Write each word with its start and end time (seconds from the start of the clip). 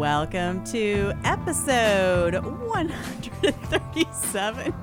Welcome 0.00 0.64
to 0.64 1.12
episode 1.24 2.42
137 2.42 4.74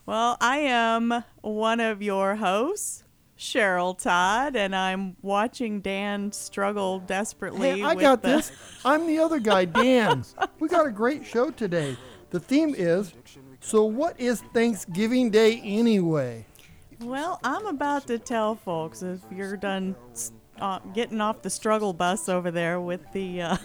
Well, 0.10 0.38
I 0.42 0.58
am 0.62 1.24
one 1.42 1.80
of 1.80 2.02
your 2.02 2.38
hosts, 2.38 3.04
Cheryl 3.38 3.96
Todd, 3.96 4.56
and 4.56 4.76
I'm 4.76 5.16
watching 5.22 5.82
Dan 5.82 6.32
struggle 6.32 6.98
desperately. 6.98 7.82
Hey, 7.82 7.84
I 7.84 7.94
got 7.94 8.24
the- 8.24 8.30
this. 8.38 8.52
I'm 8.84 9.06
the 9.06 9.20
other 9.20 9.38
guy, 9.38 9.66
Dan. 9.66 10.26
we 10.60 10.68
got 10.68 10.88
a 10.88 10.92
great 10.92 11.28
show 11.28 11.52
today. 11.52 11.96
The 12.32 12.40
theme 12.40 12.74
is 12.76 13.14
So, 13.60 13.84
what 13.84 14.20
is 14.20 14.42
Thanksgiving 14.52 15.30
Day 15.30 15.62
anyway? 15.64 16.48
Well, 17.02 17.40
I'm 17.44 17.68
about 17.68 18.08
to 18.08 18.18
tell 18.18 18.56
folks 18.56 19.04
if 19.04 19.20
you're 19.32 19.58
done 19.58 19.96
uh, 20.60 20.80
getting 20.96 21.22
off 21.22 21.44
the 21.44 21.52
struggle 21.52 21.94
bus 21.94 22.28
over 22.28 22.50
there 22.50 22.82
with 22.82 23.02
the. 23.14 23.44
Uh, 23.44 23.58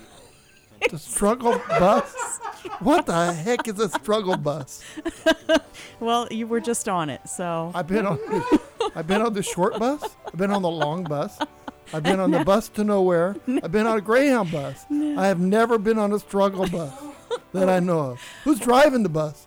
The 0.91 0.99
struggle 0.99 1.61
bus? 1.69 2.39
What 2.81 3.07
the 3.07 3.33
heck 3.33 3.69
is 3.69 3.79
a 3.79 3.89
struggle 3.89 4.37
bus? 4.37 4.83
well, 6.01 6.29
you 6.31 6.47
were 6.47 6.61
just 6.61 6.89
on 6.89 7.11
it, 7.11 7.29
so. 7.29 7.73
I've 7.75 7.87
been 7.87 8.07
on 8.07 8.17
the, 8.17 8.61
I've 8.95 9.07
been 9.07 9.23
on 9.23 9.33
the 9.33 9.43
short 9.43 9.79
bus. 9.79 10.17
I've 10.27 10.37
been 10.37 10.51
on 10.51 10.63
the 10.63 10.71
long 10.71 11.05
bus. 11.05 11.39
I've 11.93 12.03
been 12.03 12.21
on 12.21 12.31
the 12.31 12.45
bus 12.45 12.69
to 12.71 12.85
nowhere. 12.85 13.37
I've 13.63 13.73
been 13.73 13.87
on 13.87 13.99
a 13.99 14.01
Greyhound 14.01 14.51
bus. 14.51 14.85
I 14.91 15.27
have 15.27 15.41
never 15.41 15.79
been 15.79 15.99
on 15.99 16.13
a 16.13 16.19
struggle 16.19 16.69
bus 16.69 16.93
that 17.53 17.69
I 17.69 17.81
know 17.81 18.01
of. 18.01 18.21
Who's 18.45 18.61
driving 18.61 19.03
the 19.03 19.09
bus? 19.09 19.47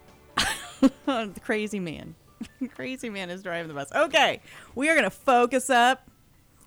the 0.82 1.32
crazy 1.44 1.80
man. 1.80 2.16
crazy 2.76 3.10
man 3.10 3.30
is 3.30 3.44
driving 3.44 3.68
the 3.68 3.74
bus. 3.74 3.92
Okay, 3.94 4.42
we 4.76 4.90
are 4.90 4.94
going 4.94 5.04
to 5.04 5.10
focus 5.10 5.70
up. 5.70 6.10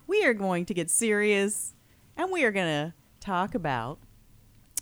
We 0.07 0.25
are 0.25 0.33
going 0.33 0.65
to 0.65 0.73
get 0.73 0.89
serious. 0.89 1.73
And 2.17 2.31
we 2.31 2.43
are 2.43 2.51
going 2.51 2.67
to 2.67 2.93
talk 3.19 3.55
about 3.55 3.99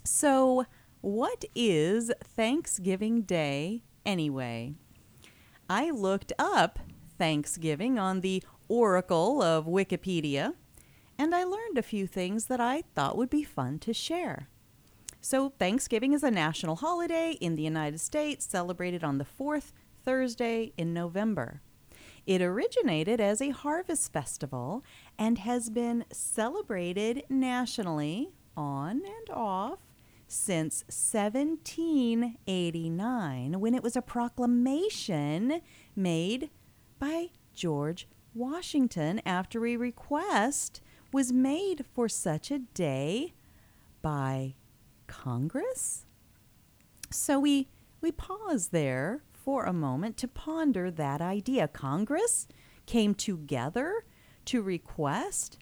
so, 0.04 0.66
what 1.00 1.44
is 1.54 2.10
Thanksgiving 2.22 3.22
Day 3.22 3.82
anyway? 4.04 4.74
I 5.68 5.90
looked 5.90 6.32
up 6.38 6.78
Thanksgiving 7.18 7.98
on 7.98 8.20
the 8.20 8.42
Oracle 8.68 9.42
of 9.42 9.66
Wikipedia, 9.66 10.54
and 11.18 11.34
I 11.34 11.44
learned 11.44 11.76
a 11.76 11.82
few 11.82 12.06
things 12.06 12.46
that 12.46 12.60
I 12.60 12.82
thought 12.94 13.16
would 13.16 13.30
be 13.30 13.44
fun 13.44 13.78
to 13.80 13.92
share. 13.92 14.48
So, 15.20 15.50
Thanksgiving 15.50 16.12
is 16.12 16.22
a 16.22 16.30
national 16.30 16.76
holiday 16.76 17.32
in 17.40 17.54
the 17.54 17.62
United 17.62 18.00
States 18.00 18.46
celebrated 18.46 19.04
on 19.04 19.18
the 19.18 19.24
fourth 19.24 19.72
Thursday 20.02 20.72
in 20.78 20.94
November. 20.94 21.60
It 22.26 22.40
originated 22.40 23.20
as 23.20 23.42
a 23.42 23.50
harvest 23.50 24.12
festival 24.12 24.82
and 25.18 25.38
has 25.38 25.68
been 25.68 26.04
celebrated 26.10 27.24
nationally 27.28 28.30
on 28.56 29.02
and 29.04 29.30
off 29.30 29.78
since 30.30 30.84
1789 30.84 33.58
when 33.58 33.74
it 33.74 33.82
was 33.82 33.96
a 33.96 34.02
proclamation 34.02 35.60
made 35.96 36.50
by 37.00 37.30
George 37.52 38.06
Washington 38.32 39.20
after 39.26 39.66
a 39.66 39.76
request 39.76 40.80
was 41.12 41.32
made 41.32 41.84
for 41.92 42.08
such 42.08 42.52
a 42.52 42.60
day 42.60 43.34
by 44.02 44.54
Congress? 45.08 46.06
So 47.10 47.40
we 47.40 47.66
we 48.00 48.12
pause 48.12 48.68
there 48.68 49.24
for 49.32 49.64
a 49.64 49.72
moment 49.72 50.16
to 50.18 50.28
ponder 50.28 50.92
that 50.92 51.20
idea. 51.20 51.66
Congress 51.66 52.46
came 52.86 53.14
together 53.14 54.04
to 54.46 54.62
request 54.62 55.58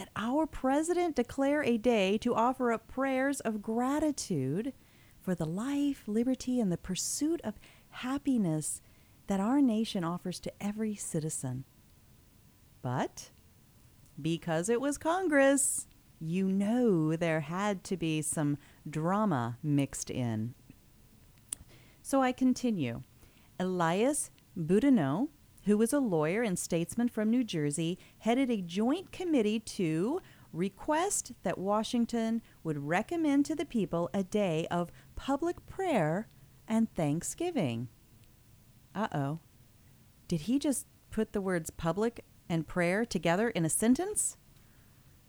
that 0.00 0.08
our 0.16 0.46
president 0.46 1.14
declare 1.14 1.62
a 1.62 1.76
day 1.76 2.16
to 2.16 2.34
offer 2.34 2.72
up 2.72 2.88
prayers 2.88 3.40
of 3.40 3.60
gratitude 3.60 4.72
for 5.20 5.34
the 5.34 5.44
life, 5.44 6.04
liberty, 6.06 6.58
and 6.58 6.72
the 6.72 6.78
pursuit 6.78 7.38
of 7.44 7.60
happiness 7.90 8.80
that 9.26 9.40
our 9.40 9.60
nation 9.60 10.02
offers 10.02 10.40
to 10.40 10.50
every 10.58 10.94
citizen. 10.94 11.64
But 12.80 13.28
because 14.18 14.70
it 14.70 14.80
was 14.80 14.96
Congress, 14.96 15.86
you 16.18 16.50
know 16.50 17.14
there 17.14 17.40
had 17.40 17.84
to 17.84 17.98
be 17.98 18.22
some 18.22 18.56
drama 18.88 19.58
mixed 19.62 20.08
in. 20.08 20.54
So 22.00 22.22
I 22.22 22.32
continue. 22.32 23.02
Elias 23.58 24.30
Boudinot, 24.58 25.28
who 25.64 25.76
was 25.76 25.92
a 25.92 26.00
lawyer 26.00 26.42
and 26.42 26.58
statesman 26.58 27.08
from 27.08 27.30
New 27.30 27.44
Jersey, 27.44 27.98
headed 28.18 28.50
a 28.50 28.62
joint 28.62 29.12
committee 29.12 29.60
to 29.60 30.20
request 30.52 31.32
that 31.42 31.58
Washington 31.58 32.42
would 32.64 32.86
recommend 32.86 33.46
to 33.46 33.54
the 33.54 33.64
people 33.64 34.10
a 34.12 34.22
day 34.22 34.66
of 34.70 34.90
public 35.16 35.66
prayer 35.66 36.28
and 36.66 36.92
thanksgiving. 36.94 37.88
Uh 38.94 39.08
oh. 39.12 39.38
Did 40.28 40.42
he 40.42 40.58
just 40.58 40.86
put 41.10 41.32
the 41.32 41.40
words 41.40 41.70
public 41.70 42.24
and 42.48 42.66
prayer 42.66 43.04
together 43.04 43.50
in 43.50 43.64
a 43.64 43.70
sentence? 43.70 44.36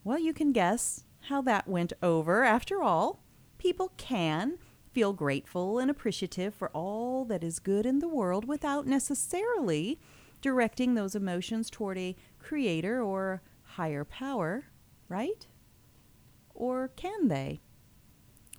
Well, 0.03 0.19
you 0.19 0.33
can 0.33 0.51
guess 0.51 1.03
how 1.29 1.41
that 1.43 1.67
went 1.67 1.93
over. 2.01 2.43
After 2.43 2.81
all, 2.81 3.23
people 3.57 3.91
can 3.97 4.57
feel 4.91 5.13
grateful 5.13 5.79
and 5.79 5.89
appreciative 5.89 6.53
for 6.53 6.69
all 6.69 7.23
that 7.25 7.43
is 7.43 7.59
good 7.59 7.85
in 7.85 7.99
the 7.99 8.07
world 8.07 8.45
without 8.45 8.85
necessarily 8.85 9.99
directing 10.41 10.95
those 10.95 11.15
emotions 11.15 11.69
toward 11.69 11.97
a 11.97 12.15
creator 12.39 13.01
or 13.01 13.41
higher 13.63 14.03
power, 14.03 14.65
right? 15.07 15.47
Or 16.53 16.89
can 16.89 17.27
they? 17.27 17.61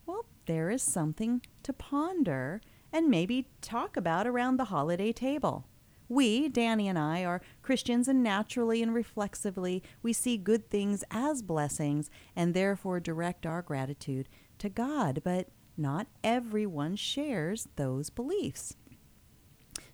Well, 0.06 0.26
there 0.46 0.70
is 0.70 0.82
something 0.82 1.42
to 1.62 1.72
ponder 1.72 2.60
and 2.92 3.08
maybe 3.08 3.48
talk 3.60 3.96
about 3.96 4.26
around 4.26 4.56
the 4.56 4.66
holiday 4.66 5.12
table. 5.12 5.66
We, 6.08 6.48
Danny 6.48 6.88
and 6.88 6.98
I, 6.98 7.24
are 7.24 7.40
Christians, 7.62 8.06
and 8.06 8.22
naturally 8.22 8.82
and 8.82 8.92
reflexively, 8.92 9.82
we 10.02 10.12
see 10.12 10.36
good 10.36 10.68
things 10.68 11.04
as 11.10 11.40
blessings 11.40 12.10
and 12.36 12.52
therefore 12.52 13.00
direct 13.00 13.46
our 13.46 13.62
gratitude 13.62 14.28
to 14.58 14.68
God. 14.68 15.22
But 15.24 15.48
not 15.76 16.08
everyone 16.22 16.96
shares 16.96 17.68
those 17.76 18.10
beliefs. 18.10 18.76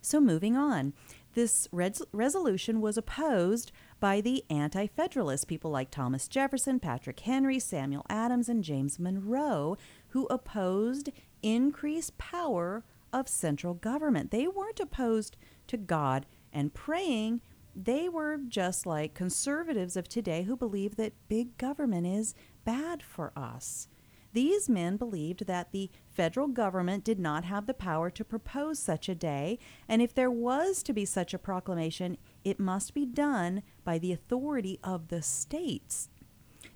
So, 0.01 0.21
moving 0.21 0.57
on, 0.57 0.93
this 1.35 1.69
res- 1.73 2.03
resolution 2.13 2.81
was 2.81 2.97
opposed 2.97 3.73
by 4.01 4.21
the 4.21 4.45
anti 4.51 4.87
federalists, 4.87 5.45
people 5.45 5.71
like 5.71 5.91
Thomas 5.91 6.29
Jefferson, 6.29 6.81
Patrick 6.81 7.21
Henry, 7.21 7.59
Samuel 7.59 8.07
Adams, 8.09 8.49
and 8.49 8.65
James 8.65 8.99
Monroe, 8.99 9.77
who 10.09 10.27
opposed 10.27 11.11
increased 11.43 12.19
power 12.19 12.85
of 13.13 13.29
central 13.29 13.75
government. 13.75 14.31
They 14.31 14.47
weren't 14.47 14.81
opposed 14.81 15.37
to 15.69 15.77
God 15.77 16.27
and 16.53 16.75
praying. 16.75 17.41
They 17.75 18.09
were 18.09 18.39
just 18.49 18.87
like 18.87 19.15
conservatives 19.15 19.97
of 19.97 20.09
today 20.09 20.43
who 20.43 20.57
believe 20.57 20.97
that 20.97 21.13
big 21.29 21.57
government 21.59 22.07
is 22.07 22.35
bad 22.65 23.03
for 23.03 23.33
us. 23.37 23.89
These 24.33 24.69
men 24.69 24.97
believed 24.97 25.47
that 25.47 25.73
the 25.73 25.91
federal 26.19 26.49
government 26.49 27.05
did 27.05 27.21
not 27.21 27.45
have 27.45 27.67
the 27.67 27.73
power 27.73 28.11
to 28.11 28.25
propose 28.25 28.77
such 28.77 29.09
a 29.09 29.15
day, 29.15 29.57
and 29.89 30.03
if 30.03 30.13
there 30.13 30.33
was 30.33 30.83
to 30.83 30.93
be 30.93 31.05
such 31.05 31.33
a 31.33 31.39
proclamation, 31.39 32.19
it 32.43 32.59
must 32.59 32.93
be 32.93 33.07
done 33.07 33.63
by 33.85 33.99
the 33.99 34.11
authority 34.13 34.81
of 34.83 35.07
the 35.09 35.23
states. 35.23 36.09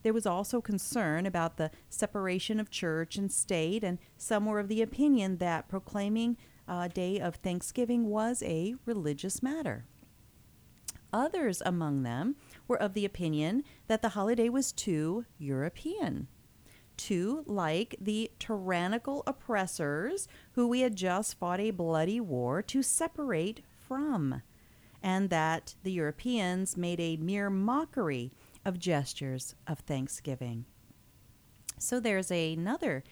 there 0.03 0.13
was 0.13 0.27
also 0.27 0.61
concern 0.61 1.27
about 1.27 1.57
the 1.57 1.71
separation 1.89 2.61
of 2.61 2.71
church 2.71 3.17
and 3.17 3.33
state, 3.33 3.83
and 3.83 3.99
some 4.17 4.47
were 4.47 4.61
of 4.61 4.69
the 4.69 4.83
opinion 4.83 5.39
that 5.39 5.69
proclaiming 5.69 6.37
a 6.69 6.89
day 6.89 7.19
of 7.19 7.35
Thanksgiving 7.37 8.07
was 8.07 8.43
a 8.45 8.77
religious 8.85 9.43
matter. 9.43 9.87
Others 11.13 11.63
among 11.67 12.05
them 12.05 12.37
were 12.69 12.81
of 12.81 12.95
the 12.95 13.05
opinion 13.05 13.65
that 13.87 14.03
the 14.03 14.11
holiday 14.11 14.49
was 14.49 14.73
too 14.73 15.27
European, 15.37 16.29
too 17.03 17.43
like 17.47 17.97
the 18.01 18.31
tyrannical 18.39 19.25
oppressors 19.27 20.29
who 20.53 20.69
we 20.69 20.83
had 20.83 20.95
just 20.95 21.37
fought 21.37 21.59
a 21.59 21.73
bloody 21.73 22.21
war 22.21 22.63
to 22.63 22.81
separate 22.81 23.61
from, 23.77 24.43
and 25.03 25.29
that 25.29 25.75
the 25.83 25.91
Europeans 25.91 26.77
made 26.77 27.01
a 27.01 27.17
mere 27.17 27.51
mockery 27.51 28.31
of 28.65 28.79
gestures 28.79 29.57
of 29.67 29.81
thanksgiving. 29.81 30.65
So 31.77 31.99
there's 31.99 32.31
another 32.31 33.03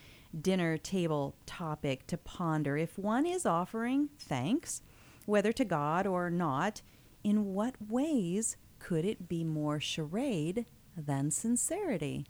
dinner 0.41 0.79
table 0.79 1.35
topic 1.45 2.07
to 2.07 2.17
ponder. 2.17 2.77
If 2.77 2.97
one 2.97 3.27
is 3.27 3.45
offering 3.45 4.11
thanks, 4.17 4.83
whether 5.27 5.53
to 5.53 5.65
God 5.65 6.07
or 6.07 6.31
not, 6.31 6.83
in 7.25 7.55
what 7.55 7.75
ways 7.89 8.57
could 8.79 9.05
it 9.05 9.29
be 9.29 9.43
more 9.43 9.81
charade 9.81 10.67
than 10.97 11.33
sincerity? 11.33 12.25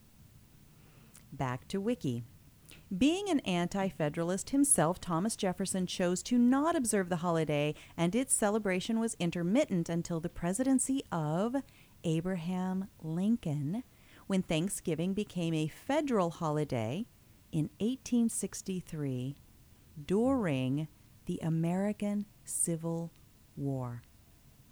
Back 1.33 1.69
to 1.69 1.81
Wiki. 1.81 2.25
Being 2.97 3.29
an 3.29 3.41
anti 3.41 3.89
federalist 3.89 4.51
himself, 4.51 5.01
Thomas 5.01 5.37
Jefferson 5.37 5.87
chose 5.87 6.23
to 6.25 6.39
not 6.39 6.77
observe 6.77 7.09
the 7.09 7.17
holiday, 7.17 7.75
and 7.97 8.15
its 8.15 8.35
celebration 8.35 8.99
was 9.01 9.17
intermittent 9.19 9.89
until 9.89 10.21
the 10.21 10.29
presidency 10.29 11.03
of 11.13 11.57
Abraham 12.05 12.89
Lincoln, 13.03 13.85
when 14.27 14.43
Thanksgiving 14.43 15.15
became 15.15 15.55
a 15.55 15.69
federal 15.69 16.31
holiday 16.31 17.07
in 17.53 17.71
1863 17.79 19.37
during 20.07 20.89
the 21.27 21.41
American 21.43 22.27
Civil 22.45 23.13
War. 23.57 24.03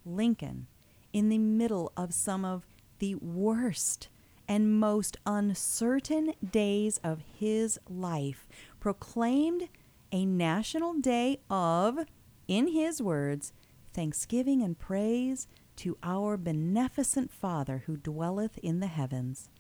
Lincoln, 0.04 0.66
in 1.12 1.28
the 1.28 1.38
middle 1.38 1.92
of 1.96 2.14
some 2.14 2.44
of 2.44 2.66
the 2.98 3.14
worst 3.16 4.08
and 4.48 4.80
most 4.80 5.18
uncertain 5.26 6.32
days 6.50 6.98
of 7.04 7.22
his 7.38 7.78
life, 7.88 8.48
proclaimed 8.80 9.68
a 10.10 10.24
national 10.24 10.94
day 10.94 11.40
of, 11.50 11.98
in 12.46 12.68
his 12.68 13.02
words, 13.02 13.52
thanksgiving 13.92 14.62
and 14.62 14.78
praise 14.78 15.46
to 15.76 15.98
our 16.02 16.36
beneficent 16.36 17.30
Father 17.30 17.84
who 17.86 17.96
dwelleth 17.96 18.58
in 18.58 18.80
the 18.80 18.86
heavens. 18.86 19.50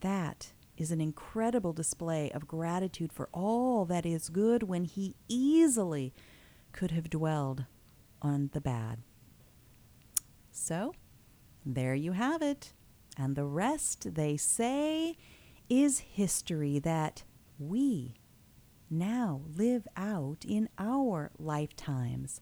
That 0.00 0.52
is 0.76 0.90
an 0.90 1.00
incredible 1.00 1.72
display 1.72 2.30
of 2.32 2.48
gratitude 2.48 3.12
for 3.12 3.28
all 3.32 3.84
that 3.84 4.04
is 4.04 4.28
good 4.28 4.64
when 4.64 4.84
he 4.84 5.14
easily 5.28 6.12
could 6.72 6.90
have 6.90 7.10
dwelled 7.10 7.66
on 8.20 8.50
the 8.52 8.60
bad. 8.60 8.98
So, 10.50 10.94
there 11.64 11.94
you 11.94 12.12
have 12.12 12.42
it. 12.42 12.72
And 13.16 13.36
the 13.36 13.44
rest, 13.44 14.14
they 14.14 14.36
say, 14.36 15.16
is 15.68 16.00
history 16.00 16.78
that 16.80 17.22
we 17.58 18.14
now 18.90 19.42
live 19.56 19.86
out 19.96 20.44
in 20.46 20.68
our 20.78 21.30
lifetimes. 21.38 22.40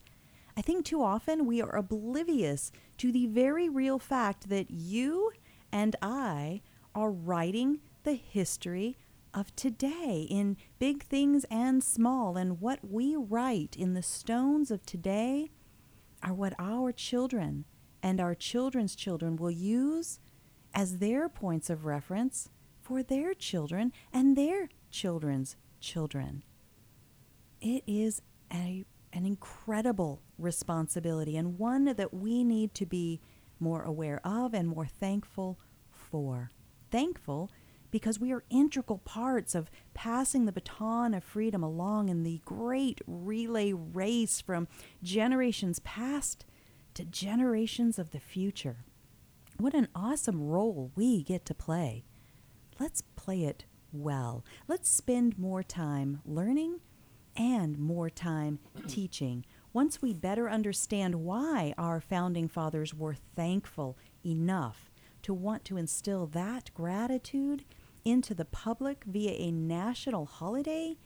I 0.56 0.62
think 0.62 0.84
too 0.84 1.02
often 1.02 1.46
we 1.46 1.62
are 1.62 1.76
oblivious 1.76 2.72
to 2.98 3.12
the 3.12 3.26
very 3.26 3.68
real 3.68 3.98
fact 3.98 4.48
that 4.48 4.70
you 4.70 5.32
and 5.70 5.96
I 6.02 6.62
are 6.94 7.10
writing 7.10 7.80
the 8.02 8.14
history 8.14 8.98
of 9.32 9.54
today 9.56 10.26
in 10.28 10.58
big 10.78 11.04
things 11.04 11.46
and 11.50 11.82
small, 11.82 12.36
and 12.36 12.60
what 12.60 12.80
we 12.82 13.16
write 13.16 13.76
in 13.76 13.94
the 13.94 14.02
stones 14.02 14.70
of 14.70 14.84
today 14.84 15.50
are 16.22 16.34
what 16.34 16.52
our 16.58 16.92
children 16.92 17.64
and 18.02 18.20
our 18.20 18.34
children's 18.34 18.94
children 18.94 19.36
will 19.36 19.50
use 19.50 20.20
as 20.74 20.98
their 20.98 21.28
points 21.28 21.70
of 21.70 21.84
reference 21.84 22.48
for 22.80 23.02
their 23.02 23.34
children 23.34 23.92
and 24.12 24.36
their 24.36 24.68
children's 24.90 25.56
children. 25.80 26.42
It 27.60 27.84
is 27.86 28.22
a, 28.52 28.84
an 29.12 29.24
incredible 29.24 30.22
responsibility 30.38 31.36
and 31.36 31.58
one 31.58 31.84
that 31.84 32.12
we 32.12 32.44
need 32.44 32.74
to 32.74 32.86
be 32.86 33.20
more 33.60 33.82
aware 33.82 34.20
of 34.24 34.54
and 34.54 34.68
more 34.68 34.86
thankful 34.86 35.58
for. 35.90 36.50
Thankful 36.90 37.50
because 37.92 38.18
we 38.18 38.32
are 38.32 38.42
integral 38.50 38.98
parts 38.98 39.54
of 39.54 39.70
passing 39.94 40.46
the 40.46 40.52
baton 40.52 41.14
of 41.14 41.22
freedom 41.22 41.62
along 41.62 42.08
in 42.08 42.24
the 42.24 42.40
great 42.44 43.00
relay 43.06 43.72
race 43.72 44.40
from 44.40 44.66
generations 45.02 45.78
past 45.80 46.44
to 46.94 47.04
generations 47.04 47.98
of 47.98 48.10
the 48.10 48.18
future. 48.18 48.78
What 49.62 49.74
an 49.74 49.86
awesome 49.94 50.42
role 50.42 50.90
we 50.96 51.22
get 51.22 51.44
to 51.44 51.54
play. 51.54 52.02
Let's 52.80 53.00
play 53.14 53.44
it 53.44 53.64
well. 53.92 54.44
Let's 54.66 54.90
spend 54.90 55.38
more 55.38 55.62
time 55.62 56.20
learning 56.26 56.80
and 57.36 57.78
more 57.78 58.10
time 58.10 58.58
teaching. 58.88 59.44
Once 59.72 60.02
we 60.02 60.14
better 60.14 60.50
understand 60.50 61.14
why 61.14 61.74
our 61.78 62.00
founding 62.00 62.48
fathers 62.48 62.92
were 62.92 63.14
thankful 63.36 63.96
enough 64.26 64.90
to 65.22 65.32
want 65.32 65.64
to 65.66 65.76
instill 65.76 66.26
that 66.26 66.72
gratitude 66.74 67.64
into 68.04 68.34
the 68.34 68.44
public 68.44 69.04
via 69.06 69.30
a 69.30 69.52
national 69.52 70.26
holiday, 70.26 70.96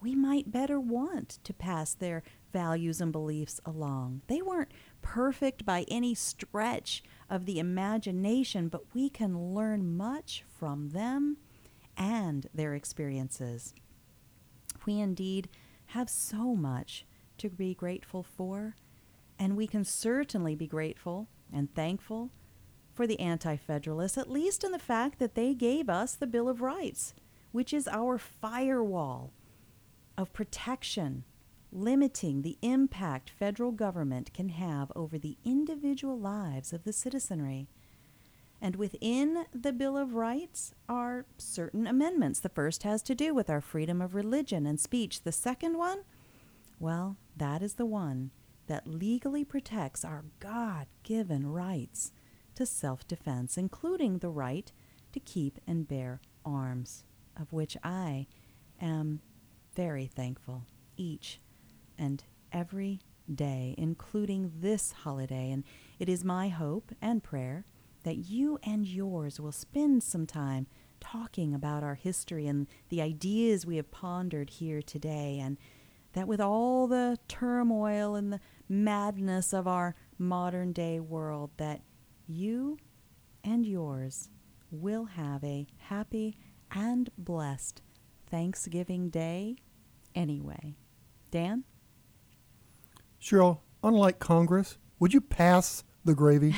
we 0.00 0.14
might 0.14 0.52
better 0.52 0.78
want 0.78 1.40
to 1.42 1.52
pass 1.52 1.94
their 1.94 2.22
values 2.52 3.00
and 3.00 3.10
beliefs 3.10 3.60
along. 3.66 4.22
They 4.28 4.40
weren't 4.40 4.70
perfect 5.02 5.66
by 5.66 5.84
any 5.88 6.14
stretch 6.14 7.02
of 7.30 7.46
the 7.46 7.58
imagination, 7.58 8.68
but 8.68 8.94
we 8.94 9.08
can 9.08 9.54
learn 9.54 9.96
much 9.96 10.44
from 10.58 10.90
them 10.90 11.36
and 11.96 12.48
their 12.54 12.74
experiences. 12.74 13.74
We 14.86 15.00
indeed 15.00 15.48
have 15.86 16.08
so 16.08 16.54
much 16.54 17.04
to 17.38 17.48
be 17.48 17.74
grateful 17.74 18.22
for, 18.22 18.76
and 19.38 19.56
we 19.56 19.66
can 19.66 19.84
certainly 19.84 20.54
be 20.54 20.66
grateful 20.66 21.28
and 21.52 21.72
thankful 21.74 22.30
for 22.94 23.06
the 23.06 23.20
Anti 23.20 23.56
Federalists, 23.56 24.18
at 24.18 24.30
least 24.30 24.64
in 24.64 24.72
the 24.72 24.78
fact 24.78 25.18
that 25.18 25.34
they 25.34 25.54
gave 25.54 25.88
us 25.88 26.14
the 26.14 26.26
Bill 26.26 26.48
of 26.48 26.60
Rights, 26.60 27.14
which 27.52 27.72
is 27.72 27.86
our 27.88 28.18
firewall 28.18 29.32
of 30.16 30.32
protection 30.32 31.24
limiting 31.72 32.42
the 32.42 32.58
impact 32.62 33.30
federal 33.30 33.72
government 33.72 34.32
can 34.32 34.48
have 34.48 34.90
over 34.96 35.18
the 35.18 35.36
individual 35.44 36.18
lives 36.18 36.72
of 36.72 36.84
the 36.84 36.92
citizenry. 36.92 37.68
And 38.60 38.76
within 38.76 39.44
the 39.54 39.72
Bill 39.72 39.96
of 39.96 40.14
Rights 40.14 40.74
are 40.88 41.26
certain 41.36 41.86
amendments. 41.86 42.40
The 42.40 42.48
first 42.48 42.82
has 42.82 43.02
to 43.02 43.14
do 43.14 43.32
with 43.32 43.48
our 43.48 43.60
freedom 43.60 44.00
of 44.00 44.14
religion 44.14 44.66
and 44.66 44.80
speech. 44.80 45.22
The 45.22 45.32
second 45.32 45.78
one, 45.78 46.00
well, 46.80 47.16
that 47.36 47.62
is 47.62 47.74
the 47.74 47.86
one 47.86 48.30
that 48.66 48.86
legally 48.86 49.44
protects 49.44 50.04
our 50.04 50.24
God 50.40 50.86
given 51.02 51.46
rights 51.46 52.12
to 52.56 52.66
self 52.66 53.06
defense, 53.06 53.56
including 53.56 54.18
the 54.18 54.28
right 54.28 54.72
to 55.12 55.20
keep 55.20 55.58
and 55.66 55.86
bear 55.86 56.20
arms, 56.44 57.04
of 57.40 57.52
which 57.52 57.76
I 57.84 58.26
am 58.80 59.20
very 59.74 60.06
thankful 60.06 60.64
each 60.96 61.40
and 61.98 62.24
every 62.52 63.00
day, 63.32 63.74
including 63.76 64.52
this 64.60 64.92
holiday. 64.92 65.50
And 65.50 65.64
it 65.98 66.08
is 66.08 66.24
my 66.24 66.48
hope 66.48 66.92
and 67.02 67.22
prayer 67.22 67.64
that 68.04 68.16
you 68.16 68.58
and 68.62 68.86
yours 68.86 69.38
will 69.40 69.52
spend 69.52 70.02
some 70.02 70.26
time 70.26 70.66
talking 71.00 71.54
about 71.54 71.82
our 71.82 71.94
history 71.94 72.46
and 72.46 72.66
the 72.88 73.02
ideas 73.02 73.66
we 73.66 73.76
have 73.76 73.90
pondered 73.90 74.50
here 74.50 74.82
today, 74.82 75.38
and 75.38 75.58
that 76.12 76.26
with 76.26 76.40
all 76.40 76.86
the 76.86 77.18
turmoil 77.28 78.14
and 78.14 78.32
the 78.32 78.40
madness 78.68 79.52
of 79.52 79.68
our 79.68 79.94
modern 80.16 80.72
day 80.72 80.98
world, 80.98 81.50
that 81.56 81.82
you 82.26 82.78
and 83.44 83.66
yours 83.66 84.30
will 84.70 85.04
have 85.04 85.44
a 85.44 85.66
happy 85.76 86.36
and 86.70 87.10
blessed 87.16 87.82
Thanksgiving 88.26 89.08
Day 89.08 89.56
anyway. 90.14 90.74
Dan? 91.30 91.64
Cheryl, 93.20 93.58
unlike 93.82 94.18
Congress, 94.18 94.78
would 94.98 95.12
you 95.12 95.20
pass 95.20 95.84
the 96.04 96.14
gravy? 96.14 96.54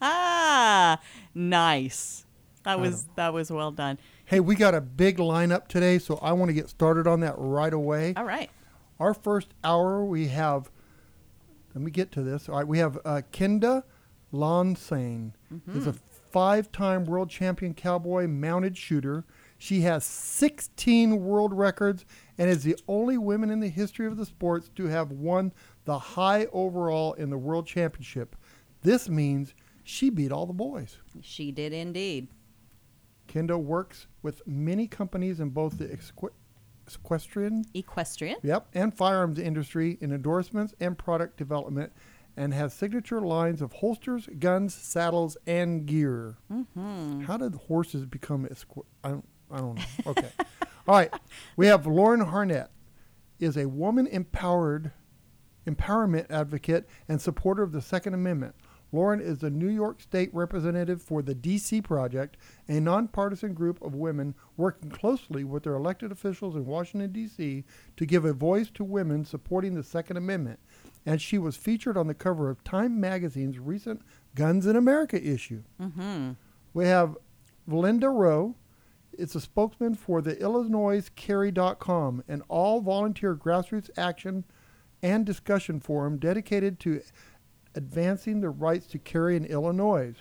ah, 0.00 1.00
nice. 1.34 2.26
That 2.64 2.78
was 2.78 3.08
that 3.16 3.32
was 3.32 3.50
well 3.50 3.70
done. 3.70 3.98
Hey, 4.26 4.40
we 4.40 4.54
got 4.54 4.74
a 4.74 4.80
big 4.80 5.16
lineup 5.16 5.68
today, 5.68 5.98
so 5.98 6.18
I 6.22 6.32
want 6.32 6.50
to 6.50 6.52
get 6.52 6.68
started 6.68 7.06
on 7.06 7.20
that 7.20 7.34
right 7.38 7.72
away. 7.72 8.12
All 8.16 8.24
right. 8.24 8.50
Our 8.98 9.14
first 9.14 9.48
hour, 9.64 10.04
we 10.04 10.28
have. 10.28 10.70
Let 11.74 11.82
me 11.82 11.90
get 11.90 12.12
to 12.12 12.22
this. 12.22 12.48
All 12.48 12.56
right, 12.56 12.66
we 12.66 12.78
have 12.78 12.98
uh, 13.04 13.22
Kenda 13.32 13.84
Lenseigne. 14.32 15.32
Mm-hmm. 15.52 15.78
is 15.78 15.86
a 15.86 15.94
five 16.30 16.70
time 16.70 17.04
world 17.04 17.30
champion 17.30 17.74
cowboy 17.74 18.26
mounted 18.26 18.76
shooter. 18.76 19.24
She 19.58 19.82
has 19.82 20.04
16 20.04 21.22
world 21.22 21.52
records 21.52 22.04
and 22.40 22.48
is 22.48 22.64
the 22.64 22.76
only 22.88 23.18
woman 23.18 23.50
in 23.50 23.60
the 23.60 23.68
history 23.68 24.06
of 24.06 24.16
the 24.16 24.24
sports 24.24 24.70
to 24.74 24.86
have 24.86 25.12
won 25.12 25.52
the 25.84 25.98
high 25.98 26.46
overall 26.54 27.12
in 27.12 27.28
the 27.28 27.36
world 27.36 27.66
championship. 27.66 28.34
This 28.80 29.10
means 29.10 29.54
she 29.84 30.08
beat 30.08 30.32
all 30.32 30.46
the 30.46 30.54
boys. 30.54 30.96
She 31.20 31.52
did 31.52 31.74
indeed. 31.74 32.28
Kenda 33.28 33.62
works 33.62 34.06
with 34.22 34.40
many 34.46 34.86
companies 34.86 35.38
in 35.38 35.50
both 35.50 35.76
the 35.76 35.84
equestrian 36.86 37.66
Equestrian. 37.74 38.36
Yep, 38.42 38.68
and 38.72 38.96
firearms 38.96 39.38
industry 39.38 39.98
in 40.00 40.10
endorsements 40.10 40.72
and 40.80 40.96
product 40.96 41.36
development, 41.36 41.92
and 42.38 42.54
has 42.54 42.72
signature 42.72 43.20
lines 43.20 43.60
of 43.60 43.74
holsters, 43.74 44.30
guns, 44.38 44.74
saddles, 44.74 45.36
and 45.46 45.84
gear. 45.84 46.38
Mm-hmm. 46.50 47.20
How 47.24 47.36
did 47.36 47.54
horses 47.54 48.06
become? 48.06 48.46
Esqu- 48.46 49.22
I 49.50 49.58
don't. 49.58 49.76
Know. 49.76 49.84
Okay. 50.06 50.30
All 50.88 50.96
right. 50.96 51.12
We 51.56 51.66
have 51.66 51.86
Lauren 51.86 52.20
Harnett, 52.20 52.68
is 53.38 53.56
a 53.56 53.68
woman 53.68 54.06
empowered, 54.06 54.92
empowerment 55.66 56.30
advocate 56.30 56.88
and 57.08 57.20
supporter 57.20 57.62
of 57.62 57.72
the 57.72 57.80
Second 57.80 58.14
Amendment. 58.14 58.54
Lauren 58.92 59.20
is 59.20 59.38
the 59.38 59.50
New 59.50 59.68
York 59.68 60.00
State 60.00 60.34
representative 60.34 61.00
for 61.00 61.22
the 61.22 61.34
DC 61.34 61.82
Project, 61.84 62.36
a 62.68 62.80
nonpartisan 62.80 63.54
group 63.54 63.80
of 63.82 63.94
women 63.94 64.34
working 64.56 64.90
closely 64.90 65.44
with 65.44 65.62
their 65.62 65.74
elected 65.74 66.10
officials 66.10 66.56
in 66.56 66.66
Washington, 66.66 67.12
D.C. 67.12 67.64
to 67.96 68.06
give 68.06 68.24
a 68.24 68.32
voice 68.32 68.68
to 68.70 68.82
women 68.82 69.24
supporting 69.24 69.74
the 69.74 69.84
Second 69.84 70.16
Amendment. 70.16 70.58
And 71.06 71.22
she 71.22 71.38
was 71.38 71.56
featured 71.56 71.96
on 71.96 72.08
the 72.08 72.14
cover 72.14 72.50
of 72.50 72.64
Time 72.64 73.00
Magazine's 73.00 73.58
recent 73.58 74.02
Guns 74.34 74.66
in 74.66 74.76
America 74.76 75.24
issue. 75.24 75.62
Mm-hmm. 75.80 76.32
We 76.74 76.86
have 76.86 77.16
Valinda 77.68 78.12
Rowe. 78.12 78.56
It's 79.12 79.34
a 79.34 79.40
spokesman 79.40 79.94
for 79.94 80.22
the 80.22 80.40
Illinois 80.40 81.08
Carry.com, 81.16 82.24
an 82.28 82.42
all 82.48 82.80
volunteer 82.80 83.34
grassroots 83.34 83.90
action 83.96 84.44
and 85.02 85.26
discussion 85.26 85.80
forum 85.80 86.18
dedicated 86.18 86.78
to 86.80 87.02
advancing 87.74 88.40
the 88.40 88.50
rights 88.50 88.86
to 88.88 88.98
carry 88.98 89.36
in 89.36 89.44
Illinois. 89.44 90.14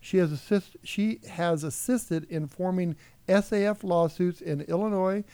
She 0.00 0.18
has, 0.18 0.32
assist, 0.32 0.76
she 0.82 1.20
has 1.30 1.64
assisted 1.64 2.24
in 2.24 2.46
forming 2.46 2.96
SAF 3.28 3.82
lawsuits 3.82 4.40
in 4.40 4.60
Illinois 4.62 5.24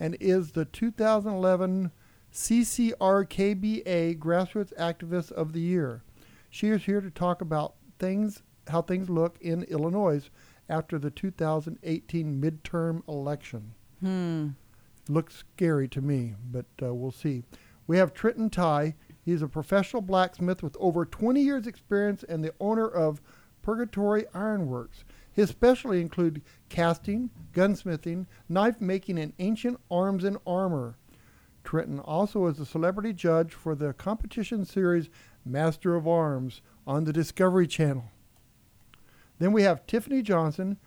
and 0.00 0.16
is 0.20 0.52
the 0.52 0.64
2011 0.64 1.92
CCRKBA 2.32 4.18
Grassroots 4.18 4.76
Activist 4.76 5.32
of 5.32 5.52
the 5.52 5.60
Year. 5.60 6.02
She 6.50 6.68
is 6.68 6.84
here 6.84 7.00
to 7.00 7.10
talk 7.10 7.40
about 7.40 7.74
things, 7.98 8.42
how 8.68 8.82
things 8.82 9.08
look 9.08 9.38
in 9.40 9.62
Illinois 9.64 10.28
after 10.68 10.98
the 10.98 11.10
2018 11.10 12.40
midterm 12.40 13.02
election. 13.08 13.74
Hmm. 14.00 14.48
Looks 15.08 15.36
scary 15.36 15.88
to 15.88 16.00
me, 16.00 16.34
but 16.50 16.66
uh, 16.82 16.92
we'll 16.94 17.12
see. 17.12 17.44
We 17.86 17.98
have 17.98 18.12
Trenton 18.12 18.50
Tye. 18.50 18.94
He's 19.24 19.42
a 19.42 19.48
professional 19.48 20.02
blacksmith 20.02 20.62
with 20.62 20.76
over 20.80 21.04
20 21.04 21.40
years' 21.40 21.66
experience 21.66 22.24
and 22.24 22.42
the 22.42 22.54
owner 22.58 22.88
of 22.88 23.20
Purgatory 23.62 24.24
Ironworks. 24.34 25.04
His 25.32 25.50
specialty 25.50 26.00
include 26.00 26.42
casting, 26.68 27.30
gunsmithing, 27.52 28.26
knife 28.48 28.80
making, 28.80 29.18
and 29.18 29.32
ancient 29.38 29.78
arms 29.90 30.24
and 30.24 30.38
armor. 30.46 30.96
Trenton 31.62 32.00
also 32.00 32.46
is 32.46 32.58
a 32.58 32.66
celebrity 32.66 33.12
judge 33.12 33.52
for 33.52 33.74
the 33.74 33.92
competition 33.92 34.64
series 34.64 35.08
Master 35.44 35.94
of 35.94 36.08
Arms 36.08 36.62
on 36.86 37.04
the 37.04 37.12
Discovery 37.12 37.66
Channel. 37.66 38.10
Then 39.38 39.52
we 39.52 39.62
have 39.62 39.86
Tiffany 39.86 40.22
Johnson. 40.22 40.78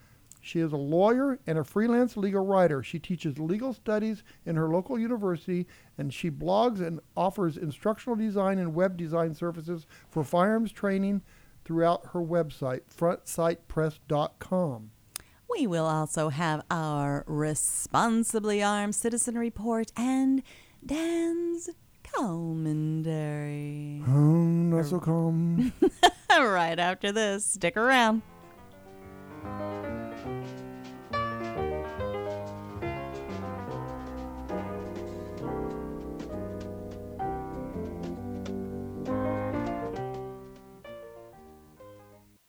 She 0.42 0.60
is 0.60 0.72
a 0.72 0.78
lawyer 0.78 1.40
and 1.46 1.58
a 1.58 1.64
freelance 1.64 2.16
legal 2.16 2.46
writer. 2.46 2.82
She 2.82 2.98
teaches 2.98 3.38
legal 3.40 3.74
studies 3.74 4.24
in 4.46 4.56
her 4.56 4.70
local 4.70 4.98
university 4.98 5.68
and 5.98 6.14
she 6.14 6.32
blogs 6.32 6.80
and 6.80 7.02
offers 7.16 7.58
instructional 7.58 8.16
design 8.16 8.58
and 8.58 8.74
web 8.74 8.96
design 8.98 9.36
services 9.36 9.86
for 10.10 10.24
firearms 10.24 10.72
training 10.72 11.22
throughout 11.66 12.08
her 12.14 12.22
website, 12.22 12.82
frontsightpress.com. 12.96 14.92
We 15.50 15.68
will 15.68 15.86
also 15.86 16.30
have 16.30 16.64
our 16.70 17.24
responsibly 17.28 18.64
armed 18.64 18.96
citizen 18.96 19.38
report 19.38 19.92
and 19.98 20.42
Dan's 20.86 21.70
commentary. 22.04 24.02
Um, 24.08 24.70
not 24.70 24.86
so 24.86 25.00
calm. 25.00 25.74
right 26.30 26.80
after 26.80 27.12
this, 27.12 27.46
stick 27.46 27.76
around. 27.78 28.22
Thank 29.42 30.26
you. 30.26 30.59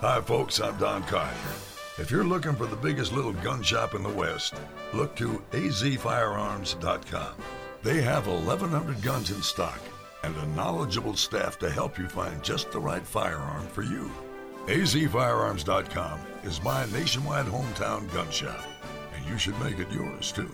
Hi, 0.00 0.20
folks, 0.20 0.60
I'm 0.60 0.76
Don 0.78 1.02
Carter. 1.04 1.36
If 1.98 2.10
you're 2.10 2.24
looking 2.24 2.54
for 2.54 2.66
the 2.66 2.76
biggest 2.76 3.12
little 3.12 3.32
gun 3.32 3.62
shop 3.62 3.94
in 3.94 4.02
the 4.02 4.10
West, 4.10 4.54
look 4.92 5.16
to 5.16 5.42
azfirearms.com. 5.52 7.34
They 7.82 8.02
have 8.02 8.26
1,100 8.26 9.02
guns 9.02 9.30
in 9.30 9.40
stock 9.42 9.80
and 10.22 10.36
a 10.36 10.46
knowledgeable 10.48 11.14
staff 11.14 11.58
to 11.60 11.70
help 11.70 11.98
you 11.98 12.08
find 12.08 12.42
just 12.42 12.70
the 12.70 12.78
right 12.78 13.06
firearm 13.06 13.66
for 13.68 13.82
you. 13.82 14.10
azfirearms.com 14.66 16.20
is 16.44 16.62
my 16.62 16.84
nationwide 16.86 17.46
hometown 17.46 18.12
gun 18.12 18.30
shop, 18.30 18.64
and 19.14 19.24
you 19.26 19.38
should 19.38 19.58
make 19.60 19.78
it 19.78 19.90
yours 19.90 20.32
too. 20.32 20.50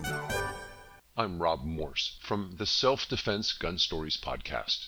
I'm 1.17 1.41
Rob 1.41 1.63
Morse 1.65 2.17
from 2.21 2.55
the 2.57 2.65
Self 2.65 3.07
Defense 3.09 3.51
Gun 3.51 3.77
Stories 3.77 4.17
podcast. 4.17 4.87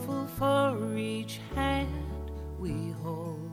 for 0.37 0.97
each 0.97 1.39
hand 1.55 2.31
we 2.59 2.91
hold, 3.03 3.51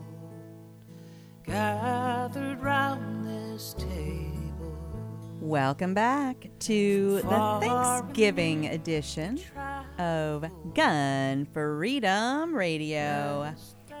gathered 1.45 2.61
round 2.61 3.25
this 3.25 3.73
table. 3.77 4.77
Welcome 5.39 5.93
back 5.93 6.49
to 6.59 7.21
the 7.21 7.59
Thanksgiving 7.61 8.67
edition 8.67 9.39
of 9.97 10.45
Gun 10.73 11.45
Freedom 11.45 12.55
Radio, 12.55 13.53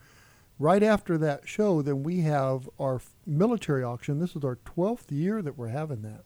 Right 0.59 0.83
after 0.83 1.17
that 1.19 1.47
show, 1.47 1.83
then 1.83 2.03
we 2.03 2.23
have 2.23 2.69
our 2.81 3.01
military 3.25 3.85
auction. 3.85 4.19
This 4.19 4.35
is 4.35 4.43
our 4.43 4.57
12th 4.57 5.11
year 5.11 5.41
that 5.41 5.57
we're 5.57 5.69
having 5.69 6.03
that. 6.03 6.25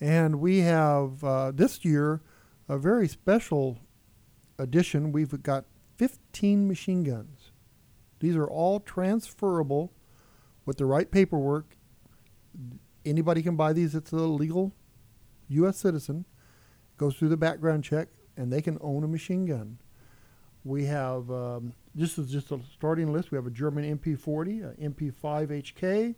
And 0.00 0.40
we 0.40 0.58
have 0.60 1.22
uh, 1.22 1.52
this 1.52 1.84
year 1.84 2.22
a 2.68 2.76
very 2.76 3.06
special 3.06 3.78
addition. 4.58 5.12
We've 5.12 5.42
got 5.42 5.64
15 5.96 6.68
machine 6.68 7.02
guns. 7.02 7.52
These 8.20 8.36
are 8.36 8.46
all 8.46 8.80
transferable 8.80 9.92
with 10.64 10.78
the 10.78 10.86
right 10.86 11.10
paperwork. 11.10 11.76
Anybody 13.04 13.42
can 13.42 13.56
buy 13.56 13.72
these. 13.72 13.94
It's 13.94 14.12
a 14.12 14.16
legal 14.16 14.72
U.S. 15.48 15.78
citizen. 15.78 16.24
Goes 16.96 17.16
through 17.16 17.28
the 17.28 17.36
background 17.36 17.84
check, 17.84 18.08
and 18.36 18.52
they 18.52 18.62
can 18.62 18.78
own 18.80 19.04
a 19.04 19.08
machine 19.08 19.44
gun. 19.44 19.78
We 20.64 20.86
have 20.86 21.30
um, 21.30 21.74
this 21.94 22.18
is 22.18 22.30
just 22.30 22.50
a 22.50 22.58
starting 22.74 23.12
list. 23.12 23.30
We 23.30 23.36
have 23.36 23.46
a 23.46 23.50
German 23.50 23.98
MP40, 23.98 24.64
a 24.64 24.90
MP5 24.90 25.12
HK, 25.62 26.14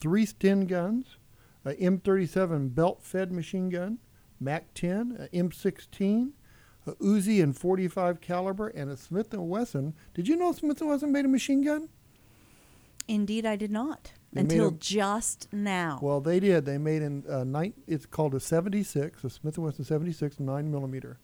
three 0.00 0.26
Sten 0.26 0.66
guns, 0.66 1.18
a 1.64 1.74
M37 1.74 2.74
belt-fed 2.74 3.30
machine 3.30 3.68
gun, 3.68 3.98
MAC-10, 4.40 5.24
a 5.24 5.28
M16, 5.28 6.32
a 6.86 6.92
Uzi 6.92 7.42
and 7.42 7.56
45 7.56 8.20
caliber, 8.20 8.68
and 8.68 8.90
a 8.90 8.96
Smith 8.96 9.32
& 9.32 9.32
Wesson. 9.32 9.94
Did 10.14 10.28
you 10.28 10.36
know 10.36 10.52
Smith 10.52 10.80
& 10.80 10.82
Wesson 10.82 11.12
made 11.12 11.24
a 11.24 11.28
machine 11.28 11.62
gun? 11.62 11.88
Indeed, 13.08 13.44
I 13.46 13.56
did 13.56 13.70
not 13.70 14.12
They 14.32 14.42
until 14.42 14.68
a- 14.68 14.72
just 14.72 15.48
now. 15.52 15.98
Well, 16.02 16.20
they 16.20 16.40
did. 16.40 16.64
They 16.64 16.78
made 16.78 17.02
in 17.02 17.24
uh, 17.28 17.44
nine. 17.44 17.74
It's 17.86 18.06
called 18.06 18.34
a 18.34 18.40
76, 18.40 19.24
a 19.24 19.30
Smith 19.30 19.58
& 19.58 19.58
Wesson 19.58 19.84
76 19.84 20.40
nine 20.40 20.70
millimeter. 20.70 21.18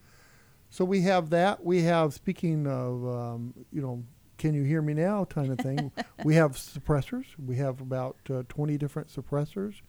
So 0.71 0.85
we 0.85 1.01
have 1.03 1.31
that. 1.31 1.65
We 1.65 1.83
have 1.83 2.13
speaking 2.13 2.67
of, 2.67 3.07
um, 3.07 3.55
you 3.73 3.81
know, 3.81 4.05
can 4.37 4.55
you 4.55 4.63
hear 4.65 4.83
me 4.83 4.95
now? 4.95 5.25
Kind 5.25 5.51
of 5.51 5.59
thing. 5.59 5.91
we 6.25 6.35
have 6.35 6.53
suppressors. 6.53 7.25
We 7.45 7.57
have 7.57 7.81
about 7.81 8.17
uh, 8.31 8.43
20 8.49 8.77
different 8.77 9.09
suppressors. 9.09 9.81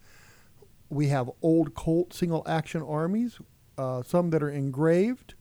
We 0.88 1.08
have 1.08 1.30
old 1.42 1.74
Colt 1.74 2.12
single 2.14 2.42
action 2.46 2.82
armies, 2.82 3.38
uh, 3.78 4.02
some 4.02 4.30
that 4.30 4.42
are 4.42 4.50
engraved, 4.50 5.34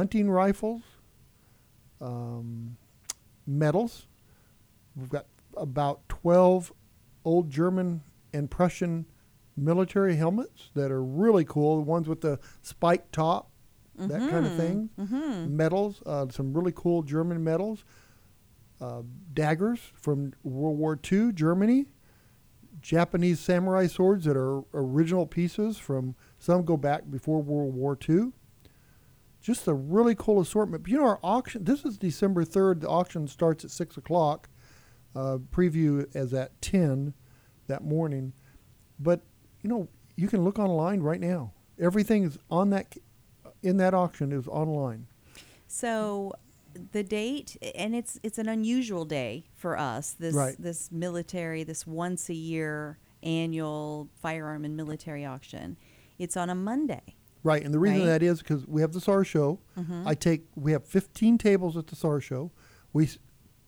hunting 0.00 0.30
rifles, 0.30 0.80
um, 2.00 2.74
medals. 3.46 4.06
We've 4.96 5.10
got 5.10 5.26
about 5.58 6.08
12 6.08 6.72
old 7.22 7.50
German 7.50 8.00
and 8.32 8.50
Prussian 8.50 9.04
military 9.58 10.16
helmets 10.16 10.70
that 10.72 10.90
are 10.90 11.04
really 11.04 11.44
cool. 11.44 11.76
The 11.76 11.82
ones 11.82 12.08
with 12.08 12.22
the 12.22 12.38
spike 12.62 13.12
top, 13.12 13.50
that 13.96 14.30
kind 14.30 14.46
of 14.46 14.56
thing. 14.56 14.88
Medals, 15.54 16.02
uh, 16.06 16.28
some 16.30 16.54
really 16.54 16.72
cool 16.74 17.02
German 17.02 17.44
medals. 17.44 17.84
Uh, 18.80 19.02
daggers 19.34 19.80
from 19.92 20.32
World 20.42 20.78
War 20.78 20.98
II, 21.12 21.32
Germany. 21.32 21.84
Japanese 22.80 23.38
samurai 23.38 23.86
swords 23.86 24.24
that 24.24 24.38
are 24.38 24.62
original 24.72 25.26
pieces 25.26 25.76
from 25.76 26.14
some 26.38 26.64
go 26.64 26.78
back 26.78 27.02
before 27.10 27.42
World 27.42 27.74
War 27.74 27.98
II. 28.08 28.32
Just 29.40 29.66
a 29.66 29.74
really 29.74 30.14
cool 30.14 30.40
assortment. 30.40 30.82
But 30.84 30.90
you 30.92 30.98
know, 30.98 31.04
our 31.04 31.20
auction, 31.22 31.64
this 31.64 31.84
is 31.84 31.96
December 31.96 32.44
3rd. 32.44 32.80
The 32.82 32.88
auction 32.88 33.26
starts 33.26 33.64
at 33.64 33.70
6 33.70 33.96
o'clock. 33.96 34.48
Uh, 35.16 35.38
preview 35.50 36.06
is 36.14 36.32
at 36.34 36.60
10 36.62 37.14
that 37.66 37.82
morning. 37.82 38.32
But, 38.98 39.22
you 39.62 39.70
know, 39.70 39.88
you 40.16 40.28
can 40.28 40.44
look 40.44 40.58
online 40.58 41.00
right 41.00 41.20
now. 41.20 41.52
Everything 41.78 42.24
is 42.24 42.38
on 42.50 42.70
that, 42.70 42.94
in 43.62 43.78
that 43.78 43.94
auction 43.94 44.30
is 44.32 44.46
online. 44.46 45.06
So 45.66 46.34
the 46.92 47.02
date 47.02 47.56
and 47.74 47.96
it's 47.96 48.20
it's 48.22 48.38
an 48.38 48.48
unusual 48.48 49.04
day 49.04 49.44
for 49.56 49.76
us 49.76 50.12
this 50.12 50.36
Right. 50.36 50.54
this 50.56 50.92
military 50.92 51.64
this 51.64 51.84
once 51.84 52.28
a 52.28 52.34
year 52.34 52.98
annual 53.24 54.08
firearm 54.22 54.64
and 54.64 54.76
military 54.76 55.24
auction 55.24 55.76
it's 56.16 56.36
on 56.36 56.48
a 56.48 56.54
monday 56.54 57.16
Right, 57.42 57.64
and 57.64 57.72
the 57.72 57.78
reason 57.78 57.98
Right. 58.00 58.02
Mm-hmm. 58.04 58.10
that 58.12 58.22
is 58.22 58.38
because 58.40 58.66
we 58.66 58.80
have 58.82 58.92
the 58.92 59.00
SAR 59.00 59.24
show. 59.24 59.60
I 60.04 60.14
take 60.14 60.42
we 60.56 60.72
have 60.72 60.84
15 60.84 61.38
tables 61.38 61.76
at 61.76 61.86
the 61.86 61.96
SAR 61.96 62.20
show. 62.20 62.50
We 62.92 63.04
s- 63.04 63.18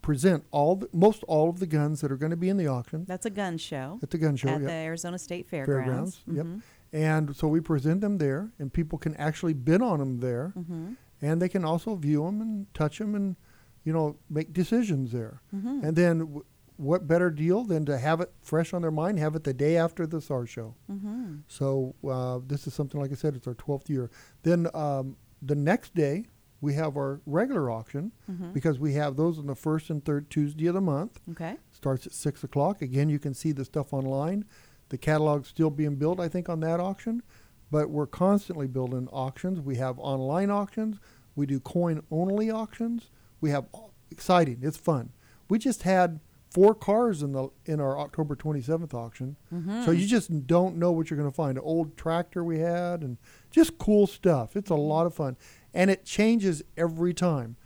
present 0.03 0.45
all 0.51 0.77
the, 0.77 0.89
most 0.93 1.23
all 1.29 1.49
of 1.49 1.59
the 1.61 1.67
guns 1.67 2.01
that 2.01 2.11
are 2.13 2.17
going 2.17 2.31
to 2.31 2.37
be 2.37 2.49
in 2.49 2.57
the 2.57 2.67
auction 2.67 3.05
that's 3.07 3.25
a 3.25 3.31
gun 3.31 3.57
show 3.57 4.01
at 4.03 4.11
the 4.11 4.19
gun 4.19 4.35
show. 4.35 4.49
at 4.49 4.61
yep. 4.61 4.69
the 4.69 4.73
arizona 4.73 5.17
state 5.17 5.49
fairgrounds. 5.49 6.17
fairgrounds, 6.17 6.23
Yep. 6.27 6.47
Mhm. 6.47 6.63
And 6.95 7.37
so 7.37 7.47
we 7.49 7.61
present 7.61 8.01
them 8.03 8.19
there, 8.19 8.51
and 8.59 8.71
people 8.73 8.99
can 8.99 9.15
actually 9.17 9.55
bid 9.55 9.81
on 9.81 9.99
them 10.01 10.19
there, 10.21 10.53
Mm-hmm. 10.59 10.93
and 11.23 11.41
they 11.41 11.49
can 11.49 11.65
also 11.65 11.95
view 11.95 12.25
them 12.27 12.41
and 12.43 12.67
touch 12.75 12.99
them, 12.99 13.15
and 13.15 13.37
you 13.85 13.93
know 13.93 14.17
make 14.29 14.53
decisions 14.53 15.13
there. 15.13 15.41
Mm-hmm. 15.55 15.85
And 15.85 15.97
then, 15.97 16.19
w- 16.19 16.45
what 16.83 17.07
better 17.07 17.31
deal 17.31 17.65
than 17.65 17.85
to 17.87 17.97
have 17.99 18.21
it 18.21 18.33
fresh 18.43 18.73
on 18.75 18.83
their 18.83 18.91
mind, 18.91 19.19
have 19.19 19.35
it 19.37 19.45
the 19.45 19.55
day 19.55 19.77
after 19.77 20.07
the 20.07 20.21
SAR 20.21 20.47
show. 20.47 20.75
Mm-hmm. 20.91 21.37
So 21.49 21.95
uh, 22.09 22.41
this 22.47 22.67
is 22.67 22.75
something 22.75 23.01
like 23.01 23.13
I 23.13 23.15
said, 23.15 23.37
it's 23.37 23.47
our 23.47 23.55
12th 23.55 23.89
year. 23.89 24.11
Then 24.43 24.69
um, 24.75 25.17
the 25.41 25.55
next 25.55 25.95
day 25.95 26.27
we 26.61 26.75
have 26.75 26.97
our 26.97 27.21
regular 27.27 27.71
auction 27.71 28.13
Mm-hmm. 28.31 28.53
because 28.53 28.79
we 28.79 28.95
have 28.95 29.17
those 29.17 29.39
on 29.39 29.47
the 29.47 29.55
first 29.55 29.91
and 29.91 30.05
third 30.05 30.31
Tuesday 30.31 30.67
of 30.67 30.75
the 30.75 30.81
month. 30.81 31.21
okay 31.31 31.57
Starts 31.73 32.07
at 32.07 32.13
six 32.13 32.45
o'clock. 32.45 32.81
Again, 32.83 33.09
you 33.09 33.19
can 33.19 33.35
see 33.35 33.53
the 33.53 33.65
stuff 33.65 33.93
online. 33.93 34.45
The 34.91 34.99
catalog's 34.99 35.49
still 35.49 35.71
being 35.71 35.97
built, 35.97 36.21
I 36.21 36.29
think, 36.29 36.49
on 36.49 36.61
that 36.61 36.79
auction. 36.81 37.23
But 37.71 37.91
we're 37.91 38.07
constantly 38.07 38.67
building 38.67 39.09
auctions. 39.13 39.61
We 39.61 39.77
have 39.77 39.99
online 39.99 40.51
auctions. 40.51 40.99
We 41.35 41.47
do 41.47 41.59
coin-only 41.59 42.51
auctions. 42.51 43.11
We 43.41 43.51
have 43.51 43.65
exciting. 44.11 44.59
It's 44.63 44.77
fun. 44.77 45.11
We 45.49 45.59
just 45.59 45.83
had 45.83 46.21
four 46.53 46.75
cars 46.75 47.23
in 47.23 47.33
the 47.33 47.49
in 47.67 47.81
our 47.81 47.99
October 47.99 48.37
27th 48.37 48.93
auction. 48.95 49.37
So 49.85 49.91
you 49.91 50.07
just 50.07 50.47
don't 50.47 50.77
know 50.77 50.93
what 50.93 51.09
you're 51.11 51.19
going 51.19 51.31
to 51.31 51.35
find. 51.35 51.57
An 51.59 51.65
old 51.65 51.97
tractor 51.97 52.43
we 52.45 52.59
had, 52.59 53.03
and 53.03 53.17
just 53.51 53.79
cool 53.79 54.07
stuff. 54.07 54.57
It's 54.57 54.71
a 54.71 54.75
lot 54.75 55.07
of 55.07 55.15
fun, 55.15 55.37
and 55.75 55.91
it 55.91 56.05
changes 56.05 56.63
every 56.77 57.15
time. 57.15 57.57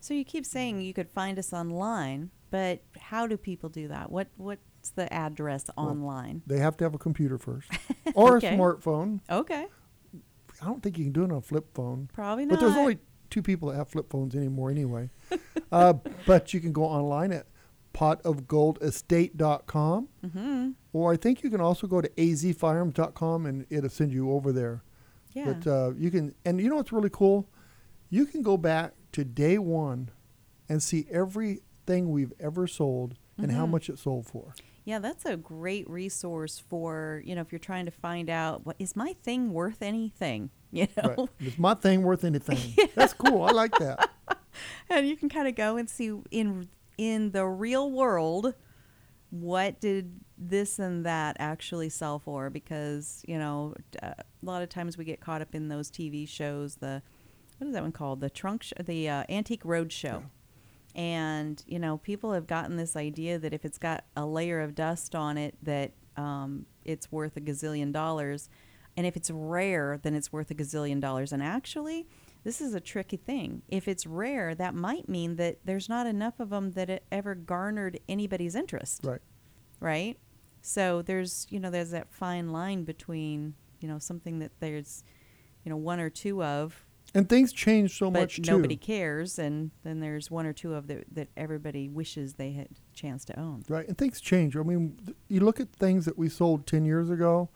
so 0.00 0.14
you 0.14 0.24
keep 0.24 0.44
saying 0.46 0.80
you 0.80 0.92
could 0.94 1.08
find 1.10 1.38
us 1.38 1.52
online 1.52 2.30
but 2.50 2.82
how 2.98 3.26
do 3.26 3.36
people 3.38 3.68
do 3.70 3.88
that 3.88 4.10
what 4.12 4.28
what's 4.36 4.90
the 4.96 5.10
address 5.12 5.64
online 5.76 6.42
They 6.46 6.58
have 6.58 6.76
to 6.78 6.84
have 6.84 6.94
a 6.94 6.98
computer 6.98 7.38
first, 7.38 7.70
or 8.14 8.36
Okay. 8.36 8.54
a 8.54 8.58
smartphone. 8.58 9.20
okay 9.30 9.66
I 10.60 10.64
don't 10.66 10.82
think 10.82 10.98
you 10.98 11.04
can 11.04 11.12
do 11.12 11.22
it 11.24 11.30
on 11.32 11.38
a 11.38 11.40
flip 11.40 11.66
phone. 11.74 12.08
probably 12.12 12.44
not 12.44 12.58
But 12.58 12.60
there's 12.60 12.76
only 12.76 12.98
two 13.30 13.42
people 13.42 13.70
that 13.70 13.76
have 13.76 13.88
flip 13.88 14.10
phones 14.10 14.34
anymore 14.34 14.70
anyway. 14.70 15.08
uh, 15.72 15.94
but 16.26 16.52
you 16.52 16.60
can 16.60 16.72
go 16.72 16.84
online 16.84 17.32
at 17.32 17.46
potofgoldestate.com. 17.92 20.08
mm-hmm. 20.24 20.70
Or 20.92 21.12
I 21.12 21.16
think 21.16 21.42
you 21.42 21.50
can 21.50 21.60
also 21.60 21.86
go 21.86 22.00
to 22.00 22.08
azfirearms.com 22.10 23.46
and 23.46 23.66
it'll 23.70 23.90
send 23.90 24.12
you 24.12 24.30
over 24.32 24.52
there. 24.52 24.82
Yeah. 25.32 25.52
But 25.54 25.66
uh, 25.70 25.92
you 25.96 26.10
can, 26.10 26.34
and 26.44 26.60
you 26.60 26.68
know 26.68 26.76
what's 26.76 26.92
really 26.92 27.10
cool? 27.10 27.48
You 28.10 28.26
can 28.26 28.42
go 28.42 28.56
back 28.58 28.92
to 29.12 29.24
day 29.24 29.56
one 29.58 30.10
and 30.68 30.82
see 30.82 31.06
everything 31.10 32.10
we've 32.10 32.32
ever 32.38 32.66
sold 32.66 33.16
and 33.38 33.50
how 33.52 33.66
Mhm. 33.66 33.70
much 33.70 33.88
it 33.88 33.98
sold 33.98 34.26
for. 34.26 34.54
Yeah, 34.84 34.98
that's 34.98 35.24
a 35.24 35.36
great 35.36 35.88
resource 35.88 36.58
for, 36.58 37.22
you 37.24 37.34
know, 37.34 37.40
if 37.40 37.52
you're 37.52 37.58
trying 37.58 37.86
to 37.86 37.90
find 37.92 38.28
out 38.28 38.66
what 38.66 38.76
is 38.78 38.94
my 38.96 39.14
thing 39.22 39.52
worth 39.52 39.80
anything, 39.80 40.50
you 40.72 40.88
know? 40.96 41.14
Right. 41.16 41.28
Is 41.40 41.58
my 41.58 41.74
thing 41.74 42.02
worth 42.02 42.24
anything? 42.24 42.58
That's 42.94 43.14
cool. 43.14 43.42
I 43.42 43.52
like 43.52 43.72
that. 43.78 44.10
and 44.90 45.08
you 45.08 45.16
can 45.16 45.28
kind 45.28 45.48
of 45.48 45.54
go 45.54 45.76
and 45.76 45.88
see 45.88 46.12
in 46.30 46.68
in 47.02 47.32
the 47.32 47.44
real 47.44 47.90
world 47.90 48.54
what 49.30 49.80
did 49.80 50.20
this 50.36 50.78
and 50.78 51.06
that 51.06 51.36
actually 51.38 51.88
sell 51.88 52.18
for? 52.18 52.50
Because 52.50 53.24
you 53.26 53.38
know 53.38 53.74
uh, 54.02 54.12
a 54.18 54.46
lot 54.46 54.62
of 54.62 54.68
times 54.68 54.98
we 54.98 55.04
get 55.04 55.20
caught 55.20 55.40
up 55.40 55.54
in 55.54 55.68
those 55.68 55.90
TV 55.90 56.28
shows 56.28 56.76
the 56.76 57.02
what 57.58 57.66
is 57.66 57.72
that 57.72 57.82
one 57.82 57.92
called? 57.92 58.20
The 58.20 58.28
trunk 58.30 58.62
sh- 58.62 58.72
the 58.78 59.08
uh, 59.08 59.24
antique 59.28 59.64
road 59.64 59.90
show. 59.90 60.24
And 60.94 61.64
you 61.66 61.78
know 61.78 61.96
people 61.96 62.34
have 62.34 62.46
gotten 62.46 62.76
this 62.76 62.94
idea 62.94 63.38
that 63.38 63.54
if 63.54 63.64
it's 63.64 63.78
got 63.78 64.04
a 64.14 64.26
layer 64.26 64.60
of 64.60 64.74
dust 64.74 65.14
on 65.14 65.38
it 65.38 65.56
that 65.62 65.92
um, 66.18 66.66
it's 66.84 67.10
worth 67.10 67.36
a 67.38 67.40
gazillion 67.40 67.90
dollars 67.90 68.50
and 68.98 69.06
if 69.06 69.16
it's 69.16 69.30
rare 69.30 69.98
then 70.02 70.14
it's 70.14 70.30
worth 70.30 70.50
a 70.50 70.54
gazillion 70.54 71.00
dollars. 71.00 71.32
And 71.32 71.42
actually 71.42 72.06
this 72.44 72.60
is 72.60 72.74
a 72.74 72.80
tricky 72.80 73.16
thing 73.16 73.62
if 73.68 73.86
it's 73.88 74.06
rare 74.06 74.54
that 74.54 74.74
might 74.74 75.08
mean 75.08 75.36
that 75.36 75.58
there's 75.64 75.88
not 75.88 76.06
enough 76.06 76.40
of 76.40 76.50
them 76.50 76.72
that 76.72 76.90
it 76.90 77.04
ever 77.12 77.34
garnered 77.34 77.98
anybody's 78.08 78.54
interest 78.54 79.00
Right. 79.04 79.20
right 79.80 80.18
so 80.60 81.02
there's 81.02 81.46
you 81.50 81.58
know 81.60 81.70
there's 81.70 81.90
that 81.90 82.12
fine 82.12 82.50
line 82.50 82.84
between 82.84 83.54
you 83.80 83.88
know 83.88 83.98
something 83.98 84.38
that 84.40 84.52
there's 84.60 85.02
you 85.64 85.70
know 85.70 85.76
one 85.76 86.00
or 86.00 86.10
two 86.10 86.42
of 86.42 86.86
And 87.14 87.28
things 87.28 87.52
change 87.52 87.96
so 87.98 88.10
but 88.10 88.20
much 88.20 88.40
nobody 88.40 88.76
too. 88.76 88.86
cares 88.86 89.38
and 89.38 89.70
then 89.82 90.00
there's 90.00 90.30
one 90.30 90.46
or 90.46 90.52
two 90.52 90.74
of 90.74 90.86
that 90.86 91.04
that 91.14 91.28
everybody 91.36 91.88
wishes 91.88 92.34
they 92.34 92.52
had 92.52 92.66
a 92.66 92.94
chance 92.94 93.24
to 93.26 93.38
own 93.38 93.62
Right. 93.68 93.86
And 93.88 93.96
things 93.98 94.20
change. 94.20 94.56
I 94.56 94.62
mean, 94.62 94.96
th- 95.04 95.16
you 95.28 95.40
look 95.40 95.58
at 95.60 95.72
things 95.72 96.04
that 96.06 96.16
we 96.18 96.28
sold 96.28 96.66
10 96.66 96.84
years 96.84 97.10
ago, 97.10 97.50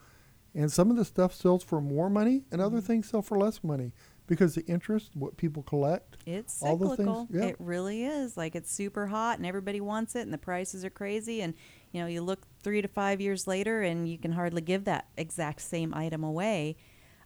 and 0.53 0.71
some 0.71 0.89
of 0.91 0.97
the 0.97 1.05
stuff 1.05 1.33
sells 1.33 1.63
for 1.63 1.79
more 1.81 2.09
money, 2.09 2.45
and 2.51 2.61
other 2.61 2.77
Mm-hmm. 2.77 2.85
things 2.87 3.09
sell 3.09 3.21
for 3.21 3.37
less 3.37 3.63
money 3.63 3.91
because 4.27 4.55
the 4.55 4.65
interest, 4.65 5.11
what 5.15 5.37
people 5.37 5.63
collect. 5.63 6.17
It's 6.25 6.61
all 6.61 6.77
the 6.77 6.89
cyclical. 6.89 7.25
things. 7.25 7.41
Yeah. 7.41 7.49
It 7.49 7.55
really 7.59 8.03
is. 8.05 8.37
Like 8.37 8.55
it's 8.55 8.71
super 8.71 9.07
hot 9.07 9.37
and 9.37 9.45
everybody 9.45 9.81
wants 9.81 10.15
it 10.15 10.21
and 10.21 10.33
the 10.33 10.37
prices 10.37 10.83
are 10.85 10.89
crazy 10.89 11.41
and 11.41 11.53
you 11.93 12.01
know, 12.01 12.07
you 12.07 12.21
look 12.21 12.45
3 12.63 12.81
to 12.81 12.87
5 12.87 13.21
years 13.21 13.47
later 13.47 13.81
and 13.81 14.07
you 14.09 14.17
can 14.17 14.33
hardly 14.33 14.61
give 14.61 14.83
that 14.85 15.07
exact 15.17 15.61
same 15.61 15.93
item 15.93 16.23
away. 16.23 16.75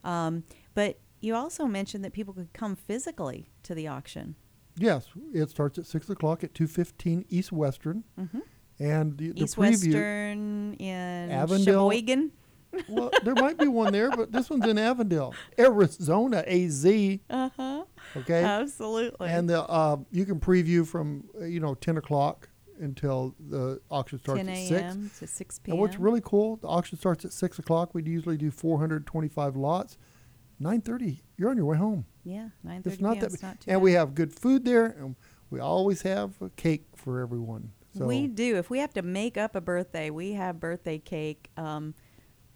Um, 0.03 0.43
but 0.75 0.99
you 1.19 1.35
also 1.35 1.65
mentioned 1.65 2.05
that 2.05 2.13
people 2.13 2.33
could 2.33 2.53
come 2.53 2.75
physically 2.75 3.49
to 3.63 3.73
the 3.75 3.87
auction. 3.87 4.35
Yes, 4.77 5.07
it 5.33 5.49
starts 5.49 5.77
at 5.77 5.85
6 5.85 6.09
o'clock 6.11 6.43
at 6.43 6.53
215 6.53 7.25
East 7.29 7.51
Western. 7.51 8.03
Mhm. 8.19 8.41
And 8.79 9.17
the, 9.17 9.31
the 9.31 9.43
East 9.43 9.57
preview. 9.57 9.59
Western 9.93 10.73
in 10.75 11.31
Avondale. 11.31 11.89
Sheboygan. 11.89 12.31
Well, 12.87 13.11
there 13.23 13.35
might 13.35 13.57
be 13.57 13.67
one 13.67 13.91
there, 13.91 14.09
but 14.11 14.31
this 14.31 14.49
one's 14.49 14.65
in 14.67 14.77
Avondale, 14.77 15.33
Arizona, 15.59 16.43
AZ. 16.47 16.85
Uh-huh. 17.29 17.83
Okay. 18.17 18.43
Absolutely. 18.43 19.27
And 19.29 19.49
the 19.49 19.63
uh, 19.63 19.97
you 20.11 20.25
can 20.25 20.39
preview 20.39 20.85
from 20.85 21.25
uh, 21.39 21.45
you 21.45 21.59
know 21.59 21.75
10 21.75 21.97
o'clock 21.97 22.49
until 22.79 23.35
the 23.39 23.79
auction 23.89 24.19
starts 24.19 24.39
10 24.39 24.49
at 24.49 24.57
6. 24.57 24.71
a.m. 24.71 25.11
to 25.19 25.27
6 25.27 25.59
p.m. 25.59 25.73
And 25.73 25.81
what's 25.81 25.97
really 25.99 26.21
cool, 26.23 26.57
the 26.57 26.67
auction 26.67 26.97
starts 26.97 27.23
at 27.25 27.31
6 27.31 27.59
o'clock. 27.59 27.93
We'd 27.93 28.07
usually 28.07 28.37
do 28.37 28.49
425 28.51 29.55
lots. 29.55 29.97
9.30, 30.61 31.21
you're 31.37 31.49
on 31.49 31.57
your 31.57 31.65
way 31.65 31.77
home. 31.77 32.05
Yeah, 32.23 32.49
9:30 32.65 32.87
It's 32.87 33.01
not 33.01 33.13
p.m. 33.13 33.19
that 33.21 33.33
It's 33.33 33.41
not 33.43 33.59
too 33.61 33.71
And 33.71 33.79
bad. 33.79 33.83
we 33.83 33.93
have 33.93 34.13
good 34.13 34.33
food 34.33 34.63
there, 34.65 34.85
and 34.85 35.15
we 35.49 35.59
always 35.59 36.03
have 36.03 36.39
a 36.41 36.49
cake 36.49 36.85
for 36.95 37.19
everyone. 37.19 37.71
So 37.97 38.05
we 38.05 38.27
do. 38.27 38.57
If 38.57 38.69
we 38.69 38.79
have 38.79 38.93
to 38.93 39.01
make 39.01 39.37
up 39.37 39.55
a 39.55 39.61
birthday, 39.61 40.09
we 40.11 40.33
have 40.33 40.59
birthday 40.59 40.97
cake. 40.99 41.49
Um, 41.57 41.93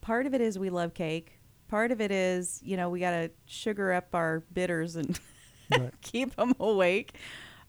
part 0.06 0.28
of 0.28 0.36
it 0.36 0.40
is 0.42 0.60
we 0.60 0.70
love 0.70 0.94
cake. 0.94 1.40
Part 1.68 1.92
of 1.92 2.00
it 2.00 2.12
is, 2.12 2.62
you 2.64 2.78
know, 2.78 2.90
we 2.90 3.00
got 3.00 3.12
to 3.12 3.32
sugar 3.48 3.92
up 3.92 4.14
our 4.14 4.42
bidders 4.54 4.96
and 4.96 5.20
Right. 5.72 5.92
keep 6.02 6.36
them 6.36 6.54
awake. 6.60 7.16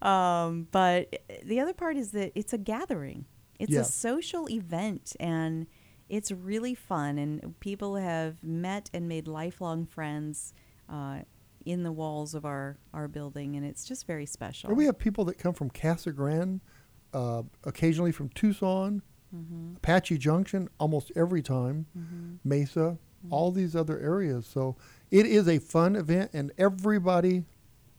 Um, 0.03 0.69
but 0.71 1.17
the 1.43 1.61
other 1.61 1.73
part 1.73 1.97
is 1.97 2.11
that 2.11 2.33
it's 2.35 2.53
a 2.53 2.59
gathering. 2.59 3.25
It's 3.59 3.73
Yeah. 3.73 3.81
a 3.81 3.85
social 3.85 4.51
event, 4.51 5.17
and 5.19 5.67
it's 6.11 6.31
really 6.31 6.75
fun. 6.75 7.17
And 7.17 7.59
people 7.61 7.97
have 7.97 8.45
met 8.45 8.91
and 8.93 9.09
made 9.09 9.27
lifelong 9.27 9.87
friends 9.87 10.53
uh, 10.91 11.21
in 11.65 11.85
the 11.85 11.91
walls 11.93 12.35
of 12.35 12.45
our 12.45 12.77
our 12.93 13.09
building, 13.09 13.57
and 13.57 13.65
it's 13.65 13.87
just 13.87 14.07
very 14.07 14.27
special. 14.27 14.69
And 14.69 14.77
we 14.77 14.85
have 14.85 14.99
people 14.99 15.25
that 15.25 15.39
come 15.39 15.55
from 15.55 15.71
Casa 15.71 16.13
Grande, 16.13 16.61
uh, 17.15 17.45
occasionally 17.65 18.13
from 18.13 18.29
Tucson, 18.29 19.01
Mhm. 19.37 19.77
Apache 19.77 20.19
Junction, 20.19 20.69
almost 20.79 21.13
every 21.15 21.43
time, 21.43 21.87
Mhm. 21.97 22.39
Mesa, 22.45 22.99
all 23.31 23.51
these 23.51 23.75
other 23.75 23.99
areas. 23.99 24.47
So 24.47 24.77
it 25.11 25.27
is 25.27 25.49
a 25.49 25.59
fun 25.59 25.97
event, 25.97 26.31
and 26.33 26.53
everybody 26.59 27.45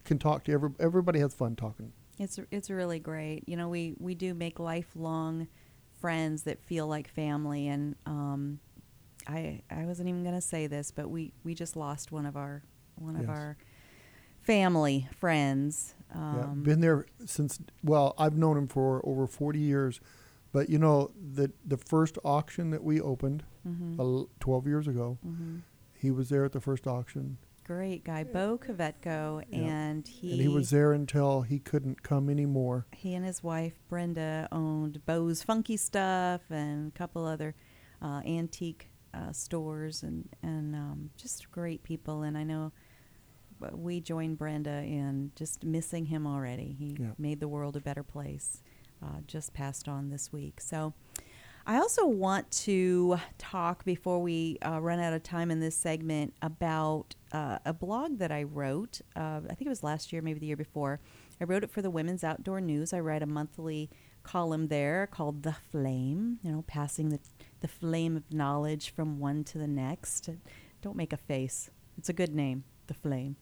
can 0.06 0.18
talk 0.18 0.44
to 0.46 0.52
every. 0.54 0.70
Everybody 0.80 1.20
has 1.20 1.34
fun 1.34 1.56
talking. 1.56 1.92
It's 2.18 2.40
it's 2.50 2.70
really 2.70 3.00
great. 3.00 3.44
You 3.48 3.58
know, 3.58 3.70
we 3.70 3.96
we 4.00 4.16
do 4.16 4.34
make 4.34 4.60
lifelong 4.60 5.48
friends 6.00 6.44
that 6.44 6.62
feel 6.64 6.88
like 6.88 7.08
family, 7.10 7.68
and 7.68 7.96
um, 8.06 8.60
I 9.28 9.62
I 9.70 9.86
wasn't 9.86 10.08
even 10.10 10.24
gonna 10.24 10.42
say 10.42 10.68
this, 10.68 10.92
but 10.92 11.10
we 11.10 11.34
we 11.44 11.54
just 11.54 11.76
lost 11.76 12.12
one 12.12 12.26
of 12.26 12.36
our 12.38 12.64
one 12.96 13.16
of 13.18 13.30
our 13.30 13.58
family 14.42 15.08
friends. 15.12 15.94
yeah, 16.14 16.46
Um, 16.46 16.64
been 16.64 16.80
there 16.80 17.06
since. 17.26 17.60
Well, 17.84 18.14
I've 18.18 18.38
known 18.38 18.58
him 18.58 18.68
for 18.68 19.06
over 19.06 19.28
forty 19.28 19.60
years, 19.60 20.00
but 20.52 20.70
you 20.70 20.78
know 20.80 21.12
the 21.34 21.52
the 21.66 21.78
first 21.78 22.18
auction 22.24 22.70
that 22.72 22.84
we 22.84 23.00
opened, 23.02 23.44
Mhm. 23.68 24.00
el- 24.00 24.30
twelve 24.40 24.66
years 24.68 24.88
ago, 24.88 25.18
Mhm. 25.26 25.62
he 25.94 26.12
was 26.12 26.30
there 26.30 26.46
at 26.46 26.52
the 26.52 26.62
first 26.62 26.88
auction. 26.88 27.38
great 27.64 28.06
guy, 28.06 28.24
Bo 28.24 28.58
Kvetko, 28.58 29.44
Yeah. 29.50 29.58
and 29.58 30.08
he 30.08 30.32
and 30.32 30.42
he 30.42 30.48
was 30.48 30.70
there 30.70 30.94
until 30.94 31.42
he 31.42 31.60
couldn't 31.60 32.02
come 32.02 32.30
anymore. 32.30 32.86
he 32.94 33.14
and 33.14 33.26
his 33.26 33.44
wife 33.44 33.78
Brenda 33.90 34.48
owned 34.54 35.06
Bo's 35.06 35.44
Funky 35.44 35.76
Stuff 35.76 36.50
and 36.50 36.88
a 36.88 36.92
couple 36.98 37.26
other 37.26 37.56
uh, 38.02 38.22
antique 38.26 38.90
uh, 39.14 39.34
stores 39.34 40.02
and 40.02 40.30
and 40.42 40.76
um, 40.78 41.10
just 41.18 41.52
great 41.52 41.84
people. 41.84 42.22
And 42.24 42.38
I 42.38 42.44
know 42.46 42.72
uh, 43.62 43.76
we 43.76 44.00
joined 44.00 44.38
Brenda 44.38 44.84
in 44.84 45.32
just 45.36 45.66
missing 45.66 46.06
him 46.06 46.26
already. 46.26 46.72
He 46.72 46.96
Yeah. 46.98 47.14
made 47.18 47.40
the 47.42 47.48
world 47.50 47.76
a 47.76 47.82
better 47.82 48.04
place. 48.04 48.62
Uh, 49.04 49.20
just 49.28 49.54
passed 49.54 49.88
on 49.88 50.10
this 50.10 50.32
week. 50.32 50.62
So. 50.62 50.94
I 51.70 51.80
also 51.80 52.08
want 52.08 52.50
to 52.64 53.20
talk 53.38 53.84
before 53.84 54.22
we 54.22 54.58
uh, 54.66 54.80
run 54.80 55.00
out 55.00 55.12
of 55.12 55.22
time 55.22 55.52
in 55.52 55.60
this 55.60 55.76
segment 55.76 56.34
about 56.42 57.14
uh, 57.34 57.60
a 57.66 57.74
blog 57.74 58.20
that 58.20 58.32
I 58.32 58.44
wrote. 58.44 59.02
Uh, 59.18 59.42
I 59.44 59.54
think 59.54 59.64
it 59.64 59.70
was 59.70 59.84
last 59.84 60.14
year, 60.14 60.22
maybe 60.22 60.40
the 60.40 60.46
year 60.46 60.56
before. 60.56 61.02
I 61.42 61.44
wrote 61.44 61.66
it 61.66 61.70
for 61.70 61.82
the 61.82 61.90
Women's 61.90 62.24
Outdoor 62.24 62.62
News. 62.62 62.94
I 62.94 63.02
write 63.02 63.22
a 63.22 63.26
monthly 63.26 63.90
column 64.24 64.68
there 64.68 65.08
called 65.08 65.44
The 65.44 65.54
Flame, 65.54 66.40
you 66.44 66.52
know, 66.52 66.64
passing 66.68 67.10
the, 67.10 67.20
the 67.62 67.68
flame 67.68 68.18
of 68.18 68.32
knowledge 68.32 68.94
from 68.94 69.20
one 69.20 69.44
to 69.46 69.58
the 69.58 69.68
next. 69.68 70.30
Don't 70.82 70.96
make 70.96 71.14
a 71.14 71.18
face. 71.18 71.70
It's 71.98 72.10
a 72.10 72.14
good 72.14 72.34
name, 72.36 72.64
The 72.88 72.94
Flame. 72.94 73.36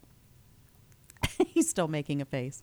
He's 1.47 1.69
still 1.69 1.87
making 1.87 2.21
a 2.21 2.25
face. 2.25 2.61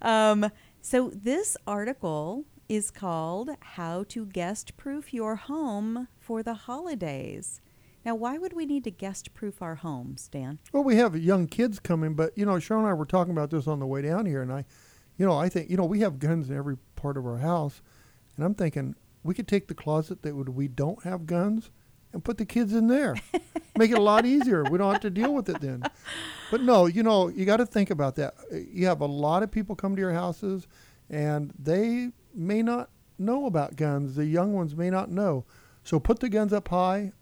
Um, 0.00 0.50
so 0.82 1.10
this 1.14 1.56
article 1.66 2.44
is 2.68 2.90
called 2.90 3.50
How 3.60 4.04
to 4.08 4.26
Guest 4.26 4.76
Proof 4.76 5.14
Your 5.14 5.36
Home 5.36 6.08
for 6.18 6.42
the 6.42 6.54
Holidays. 6.54 7.60
Now, 8.04 8.16
why 8.16 8.36
would 8.36 8.52
we 8.52 8.66
need 8.66 8.82
to 8.84 8.90
guest 8.90 9.32
proof 9.32 9.62
our 9.62 9.76
homes, 9.76 10.26
Dan? 10.26 10.58
Well, 10.72 10.82
we 10.82 10.96
have 10.96 11.16
young 11.16 11.46
kids 11.46 11.78
coming, 11.78 12.14
but 12.14 12.36
you 12.36 12.44
know, 12.44 12.54
Cheryl 12.54 12.80
and 12.80 12.88
I 12.88 12.94
were 12.94 13.06
talking 13.06 13.32
about 13.32 13.50
this 13.50 13.68
on 13.68 13.78
the 13.78 13.86
way 13.86 14.02
down 14.02 14.26
here, 14.26 14.42
and 14.42 14.52
I, 14.52 14.64
you 15.16 15.24
know, 15.24 15.38
I 15.38 15.48
think 15.48 15.70
you 15.70 15.76
know 15.76 15.84
we 15.84 16.00
have 16.00 16.18
guns 16.18 16.50
in 16.50 16.56
every 16.56 16.76
part 16.96 17.16
of 17.16 17.24
our 17.26 17.38
house, 17.38 17.80
and 18.36 18.44
I'm 18.44 18.54
thinking 18.54 18.96
we 19.22 19.34
could 19.34 19.46
take 19.46 19.68
the 19.68 19.74
closet 19.74 20.22
that 20.22 20.34
would 20.34 20.48
we 20.48 20.66
don't 20.66 21.04
have 21.04 21.26
guns 21.26 21.70
and 22.12 22.22
put 22.22 22.38
the 22.38 22.44
kids 22.44 22.72
in 22.74 22.86
there, 22.88 23.14
make 23.78 23.90
it 23.90 23.98
a 23.98 24.02
lot 24.02 24.26
easier. 24.26 24.64
We 24.64 24.78
don't 24.78 24.92
have 24.92 25.00
to 25.02 25.10
deal 25.10 25.34
with 25.34 25.48
it 25.48 25.60
then. 25.60 25.82
But 26.50 26.62
no, 26.62 26.86
you 26.86 27.02
know, 27.02 27.28
you 27.28 27.44
got 27.44 27.56
to 27.58 27.66
think 27.66 27.90
about 27.90 28.16
that. 28.16 28.34
Uh, 28.52 28.56
You 28.56 28.86
have 28.86 29.00
a 29.00 29.06
lot 29.06 29.42
of 29.42 29.50
people 29.50 29.74
come 29.74 29.96
to 29.96 30.00
your 30.00 30.12
houses, 30.12 30.66
and 31.08 31.52
they 31.58 32.10
may 32.34 32.62
not 32.62 32.90
know 33.18 33.46
about 33.46 33.76
guns. 33.76 34.14
The 34.16 34.26
young 34.26 34.52
ones 34.52 34.76
may 34.76 34.90
not 34.90 35.10
know. 35.10 35.44
So 35.84 35.98
put 35.98 36.20
the 36.20 36.28
guns 36.28 36.52
up 36.52 36.68
high, 36.68 37.12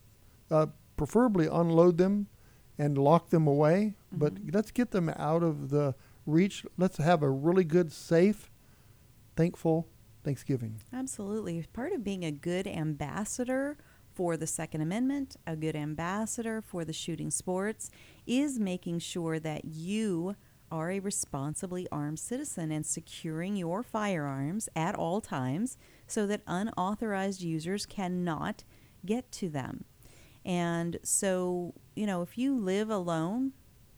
uh, 0.50 0.66
preferably 0.96 1.46
unload 1.46 1.98
them 1.98 2.26
and 2.78 2.98
lock 2.98 3.30
them 3.30 3.46
away. 3.46 3.94
But 4.12 4.34
let's 4.52 4.70
get 4.70 4.90
them 4.90 5.08
out 5.16 5.42
of 5.42 5.70
the 5.70 5.94
reach. 6.26 6.64
Let's 6.76 6.96
have 6.98 7.22
a 7.22 7.30
really 7.30 7.64
good, 7.64 7.92
safe, 7.92 8.50
thankful 9.36 9.86
Thanksgiving. 10.24 10.80
Absolutely. 10.92 11.64
Part 11.72 11.92
of 11.92 12.04
being 12.04 12.24
a 12.24 12.30
good 12.32 12.66
ambassador 12.66 13.78
for 14.20 14.36
the 14.36 14.46
Second 14.46 14.82
Amendment, 14.82 15.36
a 15.46 15.56
good 15.56 15.74
ambassador 15.74 16.60
for 16.60 16.84
the 16.84 16.92
shooting 16.92 17.30
sports, 17.30 17.90
is 18.26 18.58
making 18.58 18.98
sure 18.98 19.38
that 19.38 19.64
you 19.64 20.36
are 20.70 20.90
a 20.90 21.00
responsibly 21.00 21.88
armed 21.90 22.18
citizen 22.18 22.70
and 22.70 22.84
securing 22.84 23.56
your 23.56 23.82
firearms 23.82 24.68
at 24.76 24.94
all 24.94 25.22
times 25.22 25.78
so 26.06 26.26
that 26.26 26.42
unauthorized 26.46 27.40
users 27.40 27.86
cannot 27.86 28.62
get 29.06 29.32
to 29.32 29.48
them. 29.48 29.86
And 30.44 30.98
so, 31.02 31.72
you 31.96 32.04
know, 32.04 32.20
if 32.20 32.36
you 32.36 32.58
live 32.58 32.90
alone, 32.90 33.52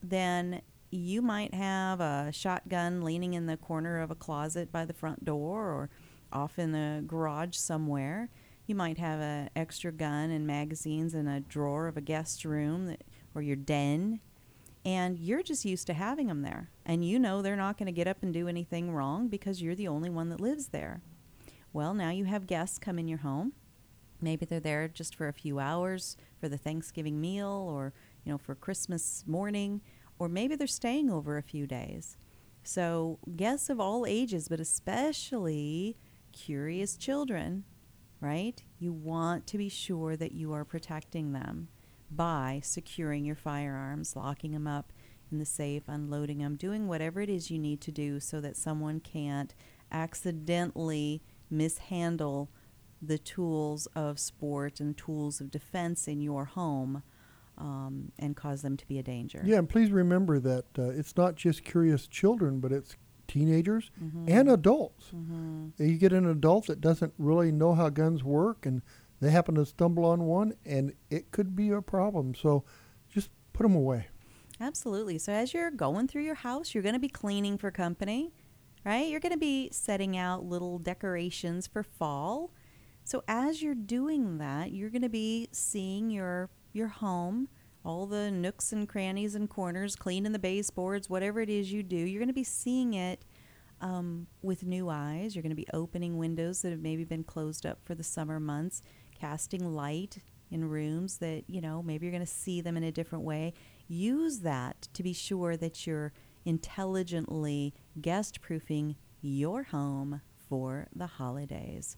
then 0.04 0.62
you 0.92 1.20
might 1.20 1.52
have 1.52 2.00
a 2.00 2.30
shotgun 2.30 3.02
leaning 3.02 3.34
in 3.34 3.46
the 3.46 3.56
corner 3.56 4.00
of 4.00 4.12
a 4.12 4.14
closet 4.14 4.70
by 4.70 4.84
the 4.84 4.94
front 4.94 5.24
door 5.24 5.64
or 5.64 5.90
off 6.32 6.60
in 6.60 6.70
the 6.70 7.02
garage 7.08 7.56
somewhere. 7.56 8.30
You 8.66 8.74
might 8.74 8.98
have 8.98 9.20
an 9.20 9.50
extra 9.56 9.92
gun 9.92 10.30
and 10.30 10.46
magazines 10.46 11.14
in 11.14 11.26
a 11.26 11.40
drawer 11.40 11.88
of 11.88 11.96
a 11.96 12.00
guest 12.00 12.44
room 12.44 12.86
that, 12.86 13.02
or 13.34 13.42
your 13.42 13.56
den 13.56 14.20
and 14.84 15.18
you're 15.18 15.42
just 15.42 15.64
used 15.64 15.86
to 15.86 15.94
having 15.94 16.26
them 16.26 16.42
there. 16.42 16.70
And 16.84 17.04
you 17.04 17.18
know 17.18 17.40
they're 17.40 17.56
not 17.56 17.78
going 17.78 17.86
to 17.86 17.92
get 17.92 18.08
up 18.08 18.22
and 18.22 18.32
do 18.32 18.48
anything 18.48 18.92
wrong 18.92 19.28
because 19.28 19.62
you're 19.62 19.74
the 19.74 19.88
only 19.88 20.10
one 20.10 20.28
that 20.30 20.40
lives 20.40 20.68
there. 20.68 21.02
Well, 21.72 21.94
now 21.94 22.10
you 22.10 22.24
have 22.24 22.46
guests 22.46 22.78
come 22.78 22.98
in 22.98 23.08
your 23.08 23.18
home. 23.18 23.52
Maybe 24.20 24.44
they're 24.44 24.60
there 24.60 24.88
just 24.88 25.14
for 25.14 25.28
a 25.28 25.32
few 25.32 25.58
hours 25.58 26.16
for 26.40 26.48
the 26.48 26.58
Thanksgiving 26.58 27.20
meal 27.20 27.48
or, 27.48 27.92
you 28.24 28.32
know, 28.32 28.38
for 28.38 28.54
Christmas 28.54 29.24
morning, 29.26 29.80
or 30.18 30.28
maybe 30.28 30.54
they're 30.54 30.66
staying 30.66 31.10
over 31.10 31.36
a 31.36 31.42
few 31.42 31.66
days. 31.66 32.16
So, 32.62 33.18
guests 33.34 33.68
of 33.68 33.80
all 33.80 34.06
ages, 34.06 34.48
but 34.48 34.60
especially 34.60 35.96
curious 36.32 36.96
children, 36.96 37.64
right? 38.22 38.62
You 38.78 38.92
want 38.92 39.48
to 39.48 39.58
be 39.58 39.68
sure 39.68 40.16
that 40.16 40.32
you 40.32 40.52
are 40.52 40.64
protecting 40.64 41.32
them 41.32 41.68
by 42.08 42.60
securing 42.62 43.24
your 43.24 43.36
firearms, 43.36 44.14
locking 44.14 44.52
them 44.52 44.68
up 44.68 44.92
in 45.30 45.38
the 45.38 45.44
safe, 45.44 45.82
unloading 45.88 46.38
them, 46.38 46.54
doing 46.54 46.86
whatever 46.86 47.20
it 47.20 47.28
is 47.28 47.50
you 47.50 47.58
need 47.58 47.80
to 47.80 47.90
do 47.90 48.20
so 48.20 48.40
that 48.40 48.56
someone 48.56 49.00
can't 49.00 49.54
accidentally 49.90 51.20
mishandle 51.50 52.48
the 53.00 53.18
tools 53.18 53.86
of 53.96 54.20
sport 54.20 54.78
and 54.78 54.96
tools 54.96 55.40
of 55.40 55.50
defense 55.50 56.06
in 56.06 56.20
your 56.20 56.44
home 56.44 57.02
um, 57.58 58.12
and 58.18 58.36
cause 58.36 58.62
them 58.62 58.76
to 58.76 58.86
be 58.86 58.98
a 58.98 59.02
danger. 59.02 59.42
Yeah, 59.44 59.58
and 59.58 59.68
please 59.68 59.90
remember 59.90 60.38
that 60.38 60.66
uh, 60.78 60.90
it's 60.90 61.16
not 61.16 61.34
just 61.34 61.64
curious 61.64 62.06
children, 62.06 62.60
but 62.60 62.70
it's 62.70 62.96
teenagers 63.32 63.90
Mhm. 64.00 64.28
and 64.30 64.48
adults. 64.50 65.10
Mhm. 65.14 65.72
You 65.78 65.96
get 65.96 66.12
an 66.12 66.26
adult 66.26 66.66
that 66.66 66.80
doesn't 66.80 67.14
really 67.18 67.50
know 67.50 67.74
how 67.74 67.88
guns 67.88 68.22
work 68.22 68.66
and 68.66 68.82
they 69.20 69.30
happen 69.30 69.54
to 69.54 69.64
stumble 69.64 70.04
on 70.04 70.24
one 70.26 70.54
and 70.66 70.92
it 71.10 71.30
could 71.30 71.56
be 71.56 71.70
a 71.70 71.80
problem. 71.80 72.34
So 72.34 72.64
just 73.08 73.30
put 73.52 73.62
them 73.62 73.74
away. 73.74 74.08
Absolutely. 74.60 75.18
So 75.18 75.32
as 75.32 75.54
you're 75.54 75.70
going 75.70 76.08
through 76.08 76.22
your 76.24 76.34
house, 76.36 76.74
you're 76.74 76.82
going 76.82 76.94
to 76.94 76.98
be 77.00 77.08
cleaning 77.08 77.56
for 77.58 77.70
company, 77.70 78.32
right? 78.84 79.08
You're 79.08 79.20
going 79.20 79.32
to 79.32 79.38
be 79.38 79.70
setting 79.72 80.16
out 80.16 80.44
little 80.44 80.78
decorations 80.78 81.66
for 81.66 81.82
fall. 81.82 82.52
So 83.04 83.24
as 83.26 83.62
you're 83.62 83.74
doing 83.74 84.38
that, 84.38 84.72
you're 84.72 84.90
going 84.90 85.02
to 85.02 85.08
be 85.08 85.48
seeing 85.52 86.10
your 86.10 86.50
your 86.74 86.88
home, 86.88 87.48
all 87.84 88.06
the 88.06 88.30
nooks 88.30 88.72
and 88.72 88.88
crannies 88.88 89.34
and 89.34 89.48
corners, 89.48 89.96
cleaning 89.96 90.32
the 90.32 90.38
baseboards, 90.38 91.10
whatever 91.10 91.40
it 91.40 91.48
is 91.48 91.72
you 91.72 91.82
do. 91.82 91.96
You're 91.96 92.20
going 92.20 92.28
to 92.28 92.34
be 92.34 92.44
seeing 92.44 92.94
it 92.94 93.24
um, 93.80 94.28
with 94.42 94.64
new 94.64 94.88
eyes. 94.88 95.34
You're 95.34 95.42
going 95.42 95.50
to 95.50 95.56
be 95.56 95.66
opening 95.72 96.16
windows 96.16 96.62
that 96.62 96.70
have 96.70 96.80
maybe 96.80 97.04
been 97.04 97.24
closed 97.24 97.66
up 97.66 97.80
for 97.82 97.94
the 97.94 98.04
summer 98.04 98.38
months, 98.38 98.82
casting 99.18 99.74
light 99.74 100.18
in 100.50 100.68
rooms 100.68 101.18
that, 101.18 101.44
you 101.48 101.60
know, 101.60 101.82
maybe 101.82 102.06
you're 102.06 102.12
going 102.12 102.24
to 102.24 102.30
see 102.30 102.60
them 102.60 102.76
in 102.76 102.84
a 102.84 102.92
different 102.92 103.24
way. 103.24 103.54
Use 103.88 104.40
that 104.40 104.88
to 104.94 105.02
be 105.02 105.12
sure 105.12 105.56
that 105.56 105.86
you're 105.86 106.12
intelligently 106.44 107.74
guest 108.00 108.40
proofing 108.40 108.96
your 109.20 109.64
home 109.64 110.20
for 110.48 110.88
the 110.94 111.06
holidays. 111.06 111.96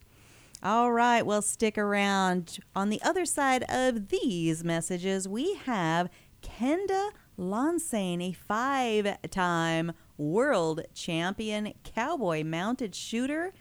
All 0.63 0.93
right, 0.93 1.25
well, 1.27 1.43
stick 1.43 1.77
around. 1.77 2.59
On 2.75 2.89
the 2.89 3.03
other 3.03 3.27
side 3.27 3.65
of 3.69 4.09
these 4.09 4.65
messages, 4.65 5.29
we 5.29 5.55
have 5.67 6.09
Kenda 6.43 7.11
Lenseigne, 7.39 8.31
a 8.31 8.33
five 8.33 9.19
time 9.31 9.93
world 10.17 10.83
champion 10.95 11.75
cowboy 11.83 12.45
mounted 12.45 12.95
shooter 12.95 13.53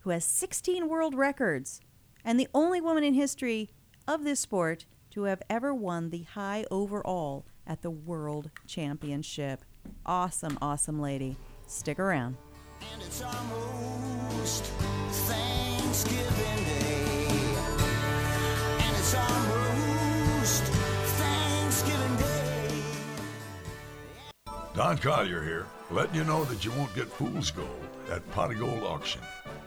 who 0.00 0.10
has 0.10 0.24
16 0.24 0.88
world 0.88 1.14
records 1.14 1.80
and 2.24 2.40
the 2.40 2.48
only 2.54 2.80
woman 2.80 3.04
in 3.04 3.14
history 3.14 3.70
of 4.06 4.24
this 4.24 4.40
sport 4.40 4.86
to 5.10 5.24
have 5.24 5.42
ever 5.48 5.74
won 5.74 6.10
the 6.10 6.22
high 6.22 6.64
overall 6.70 7.46
at 7.66 7.82
the 7.82 7.90
world 7.90 8.50
championship. 8.66 9.64
Awesome, 10.06 10.58
awesome 10.60 11.00
lady. 11.00 11.36
Stick 11.66 11.98
around. 11.98 12.36
Don 24.74 24.96
Collier 24.96 25.42
here, 25.42 25.66
letting 25.90 26.14
you 26.14 26.22
know 26.22 26.44
that 26.44 26.64
you 26.64 26.70
won't 26.70 26.94
get 26.94 27.08
fool's 27.08 27.50
gold 27.50 27.68
at 28.12 28.30
Pot 28.30 28.52
of 28.52 28.60
Gold 28.60 28.84
Auction. 28.84 29.20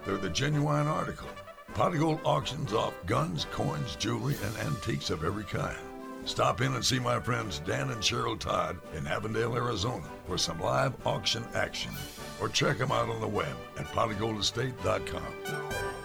They're 0.05 0.15
the 0.15 0.29
genuine 0.29 0.87
article. 0.87 1.27
Pot 1.73 1.93
of 1.93 1.99
Gold 1.99 2.21
auctions 2.23 2.73
off 2.73 2.93
guns, 3.05 3.45
coins, 3.51 3.97
jewelry, 3.97 4.37
and 4.41 4.57
antiques 4.59 5.09
of 5.09 5.25
every 5.25 5.43
kind. 5.43 5.77
Stop 6.23 6.61
in 6.61 6.73
and 6.75 6.85
see 6.85 6.97
my 6.97 7.19
friends 7.19 7.59
Dan 7.59 7.89
and 7.89 8.01
Cheryl 8.01 8.39
Todd 8.39 8.77
in 8.95 9.05
Avondale, 9.05 9.55
Arizona 9.55 10.05
for 10.27 10.37
some 10.37 10.61
live 10.61 10.93
auction 11.05 11.43
action. 11.55 11.91
Or 12.39 12.47
check 12.47 12.77
them 12.77 12.91
out 12.91 13.09
on 13.09 13.19
the 13.19 13.27
web 13.27 13.57
at 13.77 13.85
potofgoldestate.com. 13.87 16.00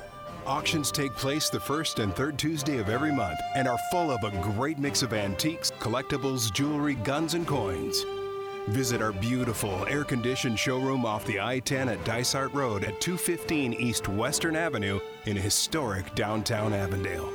Auctions 0.47 0.93
take 0.93 1.13
place 1.17 1.51
the 1.51 1.59
first 1.59 1.99
and 1.99 2.15
third 2.15 2.39
Tuesday 2.39 2.79
of 2.79 2.89
every 2.89 3.11
month 3.11 3.41
and 3.57 3.67
are 3.67 3.79
full 3.91 4.13
of 4.13 4.23
a 4.23 4.31
great 4.43 4.79
mix 4.79 5.03
of 5.03 5.13
antiques, 5.13 5.73
collectibles, 5.81 6.53
jewelry, 6.53 6.95
guns, 6.95 7.35
and 7.35 7.45
coins. 7.49 8.05
Visit 8.69 9.03
our 9.03 9.11
beautiful 9.11 9.85
air 9.89 10.05
conditioned 10.05 10.57
showroom 10.57 11.05
off 11.05 11.25
the 11.25 11.41
I 11.41 11.59
10 11.59 11.89
at 11.89 12.05
Dysart 12.05 12.55
Road 12.55 12.85
at 12.85 13.01
215 13.01 13.73
East 13.73 14.07
Western 14.07 14.55
Avenue 14.55 15.01
in 15.25 15.37
historic 15.37 16.15
downtown 16.15 16.73
Avondale. 16.73 17.33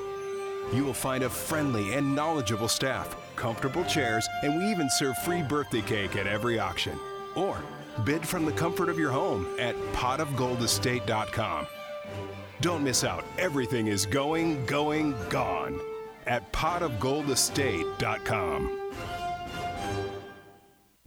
You 0.74 0.86
will 0.86 0.94
find 0.94 1.26
a 1.26 1.30
friendly 1.30 1.94
and 1.96 2.16
knowledgeable 2.16 2.70
staff, 2.70 3.18
comfortable 3.36 3.84
chairs, 3.84 4.26
and 4.42 4.56
we 4.56 4.72
even 4.72 4.90
serve 4.90 5.18
free 5.18 5.44
birthday 5.44 5.82
cake 5.82 6.16
at 6.16 6.28
every 6.28 6.60
auction. 6.60 6.98
Or 7.36 7.62
bid 8.06 8.26
from 8.26 8.46
the 8.46 8.54
comfort 8.54 8.88
of 8.88 8.98
your 8.98 9.12
home 9.12 9.48
at 9.60 9.76
potofgoldestate.com. 9.92 11.68
Don't 12.62 12.84
miss 12.84 13.04
out. 13.04 13.26
Everything 13.40 13.88
is 13.88 14.06
going, 14.06 14.64
going, 14.68 15.16
gone 15.30 15.80
at 16.28 16.54
potofgoldestate.com. 16.54 18.81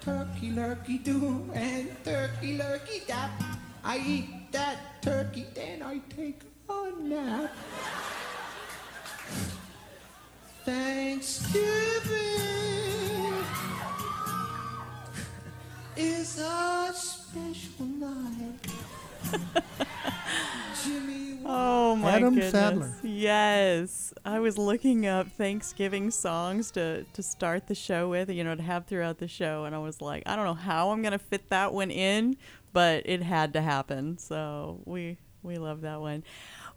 Turkey 0.00 0.50
lurkey 0.50 1.02
do 1.02 1.50
and 1.54 1.88
turkey 2.04 2.58
lurkey 2.58 3.06
dap. 3.06 3.30
I 3.84 3.98
eat 3.98 4.52
that 4.52 5.02
turkey, 5.02 5.46
then 5.54 5.82
I 5.82 6.00
take 6.14 6.40
a 6.68 6.90
nap. 7.02 7.52
Thanksgiving 10.64 12.00
is 15.96 16.38
a 16.38 16.92
special 16.94 17.86
night. 17.86 18.89
Jimmy 20.84 21.38
Oh 21.44 21.96
my 21.96 22.12
Adam 22.12 22.34
goodness. 22.34 22.52
Sandler. 22.52 22.92
Yes. 23.02 24.12
I 24.24 24.38
was 24.40 24.56
looking 24.56 25.06
up 25.06 25.28
Thanksgiving 25.32 26.10
songs 26.10 26.70
to 26.72 27.04
to 27.04 27.22
start 27.22 27.66
the 27.66 27.74
show 27.74 28.08
with, 28.08 28.30
you 28.30 28.44
know, 28.44 28.54
to 28.54 28.62
have 28.62 28.86
throughout 28.86 29.18
the 29.18 29.28
show 29.28 29.64
and 29.64 29.74
I 29.74 29.78
was 29.78 30.00
like, 30.00 30.22
I 30.26 30.36
don't 30.36 30.44
know 30.44 30.54
how 30.54 30.90
I'm 30.90 31.02
going 31.02 31.12
to 31.12 31.18
fit 31.18 31.48
that 31.50 31.72
one 31.72 31.90
in, 31.90 32.36
but 32.72 33.02
it 33.06 33.22
had 33.22 33.52
to 33.54 33.60
happen. 33.62 34.18
So, 34.18 34.80
we 34.84 35.18
we 35.42 35.58
love 35.58 35.80
that 35.82 36.00
one. 36.00 36.22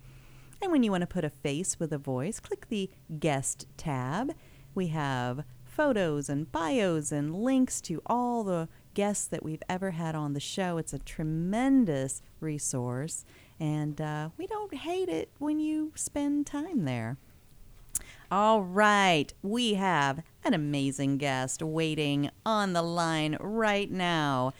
And 0.60 0.70
when 0.70 0.82
you 0.82 0.90
want 0.90 1.02
to 1.02 1.06
put 1.06 1.24
a 1.24 1.30
face 1.30 1.78
with 1.78 1.92
a 1.92 1.98
voice, 1.98 2.40
click 2.40 2.68
the 2.68 2.90
guest 3.18 3.66
tab. 3.76 4.32
We 4.74 4.88
have 4.88 5.44
photos 5.64 6.28
and 6.28 6.50
bios 6.52 7.12
and 7.12 7.34
links 7.34 7.80
to 7.82 8.02
all 8.06 8.44
the 8.44 8.68
guests 8.94 9.26
that 9.26 9.42
we've 9.42 9.62
ever 9.68 9.92
had 9.92 10.14
on 10.14 10.34
the 10.34 10.40
show. 10.40 10.78
It's 10.78 10.92
a 10.92 10.98
tremendous 10.98 12.22
resource, 12.40 13.24
and 13.58 14.00
uh, 14.00 14.30
we 14.36 14.46
don't 14.46 14.74
hate 14.74 15.08
it 15.08 15.30
when 15.38 15.58
you 15.58 15.92
spend 15.94 16.46
time 16.46 16.84
there. 16.84 17.16
All 18.30 18.62
right, 18.62 19.32
we 19.42 19.74
have 19.74 20.22
an 20.44 20.54
amazing 20.54 21.18
guest 21.18 21.62
waiting 21.62 22.30
on 22.46 22.72
the 22.72 22.82
line 22.82 23.36
right 23.40 23.90
now. 23.90 24.52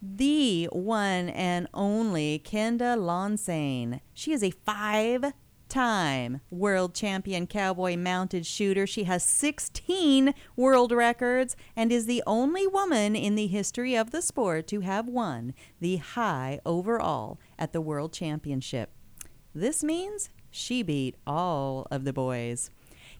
The 0.00 0.66
one 0.70 1.28
and 1.30 1.68
only 1.74 2.40
Kenda 2.44 2.96
Lenseigne. 2.96 4.00
She 4.14 4.32
is 4.32 4.44
a 4.44 4.50
five 4.50 5.32
time 5.68 6.40
world 6.50 6.94
champion 6.94 7.46
cowboy 7.46 7.96
mounted 7.96 8.46
shooter. 8.46 8.86
She 8.86 9.04
has 9.04 9.22
16 9.22 10.34
world 10.56 10.92
records 10.92 11.56
and 11.76 11.92
is 11.92 12.06
the 12.06 12.22
only 12.26 12.66
woman 12.66 13.14
in 13.14 13.34
the 13.34 13.48
history 13.48 13.96
of 13.96 14.10
the 14.10 14.22
sport 14.22 14.66
to 14.68 14.80
have 14.80 15.08
won 15.08 15.54
the 15.80 15.96
high 15.96 16.60
overall 16.64 17.38
at 17.58 17.72
the 17.72 17.80
world 17.80 18.12
championship. 18.12 18.90
This 19.54 19.82
means 19.82 20.30
she 20.50 20.82
beat 20.82 21.16
all 21.26 21.86
of 21.90 22.04
the 22.04 22.12
boys. 22.12 22.70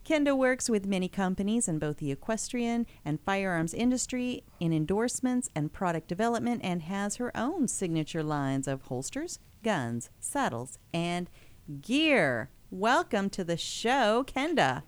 Kenda 0.09 0.35
works 0.35 0.71
with 0.71 0.87
many 0.87 1.07
companies 1.07 1.69
in 1.69 1.79
both 1.79 1.99
the 1.99 2.11
equestrian 2.11 2.87
and 3.05 3.21
firearms 3.21 3.75
industry 3.75 4.43
in 4.59 4.73
endorsements 4.73 5.51
and 5.55 5.71
product 5.71 6.09
development 6.09 6.63
and 6.65 6.81
has 6.81 7.17
her 7.17 7.31
own 7.37 7.69
signature 7.69 8.23
lines 8.23 8.67
of 8.67 8.81
holsters, 8.85 9.39
guns, 9.63 10.09
saddles, 10.19 10.79
and 10.95 11.29
gear. 11.83 12.49
Welcome 12.71 13.29
to 13.29 13.45
the 13.45 13.59
show, 13.59 14.25
Kenda. 14.27 14.83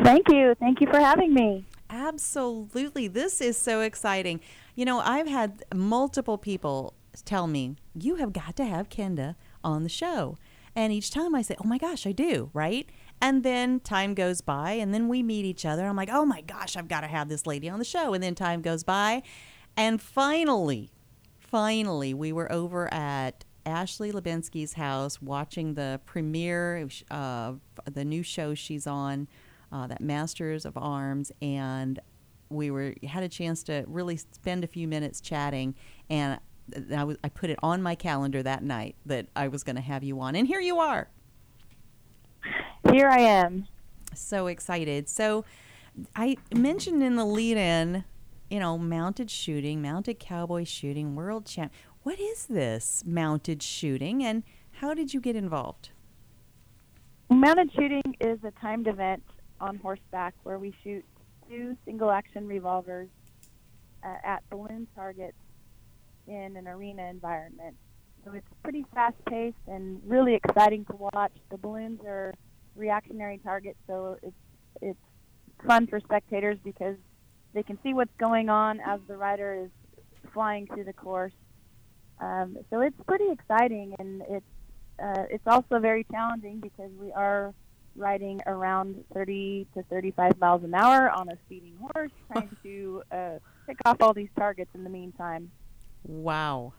Thank 0.00 0.28
you. 0.28 0.54
Thank 0.60 0.80
you 0.80 0.86
for 0.86 1.00
having 1.00 1.34
me. 1.34 1.64
Absolutely. 1.90 3.08
This 3.08 3.40
is 3.40 3.56
so 3.56 3.80
exciting. 3.80 4.38
You 4.76 4.84
know, 4.84 5.00
I've 5.00 5.26
had 5.26 5.64
multiple 5.74 6.38
people 6.38 6.94
tell 7.24 7.48
me, 7.48 7.74
you 7.92 8.14
have 8.14 8.32
got 8.32 8.54
to 8.54 8.66
have 8.66 8.88
Kenda 8.88 9.34
on 9.64 9.82
the 9.82 9.88
show. 9.88 10.36
And 10.76 10.92
each 10.92 11.10
time 11.10 11.34
I 11.34 11.40
say, 11.40 11.56
oh 11.58 11.66
my 11.66 11.78
gosh, 11.78 12.06
I 12.06 12.12
do, 12.12 12.50
right? 12.52 12.86
And 13.20 13.42
then 13.42 13.80
time 13.80 14.14
goes 14.14 14.40
by, 14.40 14.72
and 14.72 14.92
then 14.92 15.08
we 15.08 15.22
meet 15.22 15.44
each 15.44 15.64
other. 15.64 15.86
I'm 15.86 15.96
like, 15.96 16.10
oh 16.12 16.24
my 16.24 16.42
gosh, 16.42 16.76
I've 16.76 16.88
got 16.88 17.00
to 17.00 17.06
have 17.06 17.28
this 17.28 17.46
lady 17.46 17.68
on 17.68 17.78
the 17.78 17.84
show. 17.84 18.14
And 18.14 18.22
then 18.22 18.34
time 18.34 18.62
goes 18.62 18.84
by. 18.84 19.22
And 19.76 20.00
finally, 20.00 20.90
finally, 21.38 22.12
we 22.14 22.32
were 22.32 22.50
over 22.52 22.92
at 22.92 23.44
Ashley 23.64 24.12
Lubinsky's 24.12 24.74
house 24.74 25.20
watching 25.20 25.74
the 25.74 26.00
premiere 26.06 26.88
of 27.10 27.60
the 27.90 28.04
new 28.04 28.22
show 28.22 28.54
she's 28.54 28.86
on, 28.86 29.28
uh, 29.72 29.86
that 29.88 30.00
Masters 30.00 30.64
of 30.64 30.76
Arms, 30.76 31.32
and 31.42 31.98
we 32.48 32.70
were 32.70 32.94
had 33.06 33.24
a 33.24 33.28
chance 33.28 33.64
to 33.64 33.84
really 33.88 34.16
spend 34.16 34.62
a 34.62 34.68
few 34.68 34.86
minutes 34.86 35.20
chatting, 35.20 35.74
and 36.08 36.38
I, 36.94 37.04
was, 37.04 37.16
I 37.24 37.28
put 37.28 37.50
it 37.50 37.58
on 37.62 37.82
my 37.82 37.94
calendar 37.96 38.42
that 38.42 38.62
night 38.62 38.94
that 39.04 39.26
I 39.34 39.48
was 39.48 39.64
going 39.64 39.76
to 39.76 39.82
have 39.82 40.04
you 40.04 40.20
on, 40.20 40.36
and 40.36 40.46
here 40.46 40.60
you 40.60 40.78
are. 40.78 41.08
Here 42.92 43.08
I 43.08 43.18
am. 43.18 43.66
So 44.14 44.46
excited. 44.46 45.08
So 45.08 45.44
I 46.14 46.36
mentioned 46.54 47.02
in 47.02 47.16
the 47.16 47.24
lead-in, 47.24 48.04
you 48.50 48.60
know, 48.60 48.78
mounted 48.78 49.30
shooting, 49.30 49.82
mounted 49.82 50.18
cowboy 50.18 50.64
shooting, 50.64 51.14
world 51.14 51.46
champ. 51.46 51.72
What 52.02 52.20
is 52.20 52.46
this 52.46 53.02
mounted 53.04 53.62
shooting, 53.62 54.24
and 54.24 54.44
how 54.72 54.94
did 54.94 55.12
you 55.12 55.20
get 55.20 55.36
involved? 55.36 55.90
Mounted 57.28 57.72
shooting 57.72 58.14
is 58.20 58.38
a 58.44 58.52
timed 58.60 58.86
event 58.86 59.22
on 59.60 59.76
horseback 59.76 60.34
where 60.44 60.58
we 60.58 60.74
shoot 60.84 61.04
two 61.48 61.76
single 61.84 62.10
action 62.10 62.46
revolvers 62.46 63.08
uh, 64.04 64.14
at 64.22 64.48
balloon 64.48 64.86
targets 64.94 65.36
in 66.28 66.56
an 66.56 66.68
arena 66.68 67.04
environment. 67.04 67.76
So 68.24 68.32
it's 68.32 68.46
pretty 68.62 68.84
fast 68.94 69.16
paced 69.28 69.56
and 69.66 70.00
really 70.04 70.34
exciting 70.34 70.84
to 70.86 70.96
watch. 70.96 71.32
The 71.50 71.58
balloons 71.58 72.00
are 72.06 72.34
reactionary 72.76 73.38
targets, 73.38 73.78
so 73.86 74.16
it's 74.22 74.36
it's 74.82 74.98
fun 75.66 75.86
for 75.86 76.00
spectators 76.00 76.58
because 76.64 76.96
they 77.54 77.62
can 77.62 77.78
see 77.82 77.94
what's 77.94 78.14
going 78.18 78.48
on 78.48 78.80
as 78.80 79.00
the 79.08 79.16
rider 79.16 79.64
is 79.64 79.70
flying 80.32 80.66
through 80.66 80.84
the 80.84 80.92
course. 80.92 81.32
Um, 82.20 82.58
so 82.70 82.80
it's 82.80 82.96
pretty 83.06 83.30
exciting, 83.30 83.94
and 83.98 84.22
it's 84.28 84.46
uh, 85.02 85.24
it's 85.30 85.46
also 85.46 85.78
very 85.78 86.04
challenging 86.10 86.60
because 86.60 86.90
we 86.98 87.12
are 87.12 87.54
riding 87.96 88.40
around 88.46 89.02
30 89.14 89.66
to 89.74 89.82
35 89.84 90.38
miles 90.38 90.62
an 90.64 90.74
hour 90.74 91.10
on 91.10 91.28
a 91.28 91.36
speeding 91.46 91.76
horse, 91.94 92.10
trying 92.32 92.50
to 92.62 93.02
uh, 93.10 93.38
pick 93.66 93.76
off 93.84 93.96
all 94.00 94.14
these 94.14 94.28
targets 94.38 94.70
in 94.74 94.84
the 94.84 94.90
meantime. 94.90 95.50
Wow. 96.04 96.74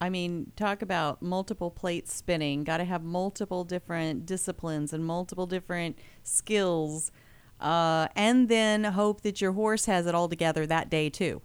I 0.00 0.08
mean, 0.08 0.52
talk 0.56 0.80
about 0.80 1.20
multiple 1.20 1.70
plates 1.70 2.14
spinning. 2.14 2.64
Got 2.64 2.78
to 2.78 2.84
have 2.84 3.02
multiple 3.02 3.64
different 3.64 4.24
disciplines 4.24 4.92
and 4.92 5.04
multiple 5.04 5.46
different 5.46 5.98
skills. 6.22 7.12
Uh, 7.60 8.08
and 8.16 8.48
then 8.48 8.84
hope 8.84 9.20
that 9.20 9.42
your 9.42 9.52
horse 9.52 9.84
has 9.84 10.06
it 10.06 10.14
all 10.14 10.28
together 10.28 10.66
that 10.66 10.88
day, 10.88 11.10
too. 11.10 11.42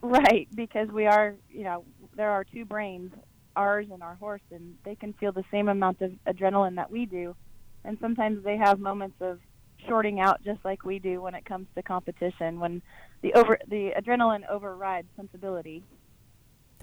Right, 0.00 0.48
because 0.54 0.88
we 0.88 1.06
are, 1.06 1.34
you 1.50 1.64
know, 1.64 1.84
there 2.16 2.30
are 2.30 2.44
two 2.44 2.64
brains, 2.64 3.12
ours 3.56 3.86
and 3.92 4.02
our 4.02 4.14
horse, 4.14 4.42
and 4.50 4.76
they 4.84 4.94
can 4.94 5.12
feel 5.14 5.32
the 5.32 5.44
same 5.50 5.68
amount 5.68 6.00
of 6.00 6.12
adrenaline 6.26 6.76
that 6.76 6.90
we 6.90 7.04
do. 7.04 7.36
And 7.84 7.98
sometimes 8.00 8.42
they 8.42 8.56
have 8.56 8.78
moments 8.80 9.16
of 9.20 9.40
shorting 9.86 10.20
out 10.20 10.42
just 10.42 10.64
like 10.64 10.84
we 10.84 10.98
do 10.98 11.20
when 11.20 11.34
it 11.34 11.44
comes 11.44 11.66
to 11.74 11.82
competition, 11.82 12.58
when 12.58 12.80
the 13.20 13.34
over 13.34 13.58
the 13.68 13.92
adrenaline 13.98 14.48
overrides 14.48 15.08
sensibility. 15.16 15.82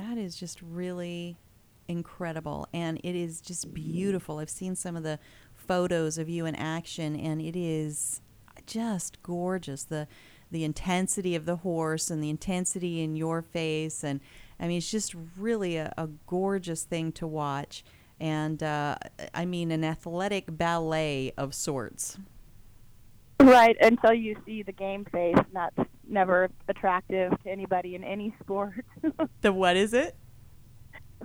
That 0.07 0.17
is 0.17 0.35
just 0.35 0.59
really 0.63 1.37
incredible 1.87 2.67
and 2.73 2.99
it 3.03 3.15
is 3.15 3.39
just 3.39 3.71
beautiful. 3.71 4.39
I've 4.39 4.49
seen 4.49 4.75
some 4.75 4.95
of 4.95 5.03
the 5.03 5.19
photos 5.53 6.17
of 6.17 6.27
you 6.27 6.47
in 6.47 6.55
action 6.55 7.15
and 7.15 7.39
it 7.39 7.55
is 7.55 8.21
just 8.65 9.21
gorgeous. 9.21 9.83
The 9.83 10.07
the 10.49 10.63
intensity 10.63 11.35
of 11.35 11.45
the 11.45 11.57
horse 11.57 12.09
and 12.09 12.21
the 12.21 12.31
intensity 12.31 13.01
in 13.01 13.15
your 13.15 13.43
face 13.43 14.03
and 14.03 14.21
I 14.59 14.67
mean 14.67 14.79
it's 14.79 14.89
just 14.89 15.15
really 15.37 15.77
a, 15.77 15.93
a 15.97 16.07
gorgeous 16.25 16.83
thing 16.83 17.11
to 17.13 17.27
watch 17.27 17.83
and 18.19 18.63
uh, 18.63 18.95
I 19.35 19.45
mean 19.45 19.69
an 19.69 19.83
athletic 19.83 20.45
ballet 20.57 21.31
of 21.37 21.53
sorts. 21.53 22.17
Right, 23.39 23.77
until 23.81 24.13
you 24.13 24.35
see 24.45 24.63
the 24.63 24.71
game 24.71 25.05
face, 25.05 25.37
that's 25.53 25.77
never 26.11 26.49
attractive 26.67 27.31
to 27.43 27.49
anybody 27.49 27.95
in 27.95 28.03
any 28.03 28.35
sport. 28.41 28.85
the 29.41 29.51
what 29.51 29.75
is 29.75 29.93
it? 29.93 30.15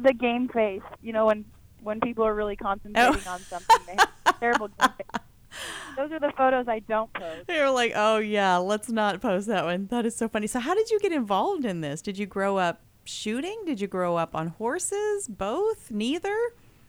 The 0.01 0.13
game 0.15 0.49
face. 0.49 0.83
You 1.03 1.13
know, 1.13 1.27
when 1.27 1.45
when 1.83 2.01
people 2.01 2.25
are 2.25 2.35
really 2.35 2.57
concentrating 2.57 3.23
oh. 3.27 3.31
on 3.31 3.41
something, 3.41 3.77
they 3.87 3.97
have 3.99 4.41
terrible 4.41 4.69
game 4.69 4.89
face. 4.97 5.23
Those 5.97 6.13
are 6.13 6.21
the 6.21 6.33
photos 6.37 6.67
I 6.69 6.81
don't 6.81 7.13
post. 7.15 7.47
They 7.47 7.61
were 7.61 7.71
like, 7.71 7.93
"Oh 7.95 8.19
yeah, 8.19 8.57
let's 8.57 8.91
not 8.91 9.21
post 9.21 9.47
that 9.47 9.65
one." 9.65 9.87
That 9.87 10.05
is 10.05 10.15
so 10.15 10.29
funny. 10.29 10.47
So, 10.47 10.61
how 10.61 10.75
did 10.75 10.91
you 10.91 11.01
get 11.01 11.13
involved 11.13 11.65
in 11.65 11.81
this? 11.81 12.03
Did 12.03 12.19
you 12.19 12.27
grow 12.27 12.59
up 12.59 12.83
shooting? 13.05 13.63
Did 13.65 13.81
you 13.81 13.87
grow 13.87 14.17
up 14.17 14.35
on 14.35 14.49
horses? 14.49 15.29
Both? 15.29 15.91
Neither? 15.91 16.37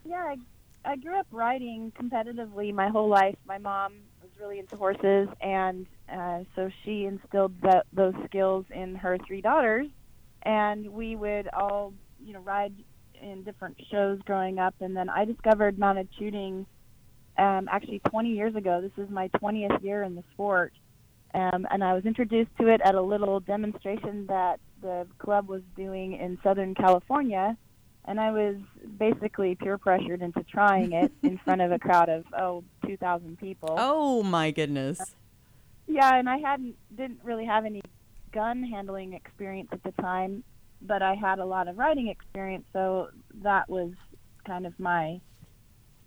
Yeah, 0.04 0.34
I, 0.86 0.92
I 0.92 0.96
grew 0.98 1.18
up 1.18 1.28
riding 1.32 1.94
competitively 1.98 2.74
my 2.74 2.90
whole 2.90 3.08
life. 3.08 3.36
My 3.46 3.58
mom 3.58 3.94
really 4.40 4.60
into 4.60 4.76
horses, 4.76 5.28
and 5.42 5.86
uh, 6.12 6.40
so 6.56 6.70
she 6.84 7.06
instilled 7.06 7.54
that, 7.62 7.86
those 7.94 8.14
skills 8.26 8.66
in 8.74 8.96
her 8.96 9.18
three 9.28 9.42
daughters. 9.42 9.88
And 10.44 10.90
we 10.94 11.16
would 11.16 11.50
all, 11.54 11.94
you 12.24 12.34
know, 12.34 12.40
ride 12.40 12.74
in 13.22 13.44
different 13.44 13.78
shows 13.92 14.20
growing 14.26 14.60
up. 14.60 14.76
And 14.80 14.96
then 14.96 15.10
I 15.10 15.26
discovered 15.26 15.78
mounted 15.78 16.08
shooting 16.18 16.66
um, 17.38 17.68
actually 17.72 18.00
20 18.10 18.30
years 18.30 18.56
ago. 18.56 18.82
This 18.82 19.04
is 19.04 19.10
my 19.10 19.28
20th 19.42 19.84
year 19.84 20.04
in 20.04 20.16
the 20.16 20.24
sport. 20.34 20.74
Um, 21.34 21.68
and 21.70 21.84
I 21.84 21.94
was 21.94 22.06
introduced 22.06 22.52
to 22.60 22.68
it 22.68 22.82
at 22.84 22.96
a 22.96 23.02
little 23.02 23.40
demonstration 23.40 24.26
that 24.28 24.60
the 24.82 25.08
club 25.20 25.50
was 25.50 25.62
doing 25.76 26.14
in 26.14 26.38
Southern 26.44 26.74
California. 26.74 27.58
And 28.08 28.20
I 28.20 28.32
was 28.32 28.56
basically 28.98 29.56
peer 29.56 29.78
pressured 29.78 30.22
into 30.22 30.42
trying 30.44 30.94
it 30.94 31.12
in 31.24 31.38
front 31.44 31.62
of 31.62 31.72
a 31.72 31.78
crowd 31.78 32.10
of, 32.10 32.26
oh, 32.38 32.64
2,000 32.86 33.38
people. 33.38 33.76
Oh, 33.78 34.24
my 34.24 34.52
goodness. 34.52 35.16
Yeah, 35.88 36.16
and 36.16 36.30
I 36.30 36.38
hadn't 36.38 36.76
didn't 36.96 37.20
really 37.24 37.46
have 37.46 37.66
any 37.66 37.82
gun 38.34 38.64
handling 38.64 39.14
experience 39.14 39.70
at 39.72 39.84
the 39.84 39.94
time, 40.02 40.44
but 40.82 41.02
I 41.02 41.16
had 41.16 41.40
a 41.40 41.46
lot 41.46 41.68
of 41.68 41.78
riding 41.78 42.08
experience, 42.08 42.66
so 42.74 43.10
that 43.42 43.70
was 43.70 43.92
kind 44.46 44.66
of 44.66 44.78
my 44.80 45.20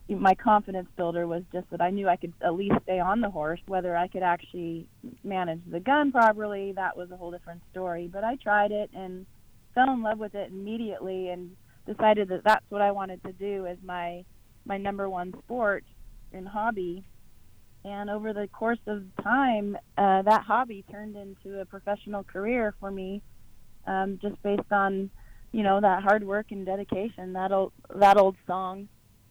my 0.09 0.35
confidence 0.35 0.89
builder 0.97 1.27
was 1.27 1.45
just 1.53 1.71
that 1.71 1.81
I 1.81 1.91
knew 1.91 2.09
I 2.09 2.17
could 2.17 2.33
at 2.43 2.55
least 2.55 2.75
stay 2.83 2.99
on 2.99 3.21
the 3.21 3.31
horse. 3.31 3.61
Whether 3.67 3.97
I 3.97 4.09
could 4.09 4.25
actually 4.25 4.89
manage 5.23 5.61
the 5.71 5.79
gun 5.79 6.11
properly, 6.11 6.73
that 6.73 6.97
was 6.97 7.11
a 7.13 7.17
whole 7.17 7.31
different 7.31 7.63
story. 7.71 8.09
But 8.13 8.25
I 8.25 8.35
tried 8.37 8.73
it 8.73 8.91
and 8.93 9.25
fell 9.75 9.93
in 9.93 10.03
love 10.03 10.19
with 10.19 10.35
it 10.35 10.51
immediately, 10.51 11.29
and 11.29 11.55
decided 11.91 12.29
that 12.29 12.45
that's 12.45 12.65
what 12.69 12.83
I 12.83 12.93
wanted 12.93 13.23
to 13.25 13.33
do 13.33 13.67
as 13.67 13.79
my 13.85 14.25
my 14.65 14.77
number 14.77 15.09
one 15.09 15.33
sport 15.45 15.85
and 16.33 16.47
hobby. 16.47 17.05
And 17.85 18.11
over 18.11 18.35
the 18.35 18.47
course 18.49 18.79
of 18.87 19.03
time, 19.23 19.77
uh, 19.97 20.23
that 20.23 20.43
hobby 20.43 20.85
turned 20.91 21.17
into 21.17 21.61
a 21.61 21.65
professional 21.65 22.23
career 22.25 22.75
for 22.79 22.91
me, 22.91 23.23
um, 23.87 24.19
just 24.21 24.41
based 24.43 24.71
on, 24.71 25.09
you 25.51 25.63
know, 25.63 25.81
that 25.81 26.03
hard 26.03 26.23
work 26.23 26.47
and 26.51 26.67
dedication. 26.67 27.33
That 27.33 27.53
old 27.53 27.73
that 27.95 28.19
old 28.19 28.37
song 28.47 28.89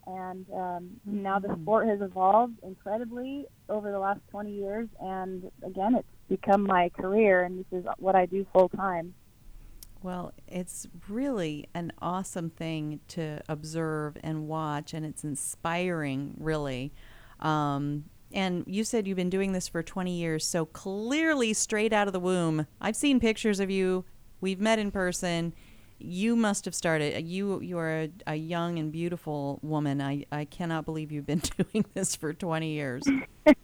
and 0.07 0.45
um, 0.55 0.89
now 1.05 1.39
the 1.39 1.55
sport 1.62 1.88
has 1.88 2.01
evolved 2.01 2.55
incredibly 2.64 3.45
over 3.68 3.91
the 3.91 3.99
last 3.99 4.22
20 4.32 4.51
years 4.51 4.88
and 4.99 5.51
again 5.64 5.95
it's 5.95 6.07
become 6.30 6.64
my 6.64 6.89
career 6.89 7.43
and 7.43 7.60
this 7.60 7.80
is 7.80 7.86
what 7.97 8.16
i 8.16 8.26
do 8.26 8.45
full 8.51 8.70
time 8.70 9.14
well 10.01 10.33
it's 10.47 10.87
really 11.07 11.67
an 11.73 11.91
awesome 12.01 12.49
thing 12.49 12.99
to 13.07 13.39
observe 13.49 14.17
and 14.23 14.47
watch 14.47 14.93
and 14.93 15.05
it's 15.05 15.23
inspiring 15.23 16.35
really. 16.37 16.93
Um, 17.39 18.05
and 18.31 18.63
you 18.67 18.83
said 18.83 19.07
you've 19.07 19.15
been 19.15 19.29
doing 19.29 19.53
this 19.53 19.67
for 19.67 19.81
20 19.81 20.11
years 20.11 20.45
so 20.45 20.65
clearly 20.65 21.53
straight 21.53 21.93
out 21.93 22.05
of 22.07 22.13
the 22.13 22.19
womb 22.19 22.67
i've 22.79 22.95
seen 22.95 23.19
pictures 23.19 23.59
of 23.59 23.69
you. 23.69 24.05
We've 24.41 24.61
met 24.61 24.79
in 24.79 24.89
person. 24.89 25.53
You 25.97 26.37
must 26.37 26.63
have 26.63 26.75
started 26.75 27.25
you 27.25 27.61
you 27.61 27.77
are 27.77 28.01
a, 28.03 28.09
a, 28.27 28.35
young 28.35 28.79
and 28.79 28.91
beautiful 28.91 29.59
woman. 29.61 30.01
I 30.01 30.25
i 30.31 30.45
cannot 30.45 30.85
believe 30.85 31.11
you've 31.11 31.27
been 31.27 31.41
doing 31.57 31.85
this 31.93 32.15
for 32.15 32.33
20 32.33 32.71
years. 32.71 33.03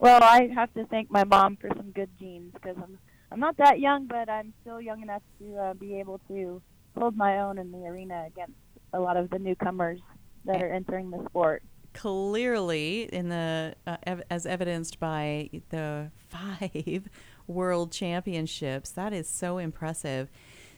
Well 0.00 0.22
i 0.22 0.50
have 0.54 0.74
to 0.74 0.84
thank 0.86 1.10
my 1.10 1.24
mom 1.24 1.56
for 1.56 1.70
some 1.74 1.90
good 1.90 2.10
genes 2.18 2.52
because 2.52 2.76
i'm 2.76 2.98
i'm 3.32 3.40
not 3.40 3.56
that 3.56 3.80
young 3.80 4.06
but 4.06 4.28
i'm 4.28 4.52
still 4.60 4.80
young 4.80 5.02
enough 5.02 5.22
to 5.38 5.56
uh, 5.56 5.74
be 5.74 5.98
able 5.98 6.20
to 6.28 6.60
hold 6.96 7.16
my 7.16 7.40
own 7.40 7.58
in 7.58 7.70
the 7.72 7.78
arena 7.78 8.24
against 8.26 8.54
a 8.92 9.00
lot 9.00 9.16
of 9.16 9.28
the 9.30 9.38
newcomers 9.38 10.00
that 10.44 10.62
are 10.62 10.72
entering 10.72 11.10
the 11.10 11.24
sport. 11.28 11.62
Clearly 11.92 13.02
in 13.12 13.28
the 13.28 13.74
uh, 13.86 13.96
as 14.30 14.46
evidenced 14.46 14.98
by 14.98 15.50
the 15.70 16.10
five 16.28 17.08
world 17.46 17.92
championships 17.92 18.90
that 18.92 19.12
is 19.12 19.28
so 19.28 19.58
impressive. 19.58 20.30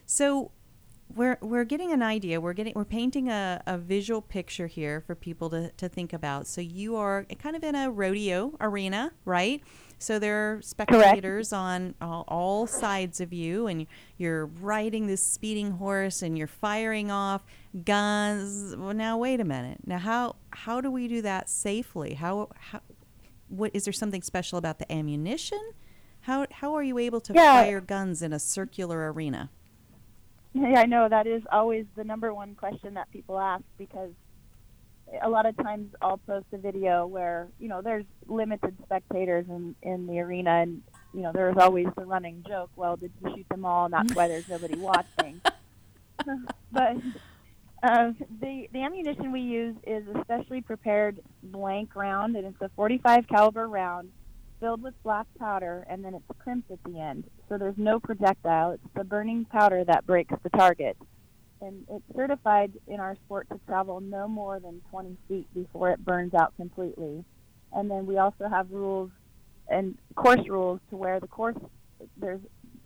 So 0.05 0.53
we're 1.15 1.39
we're 1.41 1.65
getting 1.65 1.93
an 1.93 2.03
idea. 2.03 2.41
We're 2.41 2.53
getting 2.53 2.73
we're 2.75 2.85
painting 2.85 3.29
a, 3.29 3.63
a 3.67 3.79
visual 3.79 4.21
picture 4.21 4.67
here 4.67 5.01
for 5.01 5.15
people 5.15 5.49
to, 5.51 5.71
to 5.71 5.89
think 5.89 6.13
about. 6.13 6.47
So 6.47 6.61
you 6.61 6.97
are 6.97 7.25
kind 7.39 7.57
of 7.57 7.63
in 7.63 7.75
a 7.75 7.91
rodeo 7.91 8.55
arena, 8.61 9.13
right? 9.25 9.63
So 9.99 10.19
there 10.19 10.37
are 10.37 10.63
spectators 10.63 11.51
Correct. 11.51 11.53
on 11.53 11.95
all, 12.03 12.25
all, 12.29 12.67
sides 12.67 13.21
of 13.21 13.33
you, 13.33 13.67
and 13.67 13.87
you're 14.19 14.47
riding 14.47 15.07
this 15.07 15.25
speeding 15.25 15.73
horse, 15.73 16.21
and 16.21 16.37
you're 16.37 16.47
firing 16.47 17.11
off 17.11 17.43
guns. 17.85 18.77
Well, 18.77 18.93
now 18.93 19.17
wait 19.17 19.41
a 19.41 19.45
minute. 19.45 19.79
Now 19.87 19.99
how 19.99 20.37
how 20.51 20.81
do 20.81 20.91
we 20.91 21.09
do 21.09 21.23
that 21.23 21.49
safely? 21.49 22.15
How 22.15 22.51
how 22.57 22.81
what 23.49 23.71
is 23.75 23.85
there 23.85 23.93
something 23.93 24.23
special 24.23 24.59
about 24.59 24.79
the 24.79 24.91
ammunition? 24.93 25.61
How 26.21 26.47
how 26.51 26.75
are 26.75 26.83
you 26.83 26.99
able 26.99 27.21
to 27.23 27.33
yeah. 27.33 27.63
fire 27.63 27.81
guns 27.81 28.21
in 28.23 28.33
a 28.33 28.41
circular 28.41 29.13
arena? 29.13 29.51
Yeah, 30.57 30.81
I 30.81 30.87
know 30.87 31.07
that 31.09 31.27
is 31.27 31.43
always 31.53 31.85
the 31.97 32.05
number 32.05 32.33
one 32.33 32.55
question 32.55 32.95
that 32.95 33.11
people 33.11 33.39
ask 33.39 33.63
because 33.77 34.13
a 35.23 35.29
lot 35.29 35.45
of 35.45 35.55
times 35.59 35.93
I'll 36.01 36.17
post 36.17 36.47
a 36.53 36.57
video 36.57 37.07
where 37.07 37.49
you 37.59 37.69
know 37.69 37.83
there's 37.83 38.07
limited 38.27 38.75
spectators 38.83 39.45
in 39.51 39.75
in 39.83 40.07
the 40.07 40.19
arena, 40.21 40.63
and 40.63 40.83
you 41.13 41.21
know 41.21 41.33
there's 41.33 41.59
always 41.59 41.89
the 41.97 42.07
running 42.07 42.43
joke. 42.49 42.71
Well, 42.75 42.97
did 42.97 43.13
you 43.23 43.37
shoot 43.37 43.49
them 43.51 43.67
all? 43.67 43.85
And 43.85 43.95
that's 43.95 44.15
why 44.15 44.29
there's 44.29 44.49
nobody 44.49 44.79
watching. 44.79 45.43
but 46.73 46.97
uh, 47.83 48.13
the 48.41 48.67
the 48.73 48.81
ammunition 48.81 49.33
we 49.33 49.41
use 49.41 49.77
is 49.87 50.05
a 50.09 50.23
specially 50.23 50.63
prepared 50.63 51.21
blank 51.43 51.95
round, 51.95 52.35
and 52.35 52.47
it's 52.47 52.63
a 52.63 52.71
45 52.77 53.29
caliber 53.29 53.69
round 53.69 54.11
filled 54.61 54.83
with 54.83 54.95
black 55.03 55.27
powder, 55.39 55.87
and 55.89 56.05
then 56.05 56.15
it's 56.15 56.25
crimped 56.39 56.71
at 56.71 56.83
the 56.85 56.99
end. 56.99 57.25
So 57.49 57.59
there's 57.59 57.79
no 57.79 58.01
projectile. 58.01 58.73
It's 58.73 58.95
the 58.95 59.05
burning 59.05 59.45
powder 59.45 59.85
that 59.85 60.07
breaks 60.07 60.35
the 60.43 60.51
target. 60.51 60.97
And 61.61 61.85
it's 61.91 62.05
certified 62.17 62.73
in 62.87 63.01
our 63.01 63.17
sport 63.25 63.49
to 63.51 63.61
travel 63.67 64.01
no 64.01 64.29
more 64.29 64.61
than 64.61 64.83
20 64.91 65.17
feet 65.29 65.47
before 65.55 65.91
it 65.91 66.05
burns 66.05 66.35
out 66.35 66.55
completely. 66.57 67.25
And 67.73 67.91
then 67.91 68.07
we 68.07 68.19
also 68.19 68.49
have 68.49 68.71
rules 68.71 69.11
and 69.69 69.97
course 70.15 70.47
rules 70.49 70.81
to 70.91 70.97
where 70.97 71.19
the 71.19 71.27
course 71.27 71.57
there's 72.17 72.41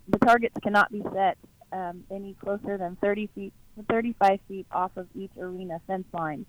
the 0.09 0.19
targets 0.19 0.57
cannot 0.63 0.91
be 0.91 1.03
set 1.13 1.37
um, 1.73 2.05
any 2.11 2.35
closer 2.43 2.79
than 2.79 2.97
30 3.03 3.29
feet, 3.35 3.53
35 3.89 4.41
feet 4.49 4.67
off 4.73 4.91
of 4.97 5.07
each 5.15 5.31
arena 5.39 5.81
fence 5.87 6.07
line. 6.13 6.47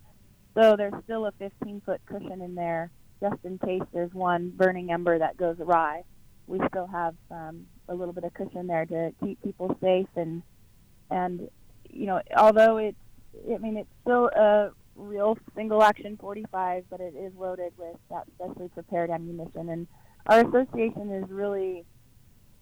So 0.56 0.76
there's 0.76 0.94
still 1.04 1.26
a 1.26 1.32
15 1.34 1.82
foot 1.86 2.02
cushion 2.06 2.42
in 2.42 2.56
there 2.56 2.92
just 3.22 3.38
in 3.44 3.58
case 3.60 3.84
there's 3.94 4.14
one 4.14 4.52
burning 4.56 4.92
ember 4.92 5.18
that 5.20 5.38
goes 5.38 5.58
awry. 5.60 6.04
We 6.48 6.60
still 6.70 6.88
have 6.88 7.16
um, 7.30 7.68
a 7.88 7.96
little 7.96 8.14
bit 8.14 8.24
of 8.24 8.34
cushion 8.34 8.68
there 8.68 8.86
to 8.86 9.14
keep 9.24 9.42
people 9.44 9.78
safe 9.82 10.10
and 10.16 10.42
and 11.10 11.50
you 11.90 12.08
know 12.08 12.22
although 12.36 12.78
it's 12.78 12.98
I 13.54 13.58
mean 13.58 13.78
it's 13.78 13.90
still 14.04 14.28
a 14.28 14.72
real 14.96 15.38
single 15.56 15.84
action 15.84 16.18
45, 16.20 16.86
but 16.90 17.00
it 17.00 17.16
is 17.16 17.34
loaded 17.38 17.74
with 17.78 17.96
that 18.10 18.28
specially 18.36 18.70
prepared 18.70 19.10
ammunition. 19.10 19.70
And 19.70 19.88
our 20.28 20.42
association 20.42 21.12
is 21.12 21.30
really 21.30 21.86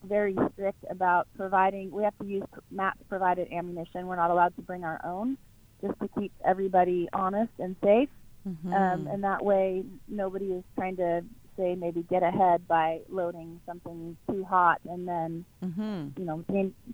very 0.04 0.36
strict 0.54 0.84
about 0.90 1.28
providing. 1.36 1.92
We 1.92 2.04
have 2.04 2.18
to 2.20 2.26
use 2.26 2.44
MAPS 2.72 3.02
provided 3.10 3.52
ammunition. 3.52 4.08
We're 4.08 4.16
not 4.16 4.32
allowed 4.32 4.56
to 4.56 4.62
bring 4.62 4.84
our 4.84 5.02
own, 5.04 5.38
just 5.82 6.00
to 6.00 6.10
keep 6.20 6.32
everybody 6.46 7.10
honest 7.12 7.52
and 7.60 7.76
safe. 7.84 8.10
Mm-hmm. 8.48 8.74
Um, 8.74 9.08
and 9.08 9.24
that 9.24 9.44
way, 9.44 9.84
nobody 10.08 10.46
is 10.46 10.64
trying 10.76 10.96
to 10.98 11.24
say 11.58 11.76
maybe 11.76 12.04
get 12.04 12.24
ahead 12.24 12.68
by 12.68 13.02
loading 13.10 13.60
something 13.66 14.16
too 14.30 14.46
hot 14.46 14.80
and 14.90 15.06
then 15.06 15.44
mm-hmm. 15.64 16.08
you 16.18 16.26
know 16.26 16.46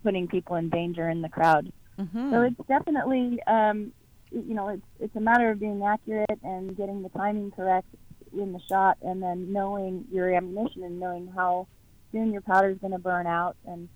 putting 0.03 0.27
people 0.27 0.55
in 0.55 0.69
danger 0.69 1.07
in 1.09 1.21
the 1.21 1.29
crowd. 1.29 1.71
Mm-hmm. 1.99 2.31
So 2.31 2.41
it's 2.41 2.67
definitely 2.67 3.39
um, 3.47 3.91
you 4.31 4.55
know 4.55 4.69
it's 4.69 4.85
it's 4.99 5.15
a 5.15 5.21
matter 5.21 5.51
of 5.51 5.59
being 5.59 5.83
accurate 5.83 6.39
and 6.43 6.75
getting 6.75 7.03
the 7.03 7.09
timing 7.09 7.51
correct 7.51 7.87
in 8.33 8.51
the 8.51 8.59
shot, 8.67 8.97
and 9.01 9.21
then 9.21 9.53
knowing 9.53 10.05
your 10.11 10.33
ammunition 10.33 10.83
and 10.83 10.99
knowing 10.99 11.31
how 11.33 11.67
soon 12.11 12.31
your 12.31 12.41
powder 12.41 12.69
is 12.69 12.77
going 12.79 12.91
to 12.91 12.99
burn 12.99 13.27
out 13.27 13.55
and 13.65 13.87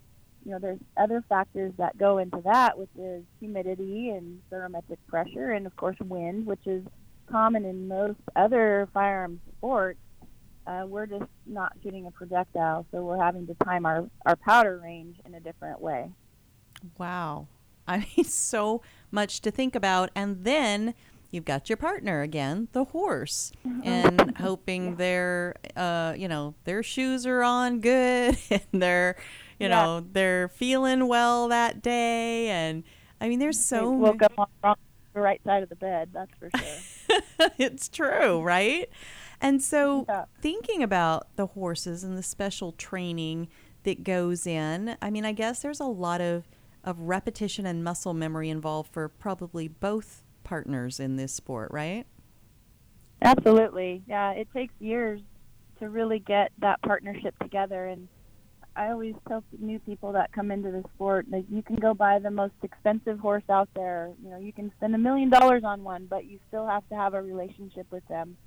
you 0.45 0.51
know, 0.51 0.59
there's 0.59 0.79
other 0.97 1.23
factors 1.27 1.73
that 1.77 1.97
go 1.97 2.17
into 2.17 2.41
that, 2.45 2.77
which 2.77 2.89
is 2.97 3.23
humidity 3.39 4.09
and 4.09 4.39
barometric 4.49 5.05
pressure, 5.07 5.51
and 5.51 5.67
of 5.67 5.75
course 5.75 5.97
wind, 5.99 6.45
which 6.45 6.65
is 6.65 6.83
common 7.29 7.65
in 7.65 7.87
most 7.87 8.19
other 8.35 8.87
firearm 8.93 9.39
sports. 9.57 9.99
Uh, 10.67 10.83
we're 10.85 11.07
just 11.07 11.25
not 11.47 11.73
shooting 11.81 12.05
a 12.05 12.11
projectile, 12.11 12.85
so 12.91 13.01
we're 13.03 13.21
having 13.21 13.47
to 13.47 13.55
time 13.65 13.85
our, 13.85 14.07
our 14.25 14.35
powder 14.35 14.79
range 14.83 15.17
in 15.25 15.33
a 15.33 15.39
different 15.39 15.81
way. 15.81 16.09
Wow. 16.97 17.47
I 17.87 17.99
mean, 18.17 18.25
so 18.25 18.81
much 19.11 19.41
to 19.41 19.51
think 19.51 19.75
about. 19.75 20.11
And 20.15 20.43
then 20.43 20.93
you've 21.31 21.45
got 21.45 21.69
your 21.69 21.77
partner 21.77 22.21
again, 22.21 22.67
the 22.71 22.85
horse, 22.85 23.51
and 23.81 24.37
hoping 24.37 24.95
their, 24.95 25.55
uh, 25.75 26.13
you 26.17 26.27
know, 26.27 26.55
their 26.65 26.83
shoes 26.83 27.25
are 27.25 27.43
on 27.43 27.79
good 27.79 28.37
and 28.49 28.81
they're, 28.81 29.15
you 29.59 29.67
Yeah. 29.67 29.69
know, 29.69 29.99
they're 30.11 30.47
feeling 30.49 31.07
well 31.07 31.47
that 31.49 31.81
day. 31.81 32.49
And 32.49 32.83
I 33.21 33.29
mean, 33.29 33.39
there's 33.39 33.57
They 33.57 33.63
so 33.63 33.91
woke 33.93 34.21
up 34.21 34.33
on 34.37 34.47
the 34.61 34.67
wrong 34.67 34.75
the 35.13 35.21
right 35.21 35.41
side 35.43 35.63
of 35.63 35.69
the 35.69 35.75
bed. 35.75 36.09
That's 36.13 36.31
for 36.39 36.49
sure. 36.51 36.85
it's 37.57 37.89
true, 37.89 38.41
right? 38.41 38.89
And 39.41 39.61
so, 39.61 40.05
thinking 40.41 40.83
about 40.83 41.35
the 41.35 41.47
horses 41.47 42.03
and 42.03 42.17
the 42.17 42.23
special 42.23 42.73
training 42.73 43.47
that 43.83 44.03
goes 44.03 44.45
in, 44.45 44.97
I 45.01 45.09
mean, 45.09 45.25
I 45.25 45.31
guess 45.31 45.61
there's 45.61 45.79
a 45.79 45.85
lot 45.85 46.19
of, 46.19 46.47
of 46.83 46.99
repetition 46.99 47.65
and 47.65 47.83
muscle 47.83 48.13
memory 48.13 48.49
involved 48.49 48.91
for 48.91 49.07
probably 49.07 49.67
both 49.67 50.23
partners 50.43 50.99
in 50.99 51.15
this 51.15 51.33
sport, 51.33 51.71
right? 51.71 52.05
Absolutely. 53.21 54.03
Yeah, 54.07 54.31
it 54.31 54.47
takes 54.53 54.73
years 54.79 55.21
to 55.79 55.89
really 55.89 56.19
get 56.19 56.51
that 56.59 56.81
partnership 56.81 57.37
together 57.39 57.85
and 57.85 58.07
I 58.79 58.91
always 58.91 59.15
tell 59.27 59.43
new 59.59 59.77
people 59.79 60.13
that 60.13 60.31
come 60.31 60.51
into 60.51 60.71
the 60.71 60.85
sport 60.95 61.25
that 61.31 61.51
you 61.51 61.61
can 61.61 61.75
go 61.75 61.93
buy 61.93 62.17
the 62.19 62.31
most 62.31 62.53
expensive 62.63 63.19
horse 63.19 63.43
out 63.49 63.67
there. 63.75 64.13
You 64.23 64.29
know, 64.29 64.37
you 64.37 64.53
can 64.53 64.71
spend 64.77 64.95
a 64.95 64.97
million 64.97 65.29
dollars 65.29 65.63
on 65.65 65.83
one, 65.83 66.05
but 66.09 66.23
you 66.23 66.39
still 66.47 66.65
have 66.65 66.87
to 66.87 66.95
have 66.95 67.13
a 67.13 67.21
relationship 67.21 67.87
with 67.91 68.07
them 68.07 68.37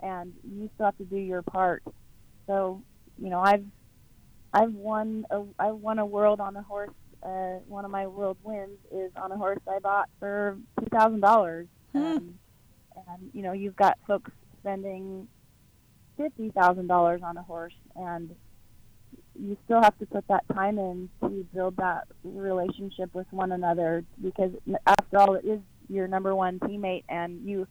and 0.00 0.32
you 0.50 0.70
still 0.74 0.86
have 0.86 0.96
to 0.96 1.04
do 1.04 1.18
your 1.18 1.42
part. 1.42 1.82
So, 2.46 2.82
you 3.18 3.28
know, 3.28 3.40
I've 3.40 3.66
I've 4.54 4.72
won 4.72 5.26
a 5.30 5.42
I've 5.58 5.76
won 5.76 5.98
a 5.98 6.06
world 6.06 6.40
on 6.40 6.56
a 6.56 6.62
horse. 6.62 6.94
Uh, 7.22 7.58
one 7.68 7.84
of 7.84 7.90
my 7.90 8.06
world 8.06 8.38
wins 8.42 8.78
is 8.90 9.12
on 9.16 9.30
a 9.30 9.36
horse 9.36 9.60
I 9.68 9.78
bought 9.78 10.08
for 10.18 10.56
two 10.80 10.86
thousand 10.86 11.20
dollars. 11.20 11.68
Um, 11.94 12.38
and 12.96 13.30
you 13.34 13.42
know, 13.42 13.52
you've 13.52 13.76
got 13.76 13.98
folks 14.06 14.30
spending 14.60 15.28
fifty 16.16 16.50
thousand 16.50 16.86
dollars 16.86 17.20
on 17.22 17.36
a 17.36 17.42
horse, 17.42 17.74
and 17.94 18.34
you 19.38 19.56
still 19.64 19.82
have 19.82 19.98
to 19.98 20.06
put 20.06 20.26
that 20.28 20.44
time 20.52 20.78
in 20.78 21.08
to 21.20 21.46
build 21.54 21.76
that 21.76 22.06
relationship 22.24 23.14
with 23.14 23.26
one 23.30 23.52
another. 23.52 24.04
Because 24.22 24.52
after 24.86 25.18
all, 25.18 25.34
it 25.34 25.44
is 25.44 25.60
your 25.88 26.08
number 26.08 26.34
one 26.34 26.58
teammate, 26.60 27.04
and 27.08 27.46
you, 27.46 27.66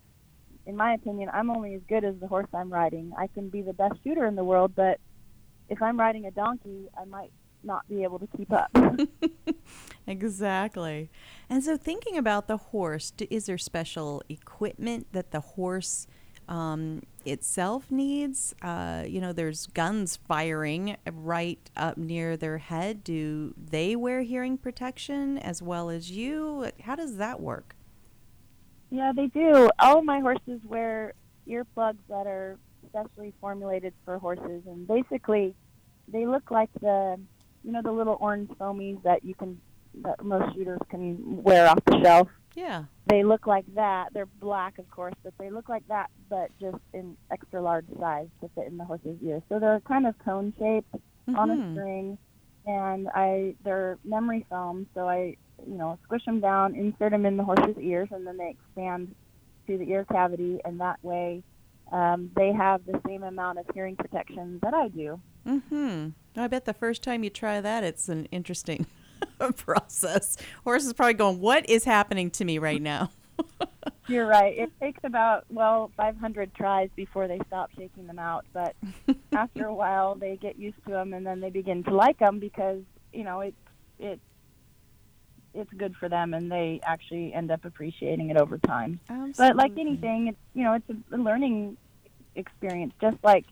in 0.66 0.76
my 0.76 0.94
opinion, 0.94 1.30
I'm 1.34 1.50
only 1.50 1.76
as 1.76 1.82
good 1.88 2.04
as 2.04 2.16
the 2.20 2.28
horse 2.28 2.48
I'm 2.54 2.72
riding. 2.72 3.14
I 3.18 3.28
can 3.28 3.50
be 3.50 3.62
the 3.62 3.74
best 3.74 3.96
shooter 4.04 4.26
in 4.26 4.36
the 4.36 4.44
world, 4.44 4.74
but 4.76 5.00
if 5.70 5.82
I'm 5.82 6.00
riding 6.00 6.26
a 6.26 6.32
donkey, 6.32 6.90
I 7.00 7.06
might 7.06 7.32
not 7.64 7.88
be 7.88 8.04
able 8.04 8.20
to 8.20 8.28
keep 8.38 8.52
up. 8.52 8.70
Exactly. 10.08 11.10
And 11.50 11.64
so, 11.64 11.78
thinking 11.78 12.18
about 12.18 12.48
the 12.48 12.58
horse, 12.58 13.14
is 13.30 13.46
there 13.46 13.58
special 13.58 14.24
equipment 14.30 15.08
that 15.12 15.32
the 15.32 15.40
horse 15.42 16.08
um, 16.48 17.04
itself 17.26 17.92
needs? 17.92 18.54
Uh, 18.62 19.04
you 19.08 19.22
know, 19.22 19.34
there's 19.34 19.68
guns 19.68 20.18
firing 20.28 20.98
right 21.12 21.70
up 21.76 21.98
near 21.98 22.38
their 22.38 22.58
head. 22.58 23.04
Do 23.04 23.54
they 23.58 23.96
wear 23.96 24.22
hearing 24.22 24.58
protection 24.58 25.38
as 25.38 25.62
well 25.62 25.90
as 25.90 26.12
you? 26.12 26.72
How 26.84 26.96
does 26.96 27.18
that 27.18 27.40
work? 27.40 27.76
Yeah, 28.90 29.14
they 29.16 29.28
do. 29.28 29.70
All 29.80 30.02
my 30.02 30.20
horses 30.20 30.60
wear 30.66 31.14
earplugs 31.48 31.98
that 32.10 32.28
are 32.28 32.58
specially 32.90 33.34
formulated 33.40 33.94
for 34.04 34.18
horses, 34.18 34.64
and 34.66 34.88
basically, 34.88 35.56
they 36.08 36.26
look 36.26 36.52
like 36.52 36.70
the, 36.82 37.18
you 37.64 37.72
know, 37.72 37.82
the 37.82 37.92
little 37.92 38.18
orange 38.20 38.50
foamies 38.60 39.02
that 39.04 39.24
you 39.24 39.34
can, 39.34 39.60
that 40.04 40.24
most 40.24 40.56
shooters 40.56 40.80
can 40.90 41.42
wear 41.42 41.70
off 41.70 41.80
the 41.86 42.02
shelf. 42.04 42.28
Yeah. 42.56 42.86
They 43.08 43.24
look 43.24 43.48
like 43.48 43.66
that. 43.76 44.10
They're 44.14 44.26
black, 44.26 44.78
of 44.78 44.90
course, 44.90 45.14
but 45.24 45.34
they 45.40 45.50
look 45.50 45.70
like 45.70 45.88
that, 45.88 46.10
but 46.30 46.50
just 46.60 46.78
in 46.94 47.16
extra 47.32 47.62
large 47.62 47.86
size 48.00 48.28
to 48.42 48.50
fit 48.56 48.68
in 48.68 48.78
the 48.78 48.86
horse's 48.86 49.18
ear. 49.24 49.42
So 49.50 49.60
they're 49.60 49.82
kind 49.82 50.06
of 50.06 50.18
cone 50.20 50.54
shaped 50.60 50.94
on 51.36 51.50
a 51.52 51.56
Mhm. 51.56 51.72
string, 51.74 52.18
and 52.66 53.10
I 53.16 53.56
they're 53.64 53.98
memory 54.04 54.46
foam. 54.50 54.88
So 54.94 55.08
I, 55.08 55.36
you 55.66 55.78
know, 55.78 55.98
squish 56.04 56.26
them 56.26 56.40
down, 56.42 56.76
insert 56.76 57.12
them 57.12 57.26
in 57.26 57.38
the 57.38 57.44
horse's 57.44 57.78
ears, 57.80 58.10
and 58.12 58.26
then 58.28 58.38
they 58.38 58.50
expand 58.50 59.16
to 59.68 59.78
the 59.78 59.90
ear 59.90 60.06
cavity, 60.06 60.60
and 60.66 60.80
that 60.80 61.04
way 61.04 61.44
um, 61.92 62.32
they 62.38 62.54
have 62.54 62.86
the 62.86 63.00
same 63.06 63.24
amount 63.24 63.60
of 63.60 63.66
hearing 63.74 63.96
protection 63.98 64.60
that 64.64 64.74
I 64.74 64.88
do. 64.88 65.20
Hmm. 65.46 66.10
I 66.38 66.48
bet 66.48 66.64
the 66.66 66.74
first 66.74 67.04
time 67.04 67.24
you 67.24 67.30
try 67.30 67.60
that, 67.60 67.84
it's 67.84 68.08
an 68.08 68.26
interesting 68.26 68.86
process. 69.58 70.38
Horse 70.64 70.86
is 70.86 70.94
probably 70.94 71.14
going, 71.16 71.40
"What 71.40 71.70
is 71.70 71.84
happening 71.84 72.30
to 72.32 72.46
me 72.46 72.58
right 72.58 72.82
now?" 72.82 73.12
You're 74.08 74.28
right. 74.28 74.58
It 74.58 74.72
takes 74.80 75.00
about 75.04 75.46
well 75.50 75.92
500 75.98 76.54
tries 76.54 76.90
before 76.96 77.28
they 77.28 77.40
stop 77.48 77.72
shaking 77.78 78.08
them 78.08 78.20
out, 78.20 78.46
but 78.54 78.76
after 79.32 79.66
a 79.66 79.74
while 79.74 80.16
they 80.16 80.38
get 80.38 80.58
used 80.58 80.84
to 80.86 80.92
them 80.92 81.14
and 81.14 81.26
then 81.26 81.40
they 81.40 81.50
begin 81.50 81.84
to 81.86 81.96
like 81.96 82.20
them 82.20 82.40
because 82.40 82.82
you 83.14 83.24
know 83.24 83.42
it 83.42 83.56
it 84.00 84.20
it's 85.54 85.72
good 85.78 85.96
for 85.98 86.10
them 86.10 86.34
and 86.34 86.52
they 86.52 86.80
actually 86.84 87.34
end 87.34 87.52
up 87.52 87.66
appreciating 87.66 88.30
it 88.30 88.38
over 88.38 88.58
time. 88.58 89.00
But 89.38 89.56
like 89.56 89.78
anything, 89.78 90.28
it's 90.28 90.38
you 90.54 90.64
know 90.64 90.74
it's 90.74 90.90
a, 90.90 91.16
a 91.16 91.20
learning 91.20 91.78
experience. 92.36 92.94
Just 93.02 93.18
like 93.24 93.46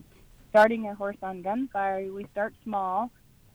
starting 0.49 0.87
a 0.87 0.95
horse 0.95 1.17
on 1.21 1.41
gunfire, 1.41 2.11
we 2.11 2.25
start 2.31 2.53
small. 2.63 3.11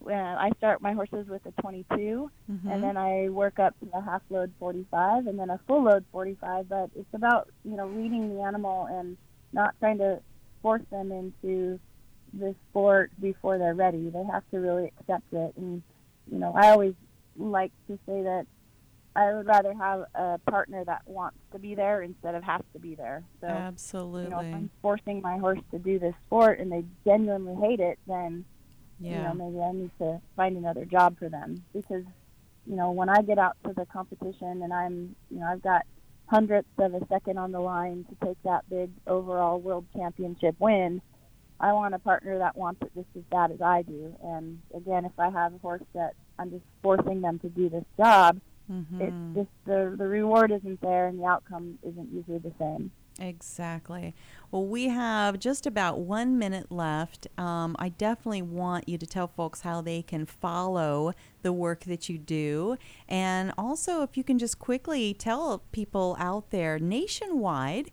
Uh, 0.07 0.13
I 0.13 0.51
start 0.59 0.83
my 0.83 0.93
horses 0.93 1.27
with 1.29 1.45
a 1.47 1.53
22, 1.63 2.31
Mhm. 2.51 2.71
and 2.71 2.83
then 2.83 2.97
I 2.97 3.29
work 3.31 3.59
up 3.59 3.75
to 3.81 3.97
a 3.97 4.01
half 4.01 4.23
load 4.31 4.53
45, 4.59 5.27
and 5.27 5.39
then 5.39 5.51
a 5.51 5.59
full 5.67 5.83
load 5.83 6.05
45. 6.13 6.69
But 6.69 6.91
it's 6.95 7.13
about 7.15 7.49
you 7.65 7.77
know 7.77 7.87
reading 7.89 8.35
the 8.35 8.43
animal 8.43 8.85
and 8.87 9.17
not 9.53 9.75
trying 9.79 9.99
to 9.99 10.21
force 10.63 10.83
them 10.91 11.13
into 11.13 11.79
the 12.35 12.55
sport 12.71 13.13
before 13.21 13.59
they're 13.59 13.75
ready. 13.75 14.11
They 14.11 14.25
have 14.25 14.49
to 14.51 14.59
really 14.59 14.93
accept 14.99 15.33
it. 15.33 15.57
And 15.57 15.83
you 16.31 16.39
know, 16.39 16.53
I 16.55 16.71
always 16.71 16.95
like 17.37 17.73
to 17.89 17.99
say 18.07 18.23
that 18.23 18.47
I 19.17 19.33
would 19.33 19.47
rather 19.47 19.73
have 19.75 20.07
a 20.15 20.39
partner 20.51 20.85
that 20.85 21.03
wants 21.07 21.39
to 21.53 21.59
be 21.59 21.75
there 21.75 22.03
instead 22.03 22.35
of 22.35 22.43
has 22.43 22.63
to 22.73 22.79
be 22.81 22.95
there. 22.97 23.23
So 23.41 23.47
Absolutely. 23.47 24.25
you 24.25 24.31
know, 24.31 24.41
if 24.41 24.55
I'm 24.55 24.71
forcing 24.83 25.21
my 25.23 25.39
horse 25.39 25.61
to 25.71 25.79
do 25.79 25.99
this 25.99 26.15
sport 26.27 26.59
and 26.59 26.71
they 26.73 26.85
genuinely 27.05 27.55
hate 27.55 27.79
it, 27.81 27.99
then 28.09 28.45
you 29.01 29.11
Yeah. 29.11 29.33
know 29.33 29.35
maybe 29.35 29.61
I 29.63 29.73
need 29.73 29.91
to 29.99 30.21
find 30.37 30.57
another 30.57 30.85
job 30.85 31.19
for 31.19 31.29
them 31.29 31.65
because 31.75 32.05
you 32.67 32.77
know 32.77 32.91
when 32.93 33.09
I 33.09 33.23
get 33.23 33.39
out 33.39 33.57
to 33.67 33.73
the 33.75 33.87
competition 33.87 34.63
and 34.63 34.73
I'm 34.73 35.15
you 35.31 35.41
know 35.41 35.47
I've 35.47 35.63
got 35.63 35.83
hundredths 36.27 36.69
of 36.79 36.95
a 36.95 37.07
second 37.09 37.39
on 37.39 37.53
the 37.53 37.61
line 37.61 38.05
to 38.09 38.27
take 38.27 38.39
that 38.45 38.69
big 38.71 38.91
overall 39.07 39.61
world 39.61 39.87
championship 39.95 40.57
win. 40.59 41.03
I 41.61 41.73
want 41.73 41.95
a 41.95 41.99
partner 41.99 42.39
that 42.39 42.57
wants 42.57 42.81
it 42.83 42.91
just 42.95 43.09
as 43.17 43.23
bad 43.31 43.53
as 43.53 43.61
I 43.61 43.83
do. 43.83 44.15
And 44.25 44.61
again, 44.75 45.05
if 45.05 45.13
I 45.19 45.31
have 45.31 45.55
a 45.55 45.59
horse 45.59 45.83
that 45.95 46.15
I'm 46.39 46.51
just 46.51 46.65
forcing 46.83 47.21
them 47.21 47.39
to 47.41 47.49
do 47.49 47.69
this 47.69 47.85
job, 47.97 48.41
Mhm. 48.71 49.01
it's 49.01 49.17
just 49.35 49.51
the 49.67 49.95
the 49.97 50.09
reward 50.09 50.51
isn't 50.51 50.81
there 50.81 51.07
and 51.09 51.19
the 51.19 51.27
outcome 51.27 51.79
isn't 51.83 52.09
usually 52.13 52.39
the 52.39 52.53
same. 52.59 52.91
Exactly. 53.21 54.13
Well, 54.51 54.67
we 54.67 54.89
have 54.89 55.39
just 55.39 55.67
about 55.67 56.01
one 56.01 56.37
minute 56.37 56.73
left. 56.73 57.29
Um, 57.39 57.77
I 57.79 57.91
definitely 57.91 58.43
want 58.43 58.89
you 58.89 58.99
to 58.99 59.07
tell 59.07 59.29
folks 59.29 59.61
how 59.61 59.81
they 59.81 60.03
can 60.03 60.27
follow 60.27 61.13
the 61.43 61.53
work 61.53 61.85
that 61.85 62.09
you 62.09 62.19
do. 62.19 62.77
And 63.09 63.53
also, 63.57 64.03
if 64.03 64.17
you 64.17 64.25
can 64.25 64.39
just 64.39 64.59
quickly 64.59 65.15
tell 65.15 65.63
people 65.71 66.17
out 66.19 66.51
there 66.51 66.79
nationwide, 66.81 67.93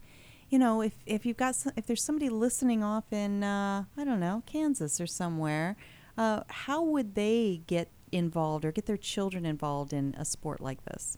you 0.49 0.57
know, 0.57 0.81
if, 0.81 0.93
if 1.05 1.23
you've 1.25 1.37
got, 1.37 1.49
s- 1.49 1.67
if 1.75 1.85
there's 1.85 2.03
somebody 2.03 2.29
listening 2.29 2.83
off 2.83 3.05
in, 3.13 3.43
uh, 3.43 3.83
I 3.95 4.03
don't 4.03 4.19
know, 4.19 4.41
Kansas 4.47 4.99
or 4.99 5.05
somewhere, 5.07 5.77
uh, 6.17 6.41
how 6.47 6.81
would 6.83 7.13
they 7.13 7.61
get 7.67 7.89
involved 8.11 8.65
or 8.65 8.71
get 8.71 8.87
their 8.87 8.97
children 8.97 9.45
involved 9.45 9.93
in 9.93 10.15
a 10.17 10.25
sport 10.25 10.61
like 10.61 10.83
this? 10.85 11.17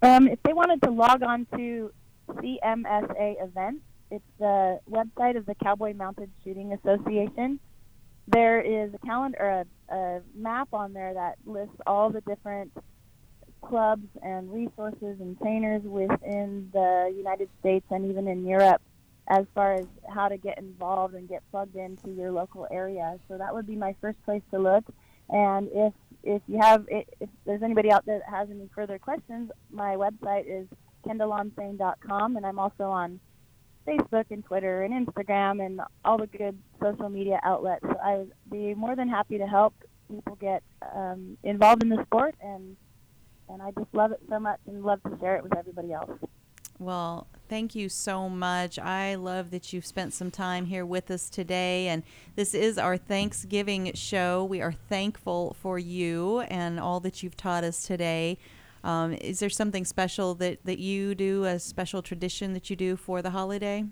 Um, 0.00 0.26
if 0.28 0.42
they 0.42 0.52
wanted 0.52 0.82
to 0.82 0.90
log 0.90 1.22
on 1.22 1.46
to 1.56 1.92
CMSA 2.36 3.42
events, 3.42 3.82
it's 4.10 4.24
the 4.38 4.78
website 4.90 5.36
of 5.36 5.46
the 5.46 5.54
Cowboy 5.54 5.94
Mounted 5.94 6.30
Shooting 6.44 6.72
Association. 6.72 7.58
There 8.28 8.60
is 8.60 8.92
a 8.94 8.98
calendar, 8.98 9.64
a, 9.90 9.94
a 9.94 10.20
map 10.34 10.68
on 10.72 10.92
there 10.92 11.14
that 11.14 11.36
lists 11.46 11.76
all 11.86 12.10
the 12.10 12.20
different 12.22 12.72
clubs 13.62 14.06
and 14.22 14.52
resources 14.52 15.20
and 15.20 15.38
trainers 15.38 15.82
within 15.82 16.68
the 16.72 17.12
United 17.16 17.48
States 17.60 17.86
and 17.90 18.10
even 18.10 18.28
in 18.28 18.46
Europe 18.46 18.82
as 19.28 19.46
far 19.54 19.74
as 19.74 19.86
how 20.12 20.28
to 20.28 20.36
get 20.36 20.58
involved 20.58 21.14
and 21.14 21.28
get 21.28 21.42
plugged 21.50 21.76
into 21.76 22.10
your 22.10 22.32
local 22.32 22.66
area. 22.70 23.18
So 23.28 23.38
that 23.38 23.54
would 23.54 23.66
be 23.66 23.76
my 23.76 23.94
first 24.00 24.22
place 24.24 24.42
to 24.50 24.58
look. 24.58 24.84
And 25.30 25.68
if 25.72 25.92
if 26.24 26.42
you 26.46 26.58
have 26.60 26.84
if 26.88 27.28
there's 27.46 27.62
anybody 27.62 27.90
out 27.90 28.04
there 28.04 28.18
that 28.18 28.28
has 28.28 28.50
any 28.50 28.68
further 28.74 28.98
questions, 28.98 29.50
my 29.70 29.96
website 29.96 30.44
is 30.46 30.66
kendalenseigne.com 31.06 32.36
and 32.36 32.46
I'm 32.46 32.58
also 32.58 32.84
on 32.84 33.20
Facebook 33.86 34.26
and 34.30 34.44
Twitter 34.44 34.82
and 34.82 35.06
Instagram 35.06 35.64
and 35.64 35.80
all 36.04 36.18
the 36.18 36.26
good 36.26 36.58
social 36.80 37.08
media 37.08 37.40
outlets. 37.42 37.84
So 37.84 37.96
I 38.02 38.18
would 38.18 38.32
be 38.50 38.74
more 38.74 38.94
than 38.94 39.08
happy 39.08 39.38
to 39.38 39.46
help 39.46 39.74
people 40.08 40.36
get 40.36 40.62
um, 40.94 41.36
involved 41.42 41.82
in 41.82 41.88
the 41.88 42.02
sport 42.04 42.34
and 42.40 42.76
and 43.48 43.60
I 43.60 43.70
just 43.72 43.92
love 43.92 44.12
it 44.12 44.20
so 44.30 44.38
much 44.38 44.60
and 44.66 44.82
love 44.82 45.02
to 45.02 45.18
share 45.20 45.36
it 45.36 45.42
with 45.42 45.56
everybody 45.56 45.92
else. 45.92 46.10
Well, 46.78 47.28
thank 47.48 47.74
you 47.74 47.88
so 47.88 48.28
much. 48.28 48.78
I 48.78 49.14
love 49.14 49.50
that 49.50 49.72
you've 49.72 49.86
spent 49.86 50.14
some 50.14 50.30
time 50.30 50.66
here 50.66 50.86
with 50.86 51.10
us 51.10 51.28
today. 51.28 51.88
And 51.88 52.02
this 52.34 52.54
is 52.54 52.78
our 52.78 52.96
Thanksgiving 52.96 53.92
show. 53.94 54.44
We 54.44 54.60
are 54.62 54.72
thankful 54.72 55.54
for 55.60 55.78
you 55.78 56.40
and 56.40 56.80
all 56.80 56.98
that 57.00 57.22
you've 57.22 57.36
taught 57.36 57.62
us 57.62 57.82
today. 57.82 58.38
Um, 58.84 59.12
is 59.12 59.38
there 59.38 59.50
something 59.50 59.84
special 59.84 60.34
that, 60.36 60.64
that 60.64 60.78
you 60.78 61.14
do, 61.14 61.44
a 61.44 61.58
special 61.58 62.02
tradition 62.02 62.52
that 62.54 62.68
you 62.68 62.76
do 62.76 62.96
for 62.96 63.22
the 63.22 63.30
holiday? 63.30 63.84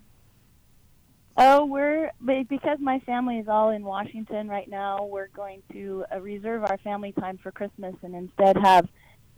Oh, 1.37 1.65
we're 1.65 2.11
be- 2.27 2.45
because 2.49 2.79
my 2.81 2.99
family 3.01 3.39
is 3.39 3.49
all 3.49 3.71
in 3.71 3.85
Washington 3.85 4.49
right 4.49 4.69
now. 4.69 5.05
We're 5.05 5.29
going 5.29 5.63
to 5.73 6.05
uh, 6.13 6.21
reserve 6.21 6.65
our 6.65 6.77
family 6.79 7.13
time 7.13 7.39
for 7.39 7.53
Christmas 7.53 7.95
and 8.03 8.15
instead 8.15 8.57
have 8.57 8.89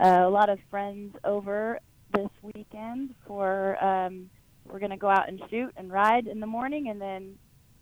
uh, 0.02 0.22
a 0.24 0.30
lot 0.30 0.48
of 0.48 0.58
friends 0.70 1.14
over 1.22 1.78
this 2.12 2.30
weekend. 2.42 3.14
For 3.26 3.82
um, 3.84 4.30
we're 4.64 4.78
going 4.78 4.90
to 4.90 4.96
go 4.96 5.08
out 5.08 5.28
and 5.28 5.40
shoot 5.50 5.72
and 5.76 5.92
ride 5.92 6.26
in 6.26 6.40
the 6.40 6.46
morning, 6.46 6.88
and 6.88 7.00
then 7.00 7.36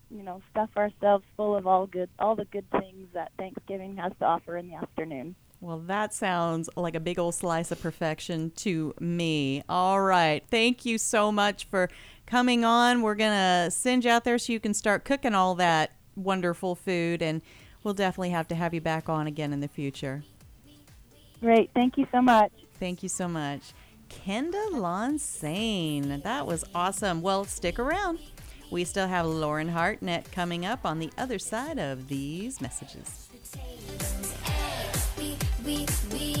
you 0.09 0.23
know 0.23 0.41
stuff 0.51 0.69
ourselves 0.75 1.23
full 1.37 1.55
of 1.55 1.65
all 1.65 1.87
good 1.87 2.09
all 2.19 2.35
the 2.35 2.45
good 2.45 2.69
things 2.71 3.07
that 3.13 3.31
Thanksgiving 3.37 3.95
has 3.95 4.11
to 4.19 4.25
offer 4.25 4.57
in 4.57 4.67
the 4.67 4.75
afternoon. 4.75 5.35
Well, 5.61 5.77
that 5.85 6.11
sounds 6.11 6.71
like 6.75 6.95
a 6.95 6.99
big 6.99 7.19
old 7.19 7.35
slice 7.35 7.71
of 7.71 7.79
perfection 7.79 8.49
to 8.57 8.95
me. 8.99 9.63
All 9.69 10.01
right. 10.01 10.43
Thank 10.49 10.85
you 10.85 10.97
so 10.97 11.31
much 11.31 11.65
for 11.65 11.87
coming 12.25 12.65
on. 12.65 13.03
We're 13.03 13.13
going 13.13 13.31
to 13.31 13.69
send 13.69 14.03
you 14.03 14.09
out 14.09 14.23
there 14.23 14.39
so 14.39 14.53
you 14.53 14.59
can 14.59 14.73
start 14.73 15.05
cooking 15.05 15.35
all 15.35 15.53
that 15.55 15.91
wonderful 16.15 16.73
food, 16.73 17.21
and 17.21 17.43
we'll 17.83 17.93
definitely 17.93 18.31
have 18.31 18.47
to 18.47 18.55
have 18.55 18.73
you 18.73 18.81
back 18.81 19.07
on 19.07 19.27
again 19.27 19.53
in 19.53 19.59
the 19.59 19.67
future. 19.67 20.23
Great. 21.41 21.69
Thank 21.75 21.95
you 21.95 22.07
so 22.11 22.23
much. 22.23 22.51
Thank 22.79 23.03
you 23.03 23.09
so 23.09 23.27
much. 23.27 23.73
Kenda 24.09 24.71
Lenseigne. 24.71 26.23
That 26.23 26.47
was 26.47 26.65
awesome. 26.73 27.21
Well, 27.21 27.45
stick 27.45 27.77
around. 27.77 28.17
We 28.71 28.83
still 28.83 29.07
have 29.07 29.27
Lauren 29.27 29.69
Hartnett 29.69 30.31
coming 30.31 30.65
up 30.65 30.85
on 30.85 30.97
the 30.97 31.11
other 31.19 31.37
side 31.37 31.77
of 31.77 32.07
these 32.07 32.61
messages. 32.61 33.30
We, 35.71 35.85
we, 36.11 36.40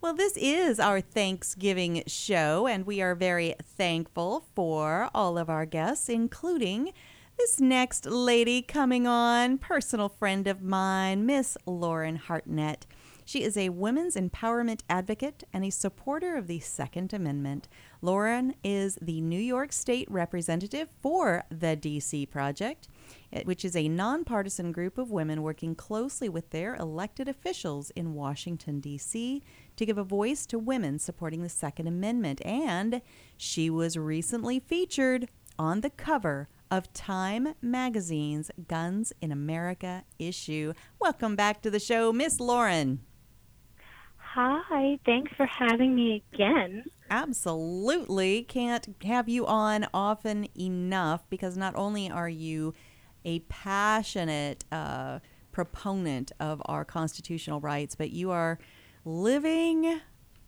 Well, 0.00 0.14
this 0.14 0.36
is 0.36 0.78
our 0.78 1.00
Thanksgiving 1.00 2.02
show, 2.06 2.66
and 2.66 2.86
we 2.86 3.00
are 3.00 3.14
very 3.14 3.54
thankful 3.62 4.44
for 4.54 5.10
all 5.14 5.38
of 5.38 5.48
our 5.48 5.66
guests, 5.66 6.08
including 6.08 6.92
this 7.38 7.60
next 7.60 8.04
lady 8.06 8.62
coming 8.62 9.06
on, 9.06 9.58
personal 9.58 10.08
friend 10.08 10.46
of 10.46 10.60
mine, 10.60 11.24
Miss 11.24 11.56
Lauren 11.66 12.16
Hartnett. 12.16 12.86
She 13.28 13.42
is 13.42 13.58
a 13.58 13.68
women's 13.68 14.16
empowerment 14.16 14.80
advocate 14.88 15.44
and 15.52 15.62
a 15.62 15.68
supporter 15.68 16.38
of 16.38 16.46
the 16.46 16.60
Second 16.60 17.12
Amendment. 17.12 17.68
Lauren 18.00 18.54
is 18.64 18.98
the 19.02 19.20
New 19.20 19.38
York 19.38 19.70
State 19.70 20.10
representative 20.10 20.88
for 21.02 21.44
the 21.50 21.76
DC 21.76 22.30
Project, 22.30 22.88
eh, 23.30 23.42
which 23.44 23.66
is 23.66 23.76
a 23.76 23.86
nonpartisan 23.86 24.72
group 24.72 24.96
of 24.96 25.10
women 25.10 25.42
working 25.42 25.74
closely 25.74 26.30
with 26.30 26.48
their 26.48 26.74
elected 26.76 27.28
officials 27.28 27.90
in 27.90 28.14
Washington, 28.14 28.80
D.C. 28.80 29.42
to 29.76 29.84
give 29.84 29.98
a 29.98 30.04
voice 30.04 30.46
to 30.46 30.58
women 30.58 30.98
supporting 30.98 31.42
the 31.42 31.50
Second 31.50 31.86
Amendment. 31.86 32.40
And 32.46 33.02
she 33.36 33.68
was 33.68 33.98
recently 33.98 34.58
featured 34.58 35.28
on 35.58 35.82
the 35.82 35.90
cover 35.90 36.48
of 36.70 36.94
Time 36.94 37.54
Magazine's 37.60 38.50
Guns 38.68 39.12
in 39.20 39.30
America 39.30 40.04
issue. 40.18 40.72
Welcome 40.98 41.36
back 41.36 41.60
to 41.60 41.70
the 41.70 41.78
show, 41.78 42.10
Miss 42.10 42.40
Lauren. 42.40 43.00
Hi, 44.34 44.98
thanks 45.04 45.32
for 45.36 45.46
having 45.46 45.94
me 45.94 46.22
again. 46.32 46.84
Absolutely. 47.10 48.42
Can't 48.42 48.94
have 49.04 49.28
you 49.28 49.46
on 49.46 49.86
often 49.94 50.46
enough 50.56 51.28
because 51.30 51.56
not 51.56 51.74
only 51.74 52.10
are 52.10 52.28
you 52.28 52.74
a 53.24 53.40
passionate 53.40 54.64
uh, 54.70 55.20
proponent 55.50 56.32
of 56.38 56.62
our 56.66 56.84
constitutional 56.84 57.60
rights, 57.60 57.94
but 57.94 58.10
you 58.10 58.30
are 58.30 58.58
living 59.04 60.00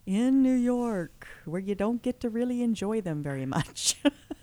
in 0.06 0.42
New 0.42 0.54
York 0.54 1.26
where 1.44 1.60
you 1.60 1.74
don't 1.74 2.02
get 2.02 2.20
to 2.20 2.28
really 2.28 2.62
enjoy 2.62 3.00
them 3.00 3.22
very 3.22 3.46
much. 3.46 3.96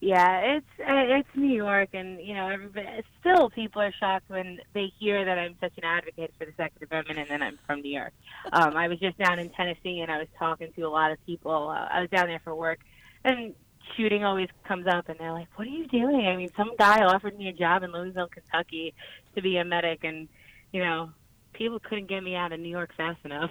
Yeah, 0.00 0.56
it's 0.56 0.66
uh, 0.80 1.18
it's 1.18 1.28
New 1.34 1.54
York, 1.54 1.90
and 1.92 2.20
you 2.20 2.34
know, 2.34 2.48
everybody. 2.48 2.86
Still, 3.20 3.50
people 3.50 3.82
are 3.82 3.92
shocked 4.00 4.30
when 4.30 4.58
they 4.72 4.90
hear 4.98 5.26
that 5.26 5.38
I'm 5.38 5.56
such 5.60 5.72
an 5.76 5.84
advocate 5.84 6.32
for 6.38 6.46
the 6.46 6.52
Second 6.56 6.86
Amendment, 6.90 7.18
and 7.18 7.28
then 7.28 7.42
I'm 7.42 7.58
from 7.66 7.82
New 7.82 7.92
York. 7.92 8.12
Um, 8.52 8.74
I 8.74 8.88
was 8.88 8.98
just 8.98 9.18
down 9.18 9.38
in 9.38 9.50
Tennessee, 9.50 10.00
and 10.00 10.10
I 10.10 10.16
was 10.16 10.26
talking 10.38 10.72
to 10.74 10.82
a 10.82 10.88
lot 10.88 11.12
of 11.12 11.24
people. 11.26 11.68
Uh, 11.68 11.86
I 11.92 12.00
was 12.00 12.08
down 12.08 12.26
there 12.26 12.40
for 12.42 12.54
work, 12.54 12.78
and 13.22 13.54
shooting 13.94 14.24
always 14.24 14.48
comes 14.66 14.86
up, 14.86 15.10
and 15.10 15.18
they're 15.18 15.32
like, 15.32 15.48
"What 15.56 15.68
are 15.68 15.70
you 15.70 15.86
doing?" 15.86 16.26
I 16.26 16.36
mean, 16.36 16.50
some 16.56 16.74
guy 16.78 17.04
offered 17.04 17.36
me 17.36 17.48
a 17.48 17.52
job 17.52 17.82
in 17.82 17.92
Louisville, 17.92 18.28
Kentucky, 18.28 18.94
to 19.34 19.42
be 19.42 19.58
a 19.58 19.64
medic, 19.64 20.04
and 20.04 20.26
you 20.72 20.82
know, 20.82 21.10
people 21.52 21.78
couldn't 21.78 22.08
get 22.08 22.22
me 22.22 22.34
out 22.34 22.52
of 22.52 22.60
New 22.60 22.70
York 22.70 22.90
fast 22.96 23.18
enough. 23.24 23.50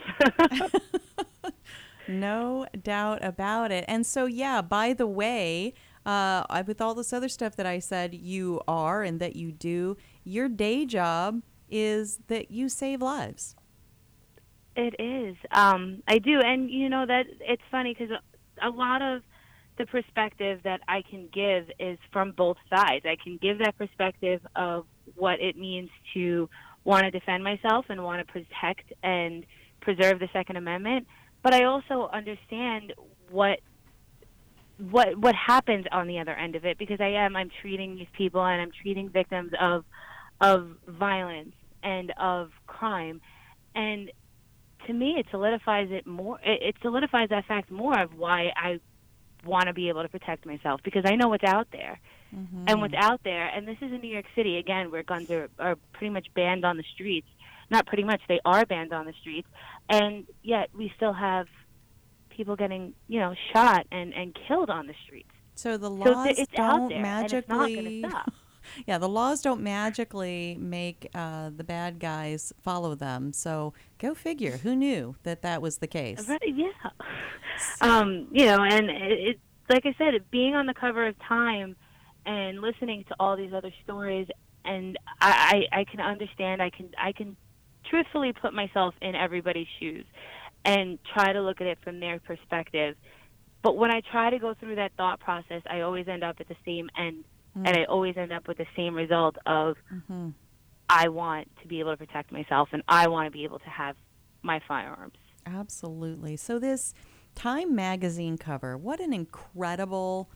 no 2.07 2.65
doubt 2.81 3.23
about 3.23 3.71
it. 3.71 3.85
And 3.87 4.05
so, 4.05 4.25
yeah, 4.25 4.61
by 4.61 4.93
the 4.93 5.07
way, 5.07 5.73
uh, 6.09 6.63
with 6.65 6.81
all 6.81 6.95
this 6.95 7.13
other 7.13 7.29
stuff 7.29 7.55
that 7.55 7.67
I 7.67 7.77
said 7.77 8.15
you 8.15 8.61
are 8.67 9.03
and 9.03 9.19
that 9.19 9.35
you 9.35 9.51
do, 9.51 9.95
your 10.23 10.49
day 10.49 10.87
job 10.87 11.43
is 11.69 12.19
that 12.27 12.49
you 12.49 12.67
save 12.67 12.99
lives. 12.99 13.55
It 14.75 14.95
is. 14.97 15.35
Um, 15.51 16.01
I 16.07 16.17
do, 16.17 16.39
and 16.43 16.71
you 16.71 16.89
know 16.89 17.05
that 17.05 17.25
it's 17.41 17.61
funny 17.69 17.93
because 17.93 18.17
a 18.59 18.69
lot 18.69 19.03
of 19.03 19.21
the 19.77 19.85
perspective 19.85 20.61
that 20.63 20.81
I 20.87 21.03
can 21.03 21.29
give 21.31 21.69
is 21.79 21.99
from 22.11 22.31
both 22.31 22.57
sides. 22.73 23.05
I 23.05 23.15
can 23.23 23.37
give 23.37 23.59
that 23.59 23.77
perspective 23.77 24.41
of 24.55 24.87
what 25.15 25.39
it 25.39 25.57
means 25.57 25.91
to 26.15 26.49
want 26.85 27.03
to 27.03 27.11
defend 27.11 27.43
myself 27.43 27.85
and 27.89 28.03
want 28.03 28.25
to 28.25 28.31
protect 28.31 28.93
and 29.03 29.45
preserve 29.81 30.19
the 30.19 30.29
Second 30.33 30.55
Amendment, 30.55 31.05
but 31.43 31.53
I 31.53 31.65
also 31.65 32.09
understand 32.11 32.93
what 33.29 33.59
what 34.79 35.17
what 35.17 35.35
happens 35.35 35.85
on 35.91 36.07
the 36.07 36.19
other 36.19 36.33
end 36.33 36.55
of 36.55 36.65
it 36.65 36.77
because 36.77 37.01
I 37.01 37.09
am 37.09 37.35
I'm 37.35 37.49
treating 37.61 37.95
these 37.95 38.07
people 38.13 38.43
and 38.43 38.61
I'm 38.61 38.71
treating 38.81 39.09
victims 39.09 39.51
of 39.59 39.83
of 40.41 40.69
violence 40.87 41.53
and 41.83 42.13
of 42.17 42.51
crime 42.67 43.21
and 43.75 44.11
to 44.87 44.93
me, 44.93 45.15
it 45.19 45.27
solidifies 45.29 45.89
it 45.91 46.07
more. 46.07 46.39
It, 46.43 46.61
it 46.61 46.75
solidifies 46.81 47.29
that 47.29 47.45
fact 47.45 47.69
more 47.69 47.99
of 47.99 48.15
why 48.15 48.51
I 48.55 48.79
want 49.45 49.67
to 49.67 49.73
be 49.73 49.89
able 49.89 50.01
to 50.01 50.09
protect 50.09 50.45
myself 50.45 50.81
because 50.83 51.03
I 51.05 51.15
know 51.15 51.29
what's 51.29 51.43
out 51.43 51.67
there. 51.71 51.99
Mm-hmm. 52.35 52.65
And 52.67 52.81
what's 52.81 52.93
out 52.95 53.21
there, 53.23 53.47
and 53.47 53.67
this 53.67 53.77
is 53.81 53.91
in 53.91 54.01
New 54.01 54.11
York 54.11 54.25
City 54.35 54.57
again, 54.57 54.91
where 54.91 55.01
guns 55.01 55.31
are, 55.31 55.49
are 55.57 55.77
pretty 55.93 56.11
much 56.11 56.27
banned 56.35 56.63
on 56.63 56.77
the 56.77 56.83
streets. 56.93 57.27
Not 57.71 57.87
pretty 57.87 58.03
much, 58.03 58.21
they 58.27 58.39
are 58.45 58.67
banned 58.67 58.93
on 58.93 59.05
the 59.05 59.13
streets, 59.19 59.47
and 59.89 60.25
yet 60.43 60.69
we 60.75 60.91
still 60.95 61.13
have 61.13 61.47
people 62.39 62.55
getting, 62.55 62.93
you 63.09 63.19
know, 63.19 63.35
shot 63.51 63.85
and 63.91 64.13
and 64.13 64.37
killed 64.47 64.69
on 64.69 64.87
the 64.87 64.93
streets. 65.05 65.27
So 65.55 65.75
the 65.75 65.87
So 65.87 65.93
laws 65.93 66.27
th- 66.27 66.39
it's 66.39 66.53
out 66.57 66.77
don't 66.79 66.89
there, 66.89 67.01
magically. 67.01 68.05
yeah, 68.87 68.97
the 68.97 69.09
laws 69.09 69.41
don't 69.41 69.61
magically 69.61 70.55
make 70.57 71.09
uh, 71.13 71.49
the 71.53 71.65
bad 71.65 71.99
guys 71.99 72.53
follow 72.61 72.95
them. 72.95 73.33
So 73.33 73.73
go 73.97 74.15
figure. 74.15 74.57
Who 74.63 74.73
knew 74.73 75.17
that 75.23 75.41
that 75.41 75.61
was 75.61 75.79
the 75.79 75.87
case? 75.87 76.29
Right, 76.29 76.39
yeah. 76.55 76.69
Um, 77.81 78.27
you 78.31 78.45
know, 78.45 78.63
and 78.63 78.89
it, 78.89 79.19
it 79.31 79.39
like 79.69 79.85
I 79.85 79.93
said, 79.97 80.13
being 80.31 80.55
on 80.55 80.65
the 80.65 80.73
cover 80.73 81.05
of 81.07 81.15
Time 81.27 81.75
and 82.25 82.61
listening 82.61 83.03
to 83.09 83.15
all 83.19 83.35
these 83.35 83.51
other 83.53 83.73
stories, 83.83 84.27
and 84.63 84.97
I, 85.19 85.65
I, 85.73 85.79
I 85.81 85.83
can 85.83 85.99
understand. 85.99 86.61
I 86.61 86.69
can 86.69 86.91
I 86.97 87.11
can 87.11 87.35
truthfully 87.89 88.31
put 88.31 88.53
myself 88.53 88.93
in 89.01 89.13
everybody's 89.15 89.67
shoes 89.79 90.05
and 90.65 90.99
try 91.13 91.33
to 91.33 91.41
look 91.41 91.61
at 91.61 91.67
it 91.67 91.77
from 91.83 91.99
their 91.99 92.19
perspective. 92.19 92.95
But 93.61 93.77
when 93.77 93.91
I 93.91 94.01
try 94.11 94.29
to 94.29 94.39
go 94.39 94.53
through 94.53 94.75
that 94.75 94.93
thought 94.97 95.19
process, 95.19 95.61
I 95.69 95.81
always 95.81 96.07
end 96.07 96.23
up 96.23 96.37
at 96.39 96.47
the 96.47 96.55
same 96.65 96.89
end, 96.97 97.23
Mm. 97.57 97.67
and 97.67 97.77
I 97.77 97.83
always 97.85 98.15
end 98.15 98.31
up 98.31 98.47
with 98.47 98.57
the 98.57 98.67
same 98.75 98.93
result 98.95 99.37
of 99.45 99.75
Mhm. 99.91 100.33
I 100.87 101.09
want 101.09 101.49
to 101.61 101.67
be 101.67 101.79
able 101.79 101.91
to 101.91 101.97
protect 101.97 102.31
myself, 102.31 102.69
and 102.71 102.83
I 102.87 103.07
want 103.07 103.27
to 103.27 103.31
be 103.31 103.43
able 103.43 103.59
to 103.59 103.69
have 103.69 103.95
my 104.41 104.59
firearms. 104.67 105.17
Absolutely. 105.45 106.35
So 106.37 106.59
this 106.59 106.93
Time 107.35 107.75
magazine 107.75 108.37
cover, 108.37 108.75
what 108.77 108.99
an 108.99 109.13
incredible 109.13 110.29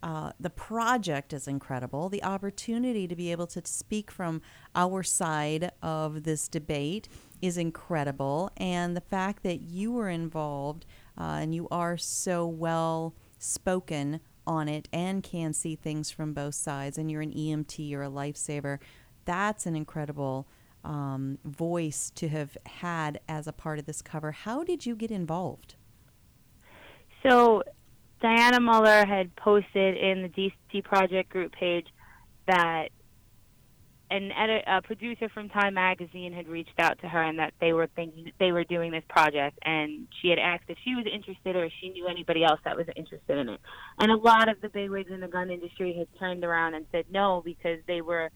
uh, 0.00 0.30
the 0.38 0.48
project 0.50 1.32
is 1.32 1.48
incredible. 1.48 2.08
The 2.08 2.22
opportunity 2.22 3.08
to 3.08 3.16
be 3.16 3.32
able 3.32 3.48
to 3.48 3.60
speak 3.66 4.12
from 4.12 4.40
our 4.76 5.02
side 5.02 5.72
of 5.82 6.22
this 6.22 6.46
debate 6.48 7.08
is 7.40 7.56
incredible. 7.56 8.50
And 8.56 8.96
the 8.96 9.00
fact 9.00 9.42
that 9.42 9.60
you 9.60 9.92
were 9.92 10.08
involved 10.08 10.86
uh, 11.18 11.38
and 11.40 11.54
you 11.54 11.68
are 11.70 11.96
so 11.96 12.46
well 12.46 13.14
spoken 13.38 14.20
on 14.46 14.68
it 14.68 14.88
and 14.92 15.22
can 15.22 15.52
see 15.52 15.76
things 15.76 16.10
from 16.10 16.32
both 16.32 16.54
sides, 16.54 16.96
and 16.96 17.10
you're 17.10 17.22
an 17.22 17.32
EMT 17.32 17.88
you're 17.88 18.02
a 18.02 18.10
lifesaver, 18.10 18.78
that's 19.24 19.66
an 19.66 19.76
incredible 19.76 20.48
um, 20.84 21.38
voice 21.44 22.10
to 22.14 22.28
have 22.28 22.56
had 22.66 23.20
as 23.28 23.46
a 23.46 23.52
part 23.52 23.78
of 23.78 23.86
this 23.86 24.00
cover. 24.00 24.32
How 24.32 24.64
did 24.64 24.86
you 24.86 24.96
get 24.96 25.10
involved? 25.10 25.74
So 27.22 27.62
Dianna 28.22 28.62
Muller 28.62 29.04
had 29.04 29.34
posted 29.36 29.96
in 29.96 30.22
the 30.22 30.28
DC 30.28 30.82
Project 30.84 31.28
group 31.28 31.52
page 31.52 31.86
that 32.46 32.88
an 34.10 34.32
edit, 34.32 34.64
a 34.66 34.80
producer 34.80 35.28
from 35.28 35.48
Time 35.50 35.74
Magazine 35.74 36.32
had 36.32 36.48
reached 36.48 36.78
out 36.78 36.98
to 37.00 37.08
her 37.08 37.22
and 37.22 37.38
that 37.38 37.52
they 37.60 37.72
were 37.72 37.88
thinking 37.94 38.32
they 38.38 38.52
were 38.52 38.64
doing 38.64 38.90
this 38.90 39.04
project 39.08 39.58
and 39.62 40.06
she 40.20 40.28
had 40.28 40.38
asked 40.38 40.64
if 40.68 40.78
she 40.82 40.94
was 40.94 41.04
interested 41.12 41.56
or 41.56 41.64
if 41.64 41.72
she 41.80 41.90
knew 41.90 42.06
anybody 42.06 42.42
else 42.42 42.60
that 42.64 42.76
was 42.76 42.86
interested 42.96 43.38
in 43.38 43.48
it. 43.50 43.60
And 43.98 44.10
a 44.10 44.16
lot 44.16 44.48
of 44.48 44.60
the 44.62 44.70
bigwigs 44.70 45.10
in 45.10 45.20
the 45.20 45.28
gun 45.28 45.50
industry 45.50 45.94
had 45.94 46.06
turned 46.18 46.42
around 46.42 46.74
and 46.74 46.86
said 46.90 47.04
no 47.10 47.42
because 47.44 47.80
they 47.86 48.00
were 48.00 48.30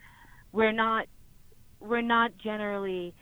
we're 0.52 0.72
not 0.72 1.06
we're 1.80 2.02
not 2.02 2.32
generally 2.36 3.14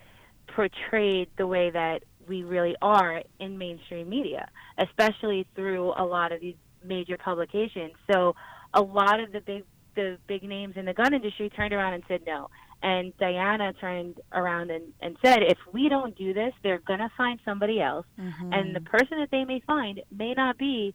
portrayed 0.48 1.28
the 1.38 1.46
way 1.46 1.70
that 1.70 2.03
we 2.28 2.42
really 2.42 2.76
are 2.82 3.22
in 3.38 3.59
mainstream 3.59 4.09
media, 4.09 4.48
especially 4.78 5.46
through 5.55 5.92
a 5.96 6.05
lot 6.05 6.32
of 6.32 6.40
these 6.40 6.57
major 6.84 7.16
publications. 7.16 7.92
So 8.11 8.34
a 8.74 8.82
lot 8.82 9.20
of 9.20 9.32
the 9.32 9.40
big 9.40 9.64
the 9.95 10.18
big 10.26 10.43
names 10.43 10.76
in 10.76 10.84
the 10.84 10.95
gun 10.95 11.14
industry 11.14 11.51
turned 11.51 11.72
around 11.72 11.95
and 11.95 12.03
said 12.09 12.22
no. 12.26 12.49
And 12.82 13.14
Dianna 13.18 13.78
turned 13.78 14.20
around 14.32 14.70
and, 14.70 14.93
and 15.01 15.16
said, 15.24 15.43
if 15.43 15.59
we 15.72 15.88
don't 15.91 16.16
do 16.16 16.32
this, 16.32 16.55
they're 16.62 16.78
going 16.78 17.01
to 17.01 17.11
find 17.16 17.38
somebody 17.45 17.80
else. 17.80 18.07
And 18.55 18.74
the 18.74 18.80
person 18.80 19.18
that 19.18 19.30
they 19.30 19.45
may 19.45 19.61
find 19.66 20.01
may 20.11 20.32
not 20.32 20.57
be 20.57 20.95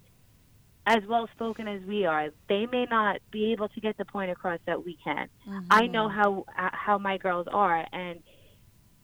as 0.88 1.00
well 1.08 1.28
spoken 1.36 1.68
as 1.68 1.82
we 1.84 2.06
are. 2.06 2.30
They 2.48 2.66
may 2.68 2.86
not 2.90 3.18
be 3.32 3.52
able 3.52 3.70
to 3.70 3.80
get 3.82 3.98
the 3.98 4.06
point 4.06 4.32
across 4.32 4.60
that 4.66 4.84
we 4.86 4.98
can. 5.04 5.28
I 5.70 5.88
know 5.88 6.10
how 6.10 6.46
how 6.56 6.98
my 6.98 7.18
girls 7.18 7.48
are, 7.52 7.86
and 7.92 8.20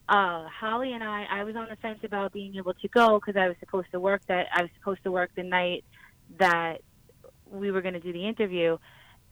uh, 0.09 0.45
Holly 0.47 0.93
and 0.93 1.03
I, 1.03 1.25
I 1.29 1.43
was 1.43 1.55
on 1.55 1.67
the 1.69 1.75
fence 1.77 1.99
about 2.03 2.33
being 2.33 2.55
able 2.55 2.73
to 2.73 2.87
go 2.89 3.19
because 3.19 3.35
I 3.35 3.47
was 3.47 3.57
supposed 3.59 3.87
to 3.91 3.99
work 3.99 4.21
that 4.27 4.47
I 4.53 4.61
was 4.61 4.71
supposed 4.77 5.03
to 5.03 5.11
work 5.11 5.31
the 5.35 5.43
night 5.43 5.83
that 6.37 6.81
we 7.49 7.71
were 7.71 7.81
going 7.81 7.93
to 7.95 7.99
do 7.99 8.13
the 8.13 8.27
interview, 8.27 8.77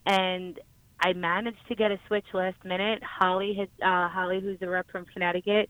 and 0.06 0.60
I 1.02 1.14
managed 1.14 1.66
to 1.70 1.76
get 1.76 1.91
a 1.91 2.00
switch 2.08 2.26
last 2.34 2.64
minute. 2.66 3.02
Holly 3.04 3.54
had 3.54 3.70
uh, 3.86 4.10
Holly, 4.10 4.41
who's 4.41 4.58
a 4.62 4.68
rep 4.68 4.89
from 4.91 5.06
Connecticut, 5.06 5.70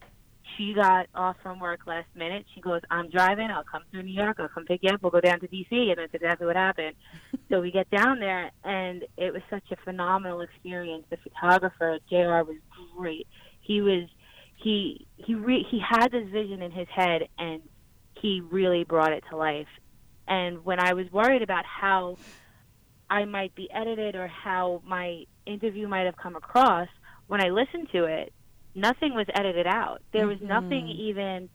she 0.57 0.73
got 0.73 1.07
off 1.15 1.37
from 1.41 1.59
work 1.59 1.81
last 1.85 2.07
minute. 2.15 2.45
She 2.53 2.61
goes, 2.61 2.81
"I'm 2.89 3.09
driving. 3.09 3.49
I'll 3.49 3.63
come 3.63 3.83
through 3.91 4.03
New 4.03 4.13
York. 4.13 4.37
I'll 4.39 4.49
come 4.49 4.65
pick 4.65 4.81
you 4.83 4.89
up. 4.89 5.01
We'll 5.01 5.11
go 5.11 5.21
down 5.21 5.39
to 5.41 5.47
DC." 5.47 5.71
And 5.71 5.97
that's 5.97 6.13
exactly 6.13 6.47
what 6.47 6.55
happened. 6.55 6.95
so 7.49 7.61
we 7.61 7.71
get 7.71 7.89
down 7.89 8.19
there, 8.19 8.51
and 8.63 9.05
it 9.17 9.33
was 9.33 9.41
such 9.49 9.63
a 9.71 9.75
phenomenal 9.83 10.41
experience. 10.41 11.05
The 11.09 11.17
photographer 11.17 11.99
JR 12.09 12.43
was 12.43 12.57
great. 12.97 13.27
He 13.61 13.81
was 13.81 14.07
he 14.55 15.07
he 15.17 15.35
re- 15.35 15.65
he 15.69 15.79
had 15.79 16.11
this 16.11 16.27
vision 16.29 16.61
in 16.61 16.71
his 16.71 16.87
head, 16.93 17.27
and 17.37 17.61
he 18.19 18.41
really 18.41 18.83
brought 18.83 19.13
it 19.13 19.23
to 19.29 19.37
life. 19.37 19.67
And 20.27 20.63
when 20.63 20.79
I 20.79 20.93
was 20.93 21.11
worried 21.11 21.41
about 21.41 21.65
how 21.65 22.17
I 23.09 23.25
might 23.25 23.55
be 23.55 23.69
edited 23.71 24.15
or 24.15 24.27
how 24.27 24.81
my 24.85 25.23
interview 25.45 25.87
might 25.87 26.05
have 26.05 26.17
come 26.17 26.35
across, 26.35 26.87
when 27.27 27.41
I 27.41 27.49
listened 27.49 27.89
to 27.93 28.05
it, 28.05 28.33
nothing 28.75 29.13
was 29.13 29.25
edited 29.33 29.67
out. 29.67 30.01
There 30.13 30.27
was 30.27 30.37
nothing 30.41 30.87
even 30.89 31.49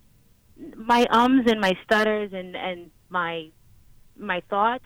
my 0.76 1.05
ums 1.11 1.50
and 1.50 1.61
my 1.61 1.72
stutters 1.84 2.32
and 2.32 2.55
and 2.57 2.90
my 3.09 3.50
my 4.16 4.40
thoughts, 4.48 4.84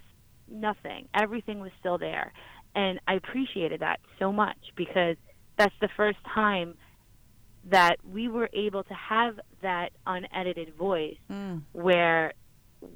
nothing. 0.50 1.08
Everything 1.14 1.60
was 1.60 1.70
still 1.80 1.98
there. 1.98 2.32
And 2.74 3.00
I 3.06 3.14
appreciated 3.14 3.80
that 3.80 4.00
so 4.18 4.32
much 4.32 4.58
because 4.76 5.16
that's 5.56 5.74
the 5.80 5.88
first 5.96 6.18
time 6.34 6.74
that 7.64 7.96
we 8.04 8.28
were 8.28 8.48
able 8.52 8.82
to 8.84 8.94
have 8.94 9.38
that 9.62 9.90
unedited 10.06 10.74
voice 10.74 11.16
Mm. 11.30 11.62
where 11.72 12.32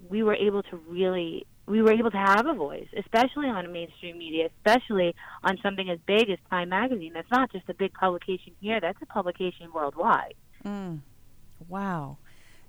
we 0.09 0.23
were 0.23 0.35
able 0.37 0.63
to 0.65 0.77
really 0.77 1.45
we 1.67 1.81
were 1.81 1.93
able 1.93 2.11
to 2.11 2.17
have 2.17 2.47
a 2.47 2.55
voice, 2.55 2.89
especially 2.97 3.47
on 3.47 3.73
mainstream 3.73 4.19
media, 4.19 4.49
especially 4.59 5.15
on 5.45 5.59
something 5.63 5.89
as 5.89 5.99
big 6.07 6.29
as 6.29 6.39
Time 6.51 6.71
Magazine. 6.71 7.13
That's 7.15 7.31
not 7.31 7.53
just 7.53 7.69
a 7.69 7.75
big 7.75 7.93
publication 7.95 8.53
here; 8.61 8.81
that's 8.81 9.01
a 9.03 9.07
publication 9.07 9.73
worldwide. 9.73 10.35
Mm. 10.65 11.01
Wow. 11.69 12.19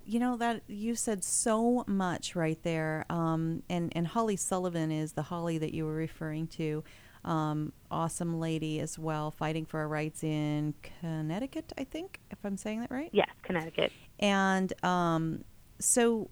You 0.06 0.20
know 0.20 0.36
that 0.36 0.62
you 0.66 0.94
said 0.94 1.24
so 1.24 1.84
much 1.86 2.36
right 2.36 2.62
there. 2.62 3.04
Um, 3.10 3.62
and 3.68 3.92
and 3.96 4.06
Holly 4.06 4.36
Sullivan 4.36 4.92
is 4.92 5.12
the 5.12 5.22
Holly 5.22 5.58
that 5.58 5.74
you 5.74 5.86
were 5.86 5.94
referring 5.94 6.46
to. 6.48 6.84
Um, 7.24 7.72
awesome 7.90 8.38
lady 8.38 8.80
as 8.80 8.98
well, 8.98 9.30
fighting 9.30 9.64
for 9.64 9.80
our 9.80 9.88
rights 9.88 10.22
in 10.22 10.74
Connecticut, 11.00 11.72
I 11.78 11.84
think, 11.84 12.20
if 12.30 12.36
I'm 12.44 12.58
saying 12.58 12.80
that 12.80 12.90
right. 12.90 13.08
Yes, 13.12 13.30
Connecticut. 13.42 13.92
And 14.18 14.72
um, 14.84 15.42
so 15.78 16.28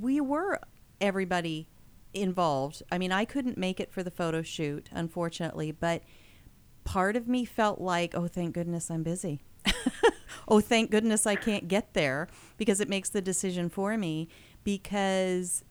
we 0.00 0.22
were 0.22 0.60
everybody 1.00 1.68
involved. 2.14 2.82
I 2.90 2.98
mean, 2.98 3.12
I 3.12 3.24
couldn't 3.24 3.58
make 3.58 3.80
it 3.80 3.92
for 3.92 4.02
the 4.02 4.10
photo 4.10 4.42
shoot, 4.42 4.88
unfortunately, 4.92 5.72
but 5.72 6.02
part 6.84 7.16
of 7.16 7.28
me 7.28 7.44
felt 7.44 7.80
like, 7.80 8.14
oh, 8.14 8.28
thank 8.28 8.54
goodness 8.54 8.90
I'm 8.90 9.02
busy. 9.02 9.40
oh, 10.48 10.60
thank 10.60 10.90
goodness 10.90 11.26
I 11.26 11.34
can't 11.34 11.68
get 11.68 11.94
there 11.94 12.28
because 12.56 12.80
it 12.80 12.88
makes 12.88 13.08
the 13.08 13.22
decision 13.22 13.68
for 13.68 13.96
me. 13.96 14.28
Because, 14.62 15.62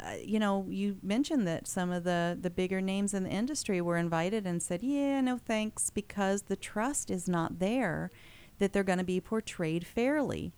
uh, 0.00 0.12
you 0.22 0.38
know, 0.38 0.66
you 0.68 0.98
mentioned 1.02 1.46
that 1.46 1.66
some 1.66 1.90
of 1.90 2.04
the, 2.04 2.36
the 2.38 2.50
bigger 2.50 2.80
names 2.80 3.14
in 3.14 3.24
the 3.24 3.30
industry 3.30 3.80
were 3.80 3.96
invited 3.96 4.46
and 4.46 4.62
said, 4.62 4.82
yeah, 4.82 5.20
no 5.20 5.38
thanks, 5.38 5.88
because 5.88 6.42
the 6.42 6.56
trust 6.56 7.10
is 7.10 7.28
not 7.28 7.60
there 7.60 8.10
that 8.58 8.72
they're 8.72 8.84
going 8.84 8.98
to 8.98 9.04
be 9.04 9.20
portrayed 9.20 9.86
fairly. 9.86 10.52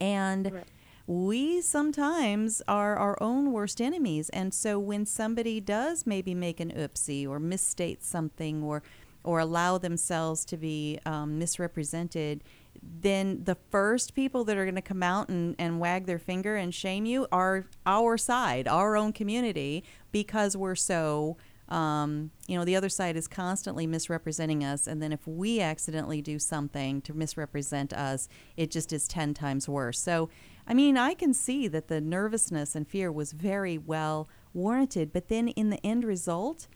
And 0.00 0.62
we 1.08 1.62
sometimes 1.62 2.60
are 2.68 2.96
our 2.96 3.16
own 3.22 3.50
worst 3.50 3.80
enemies. 3.80 4.28
And 4.28 4.52
so 4.52 4.78
when 4.78 5.06
somebody 5.06 5.58
does 5.58 6.06
maybe 6.06 6.34
make 6.34 6.60
an 6.60 6.70
oopsie 6.70 7.26
or 7.26 7.40
misstate 7.40 8.04
something 8.04 8.62
or 8.62 8.82
or 9.24 9.40
allow 9.40 9.78
themselves 9.78 10.44
to 10.44 10.56
be 10.56 10.98
um, 11.04 11.38
misrepresented, 11.38 12.44
then 12.82 13.42
the 13.44 13.56
first 13.70 14.14
people 14.14 14.44
that 14.44 14.56
are 14.56 14.64
going 14.64 14.74
to 14.74 14.82
come 14.82 15.02
out 15.02 15.28
and, 15.28 15.56
and 15.58 15.80
wag 15.80 16.06
their 16.06 16.20
finger 16.20 16.56
and 16.56 16.74
shame 16.74 17.04
you 17.04 17.26
are 17.32 17.66
our 17.84 18.16
side, 18.16 18.68
our 18.68 18.96
own 18.96 19.12
community, 19.12 19.82
because 20.12 20.56
we're 20.56 20.76
so 20.76 21.36
Um, 21.68 22.30
you 22.46 22.56
know, 22.56 22.64
the 22.64 22.76
other 22.76 22.88
side 22.88 23.16
is 23.16 23.28
constantly 23.28 23.86
misrepresenting 23.86 24.64
us, 24.64 24.86
and 24.86 25.02
then 25.02 25.12
if 25.12 25.26
we 25.26 25.60
accidentally 25.60 26.22
do 26.22 26.38
something 26.38 27.02
to 27.02 27.12
misrepresent 27.12 27.92
us, 27.92 28.28
it 28.56 28.70
just 28.70 28.90
is 28.92 29.06
10 29.06 29.34
times 29.34 29.68
worse. 29.68 30.00
So, 30.00 30.30
I 30.68 30.74
mean, 30.74 30.98
I 30.98 31.14
can 31.14 31.32
see 31.32 31.66
that 31.68 31.88
the 31.88 32.00
nervousness 32.00 32.76
and 32.76 32.86
fear 32.86 33.10
was 33.10 33.32
very 33.32 33.78
well 33.78 34.28
warranted, 34.52 35.12
but 35.14 35.28
then 35.28 35.48
in 35.48 35.70
the 35.70 35.84
end 35.84 36.04
result, 36.04 36.68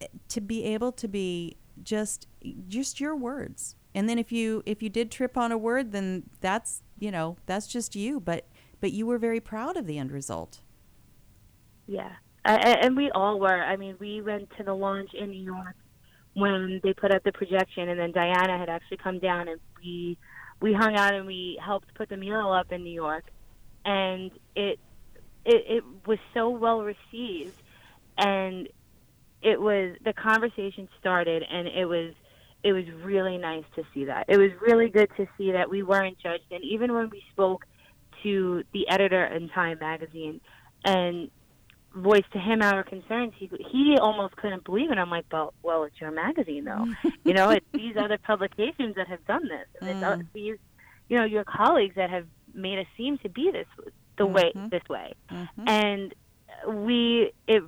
eh, 0.00 0.08
to 0.28 0.40
be 0.40 0.64
able 0.64 0.90
to 0.92 1.06
be 1.06 1.56
just 1.82 2.26
just 2.66 2.98
your 2.98 3.14
words. 3.14 3.76
And 3.94 4.08
then 4.08 4.18
if 4.18 4.32
you 4.32 4.64
if 4.66 4.82
you 4.82 4.88
did 4.88 5.12
trip 5.12 5.36
on 5.36 5.52
a 5.52 5.58
word 5.58 5.92
then 5.92 6.24
that's 6.40 6.82
you 6.98 7.12
know 7.12 7.36
that's 7.46 7.68
just 7.68 7.94
you 7.94 8.18
but 8.18 8.48
but 8.80 8.92
you 8.92 9.06
were 9.06 9.18
very 9.18 9.40
proud 9.40 9.76
of 9.76 9.86
the 9.86 9.96
end 9.98 10.10
result. 10.10 10.60
Yeah, 11.86 12.12
and 12.44 12.96
we 12.96 13.10
all 13.10 13.38
were. 13.40 13.62
I 13.62 13.76
mean, 13.76 13.96
we 13.98 14.20
went 14.20 14.50
to 14.58 14.62
the 14.62 14.74
launch 14.74 15.14
in 15.14 15.30
New 15.30 15.42
York 15.42 15.74
when 16.34 16.80
they 16.84 16.92
put 16.92 17.12
up 17.12 17.24
the 17.24 17.32
projection, 17.32 17.88
and 17.88 17.98
then 17.98 18.12
Dianna 18.12 18.58
had 18.58 18.68
actually 18.68 18.98
come 18.98 19.18
down, 19.18 19.48
and 19.48 19.58
we 19.82 20.18
we 20.60 20.72
hung 20.72 20.96
out 20.96 21.14
and 21.14 21.26
we 21.26 21.58
helped 21.64 21.94
put 21.94 22.08
the 22.08 22.16
mural 22.16 22.52
up 22.52 22.72
in 22.72 22.82
New 22.82 22.92
York, 22.92 23.24
and 23.84 24.30
it 24.56 24.78
it, 25.44 25.64
it 25.68 25.84
was 26.06 26.18
so 26.34 26.50
well 26.50 26.82
received, 26.82 27.60
and 28.16 28.68
it 29.42 29.60
was 29.60 29.96
the 30.04 30.12
conversation 30.12 30.88
started, 31.00 31.42
and 31.42 31.68
it 31.68 31.86
was 31.86 32.12
it 32.62 32.72
was 32.72 32.84
really 33.02 33.38
nice 33.38 33.64
to 33.76 33.84
see 33.94 34.04
that. 34.06 34.26
It 34.28 34.36
was 34.36 34.50
really 34.60 34.88
good 34.88 35.10
to 35.16 35.26
see 35.38 35.52
that 35.52 35.70
we 35.70 35.82
weren't 35.82 36.18
judged, 36.18 36.50
and 36.50 36.64
even 36.64 36.92
when 36.92 37.08
we 37.10 37.22
spoke 37.32 37.64
to 38.22 38.64
the 38.72 38.88
editor 38.88 39.24
in 39.24 39.48
Time 39.48 39.78
magazine 39.78 40.40
and 40.84 41.30
voiced 41.94 42.30
to 42.32 42.38
him 42.38 42.62
our 42.62 42.82
concerns, 42.82 43.32
he 43.36 43.50
he 43.70 43.96
almost 44.00 44.36
couldn't 44.36 44.64
believe 44.64 44.90
it. 44.90 44.98
I'm 44.98 45.10
like, 45.10 45.26
well, 45.32 45.54
well, 45.62 45.84
it's 45.84 46.00
your 46.00 46.10
magazine 46.10 46.64
though. 46.64 46.86
you 47.24 47.32
know, 47.34 47.50
it's 47.50 47.66
these 47.72 47.96
other 47.96 48.18
publications 48.18 48.94
that 48.96 49.08
have 49.08 49.24
done 49.26 49.44
this, 49.48 49.66
and 49.80 49.90
it's 49.90 50.00
Mm. 50.00 50.20
uh, 50.20 50.22
these, 50.32 50.58
you 51.08 51.18
know, 51.18 51.24
your 51.24 51.44
colleagues 51.44 51.94
that 51.96 52.10
have 52.10 52.26
made 52.54 52.78
us 52.78 52.86
seem 52.96 53.18
to 53.18 53.28
be 53.28 53.50
this 53.50 53.66
the 54.16 54.26
way 54.26 54.52
this 54.70 54.82
way, 54.88 55.14
and 55.66 56.14
we 56.66 57.32
it 57.46 57.62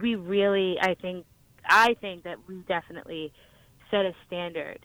we 0.00 0.14
really 0.14 0.78
I 0.80 0.94
think 0.94 1.26
I 1.64 1.94
think 2.00 2.24
that 2.24 2.38
we 2.46 2.56
definitely 2.68 3.32
set 3.90 4.04
a 4.06 4.14
standard. 4.26 4.84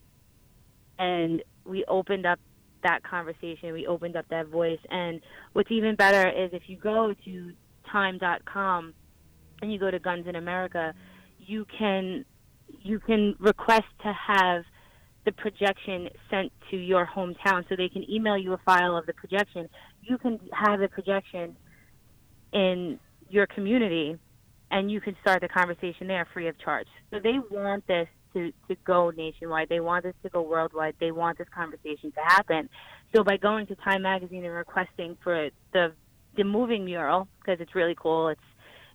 And 0.99 1.43
we 1.65 1.83
opened 1.85 2.25
up 2.25 2.39
that 2.83 3.03
conversation. 3.03 3.73
We 3.73 3.87
opened 3.87 4.15
up 4.15 4.27
that 4.29 4.47
voice. 4.47 4.79
And 4.89 5.21
what's 5.53 5.71
even 5.71 5.95
better 5.95 6.29
is 6.29 6.51
if 6.53 6.63
you 6.69 6.77
go 6.77 7.13
to 7.25 7.53
time.com 7.91 8.93
and 9.61 9.71
you 9.71 9.79
go 9.79 9.91
to 9.91 9.99
guns 9.99 10.27
in 10.27 10.35
america 10.35 10.93
you 11.39 11.65
can 11.77 12.25
you 12.67 12.99
can 12.99 13.35
request 13.39 13.85
to 14.01 14.13
have 14.13 14.63
the 15.25 15.31
projection 15.31 16.09
sent 16.29 16.51
to 16.69 16.75
your 16.75 17.05
hometown 17.05 17.67
so 17.69 17.75
they 17.77 17.89
can 17.89 18.09
email 18.09 18.37
you 18.37 18.53
a 18.53 18.57
file 18.65 18.97
of 18.97 19.05
the 19.05 19.13
projection 19.13 19.69
you 20.01 20.17
can 20.17 20.39
have 20.51 20.79
the 20.79 20.87
projection 20.87 21.55
in 22.51 22.99
your 23.29 23.47
community 23.47 24.17
and 24.71 24.91
you 24.91 24.99
can 24.99 25.15
start 25.21 25.41
the 25.41 25.47
conversation 25.47 26.07
there 26.07 26.27
free 26.33 26.47
of 26.47 26.59
charge. 26.59 26.87
So 27.11 27.19
they 27.19 27.37
want 27.51 27.85
this 27.87 28.07
to, 28.33 28.51
to 28.67 28.75
go 28.85 29.11
nationwide. 29.15 29.69
They 29.69 29.79
want 29.79 30.03
this 30.03 30.15
to 30.23 30.29
go 30.29 30.41
worldwide. 30.41 30.95
They 30.99 31.11
want 31.11 31.37
this 31.37 31.47
conversation 31.53 32.11
to 32.11 32.19
happen. 32.25 32.69
So 33.15 33.23
by 33.23 33.37
going 33.37 33.67
to 33.67 33.75
Time 33.75 34.01
Magazine 34.01 34.43
and 34.43 34.53
requesting 34.53 35.15
for 35.23 35.49
the 35.73 35.93
the 36.35 36.43
moving 36.43 36.85
mural 36.85 37.27
because 37.39 37.59
it's 37.59 37.75
really 37.75 37.95
cool. 37.95 38.29
It's 38.29 38.41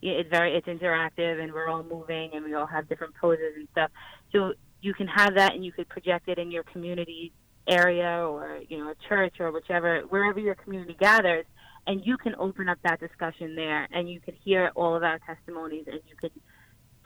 it's 0.00 0.30
very 0.30 0.56
it's 0.56 0.66
interactive 0.66 1.42
and 1.42 1.52
we're 1.52 1.68
all 1.68 1.82
moving 1.82 2.30
and 2.34 2.44
we 2.44 2.54
all 2.54 2.66
have 2.66 2.88
different 2.88 3.14
poses 3.20 3.54
and 3.56 3.68
stuff. 3.72 3.90
So 4.32 4.52
you 4.80 4.94
can 4.94 5.08
have 5.08 5.34
that 5.34 5.54
and 5.54 5.64
you 5.64 5.72
could 5.72 5.88
project 5.88 6.28
it 6.28 6.38
in 6.38 6.50
your 6.50 6.62
community 6.64 7.32
area 7.66 8.26
or 8.26 8.60
you 8.68 8.78
know 8.78 8.90
a 8.90 9.08
church 9.08 9.34
or 9.40 9.52
whichever 9.52 10.00
wherever 10.08 10.38
your 10.38 10.54
community 10.54 10.96
gathers 10.98 11.44
and 11.86 12.04
you 12.04 12.16
can 12.16 12.34
open 12.38 12.68
up 12.68 12.78
that 12.82 12.98
discussion 12.98 13.54
there 13.54 13.86
and 13.92 14.10
you 14.10 14.20
can 14.20 14.34
hear 14.42 14.72
all 14.74 14.96
of 14.96 15.02
our 15.02 15.18
testimonies 15.20 15.84
and 15.86 16.00
you 16.08 16.16
can 16.16 16.30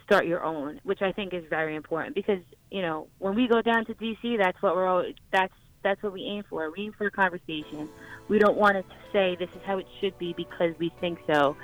start 0.04 0.24
your 0.24 0.44
own 0.44 0.80
which 0.84 1.02
i 1.02 1.10
think 1.10 1.34
is 1.34 1.42
very 1.50 1.74
important 1.74 2.14
because 2.14 2.38
you 2.70 2.80
know 2.80 3.08
when 3.18 3.34
we 3.34 3.48
go 3.48 3.60
down 3.60 3.84
to 3.84 3.94
dc 3.94 4.38
that's 4.38 4.60
what 4.62 4.76
we're 4.76 4.86
all 4.86 5.04
that's 5.32 5.54
that's 5.82 6.00
what 6.00 6.12
we 6.12 6.22
aim 6.22 6.44
for 6.48 6.70
we 6.70 6.84
aim 6.84 6.94
for 6.96 7.06
a 7.06 7.10
conversation 7.10 7.88
we 8.28 8.38
don't 8.38 8.56
want 8.56 8.76
it 8.76 8.86
to 8.88 8.96
say 9.12 9.36
this 9.38 9.50
is 9.50 9.62
how 9.64 9.78
it 9.78 9.86
should 10.00 10.16
be 10.18 10.32
because 10.32 10.74
we 10.78 10.92
think 11.00 11.18
so 11.26 11.56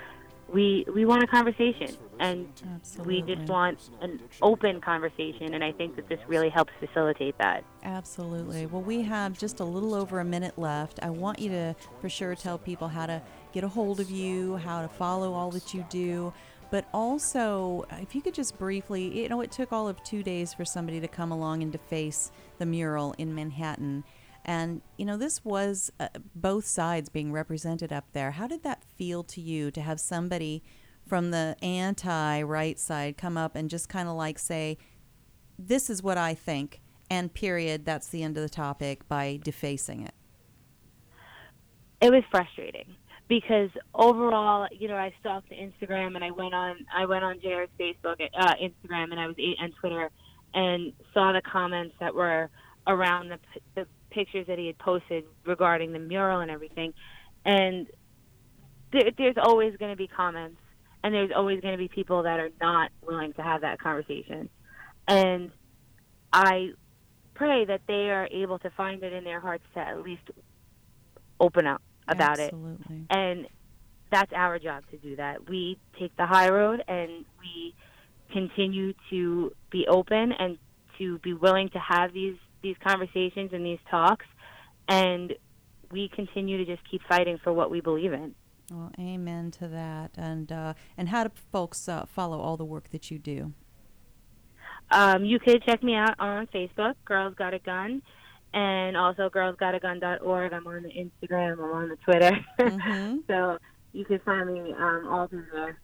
we 0.52 0.86
we 0.94 1.04
want 1.04 1.22
a 1.22 1.26
conversation 1.26 1.94
and 2.20 2.48
we 3.04 3.20
just 3.22 3.42
want 3.50 3.90
an 4.00 4.18
open 4.40 4.80
conversation 4.80 5.52
and 5.52 5.62
i 5.62 5.70
think 5.72 5.94
that 5.94 6.08
this 6.08 6.18
really 6.26 6.48
helps 6.48 6.72
facilitate 6.80 7.36
that 7.38 7.62
Absolutely. 7.88 8.66
Well, 8.66 8.82
we 8.82 9.02
have 9.02 9.38
just 9.38 9.60
a 9.60 9.64
little 9.64 9.94
over 9.94 10.20
a 10.20 10.24
minute 10.24 10.58
left. 10.58 10.98
I 11.02 11.10
want 11.10 11.38
you 11.38 11.48
to, 11.50 11.76
for 12.00 12.08
sure, 12.08 12.34
tell 12.34 12.58
people 12.58 12.88
how 12.88 13.06
to 13.06 13.22
get 13.52 13.64
a 13.64 13.68
hold 13.68 13.98
of 13.98 14.10
you, 14.10 14.56
how 14.56 14.82
to 14.82 14.88
follow 14.88 15.32
all 15.32 15.50
that 15.52 15.72
you 15.72 15.86
do. 15.88 16.32
But 16.70 16.86
also, 16.92 17.86
if 17.92 18.14
you 18.14 18.20
could 18.20 18.34
just 18.34 18.58
briefly, 18.58 19.22
you 19.22 19.28
know, 19.30 19.40
it 19.40 19.50
took 19.50 19.72
all 19.72 19.88
of 19.88 20.02
two 20.04 20.22
days 20.22 20.52
for 20.52 20.66
somebody 20.66 21.00
to 21.00 21.08
come 21.08 21.32
along 21.32 21.62
and 21.62 21.72
deface 21.72 22.30
the 22.58 22.66
mural 22.66 23.14
in 23.16 23.34
Manhattan. 23.34 24.04
And, 24.48 24.80
you 24.96 25.04
know, 25.04 25.18
this 25.18 25.44
was 25.44 25.92
uh, 26.00 26.08
both 26.34 26.64
sides 26.64 27.10
being 27.10 27.32
represented 27.32 27.92
up 27.92 28.06
there. 28.14 28.30
How 28.30 28.46
did 28.46 28.62
that 28.62 28.82
feel 28.82 29.22
to 29.24 29.42
you 29.42 29.70
to 29.70 29.82
have 29.82 30.00
somebody 30.00 30.62
from 31.06 31.32
the 31.32 31.54
anti 31.60 32.40
right 32.40 32.78
side 32.78 33.18
come 33.18 33.36
up 33.36 33.54
and 33.54 33.68
just 33.68 33.90
kind 33.90 34.08
of 34.08 34.14
like 34.14 34.38
say, 34.38 34.78
this 35.58 35.90
is 35.90 36.02
what 36.02 36.16
I 36.16 36.32
think, 36.32 36.80
and 37.10 37.32
period, 37.34 37.84
that's 37.84 38.08
the 38.08 38.22
end 38.22 38.38
of 38.38 38.42
the 38.42 38.48
topic 38.48 39.06
by 39.06 39.38
defacing 39.44 40.00
it. 40.00 40.14
it 42.00 42.10
was 42.10 42.22
frustrating 42.30 42.96
because 43.28 43.68
overall, 43.94 44.66
you 44.72 44.88
know, 44.88 44.96
I 44.96 45.12
stalked 45.20 45.50
Instagram 45.50 46.14
and 46.14 46.24
I 46.24 46.30
went 46.30 46.54
on 46.54 46.86
I 46.96 47.04
went 47.04 47.22
on 47.22 47.38
JR's 47.40 47.68
Facebook, 47.78 48.26
uh, 48.34 48.54
Instagram, 48.54 49.10
and 49.10 49.20
I 49.20 49.26
was 49.26 49.36
and 49.36 49.74
Twitter, 49.78 50.10
and 50.54 50.94
saw 51.12 51.32
the 51.32 51.42
comments 51.42 51.96
that 52.00 52.14
were 52.14 52.48
around 52.86 53.28
the 53.28 53.38
the 53.74 53.86
pictures 54.10 54.46
that 54.46 54.58
he 54.58 54.66
had 54.66 54.78
posted 54.78 55.24
regarding 55.44 55.92
the 55.92 55.98
mural 55.98 56.40
and 56.40 56.50
everything, 56.50 56.92
and 57.44 57.86
there, 58.92 59.10
there's 59.16 59.36
always 59.42 59.76
going 59.76 59.92
to 59.92 59.96
be 59.96 60.08
comments, 60.08 60.60
and 61.02 61.14
there's 61.14 61.30
always 61.34 61.60
going 61.60 61.72
to 61.72 61.78
be 61.78 61.88
people 61.88 62.22
that 62.24 62.40
are 62.40 62.50
not 62.60 62.90
willing 63.06 63.32
to 63.34 63.42
have 63.42 63.60
that 63.62 63.80
conversation, 63.80 64.48
and 65.06 65.50
I 66.32 66.70
pray 67.34 67.64
that 67.64 67.82
they 67.86 68.10
are 68.10 68.28
able 68.30 68.58
to 68.58 68.70
find 68.70 69.02
it 69.02 69.12
in 69.12 69.24
their 69.24 69.40
hearts 69.40 69.64
to 69.74 69.80
at 69.80 70.02
least 70.02 70.22
open 71.40 71.66
up 71.66 71.80
about 72.08 72.38
Absolutely. 72.38 73.06
it. 73.10 73.16
And 73.16 73.46
that's 74.10 74.32
our 74.34 74.58
job 74.58 74.84
to 74.90 74.96
do 74.98 75.16
that. 75.16 75.48
We 75.48 75.78
take 75.98 76.16
the 76.16 76.26
high 76.26 76.50
road 76.50 76.82
and 76.88 77.24
we 77.40 77.74
continue 78.32 78.92
to 79.10 79.52
be 79.70 79.86
open 79.86 80.32
and 80.32 80.58
to 80.98 81.18
be 81.18 81.32
willing 81.32 81.68
to 81.70 81.78
have 81.78 82.12
these 82.12 82.36
these 82.68 82.76
conversations 82.86 83.52
and 83.52 83.64
these 83.64 83.78
talks 83.90 84.26
and 84.88 85.34
we 85.90 86.10
continue 86.14 86.58
to 86.58 86.64
just 86.64 86.88
keep 86.90 87.00
fighting 87.08 87.38
for 87.42 87.52
what 87.52 87.70
we 87.70 87.80
believe 87.80 88.12
in. 88.12 88.34
Well, 88.70 88.92
amen 88.98 89.50
to 89.52 89.68
that. 89.68 90.10
And 90.16 90.52
uh, 90.52 90.74
and 90.96 91.08
how 91.08 91.24
do 91.24 91.30
folks 91.50 91.88
uh, 91.88 92.04
follow 92.06 92.40
all 92.40 92.56
the 92.56 92.64
work 92.64 92.90
that 92.90 93.10
you 93.10 93.18
do? 93.18 93.54
Um, 94.90 95.24
you 95.24 95.38
could 95.38 95.62
check 95.64 95.82
me 95.82 95.94
out 95.94 96.14
on 96.18 96.46
Facebook, 96.48 96.94
Girls 97.04 97.34
Got 97.34 97.54
a 97.54 97.58
Gun, 97.58 98.02
and 98.52 98.96
also 98.96 99.28
girlsgotagun.org. 99.28 100.52
I'm 100.52 100.66
on 100.66 100.82
the 100.82 100.90
Instagram, 100.90 101.54
I'm 101.54 101.60
on 101.60 101.88
the 101.88 101.96
Twitter. 101.96 102.38
so 103.26 103.58
you 103.92 104.04
can 104.04 104.18
find 104.20 104.52
me 104.52 104.74
um, 104.78 105.06
all 105.08 105.26
through 105.28 105.46
there. 105.52 105.78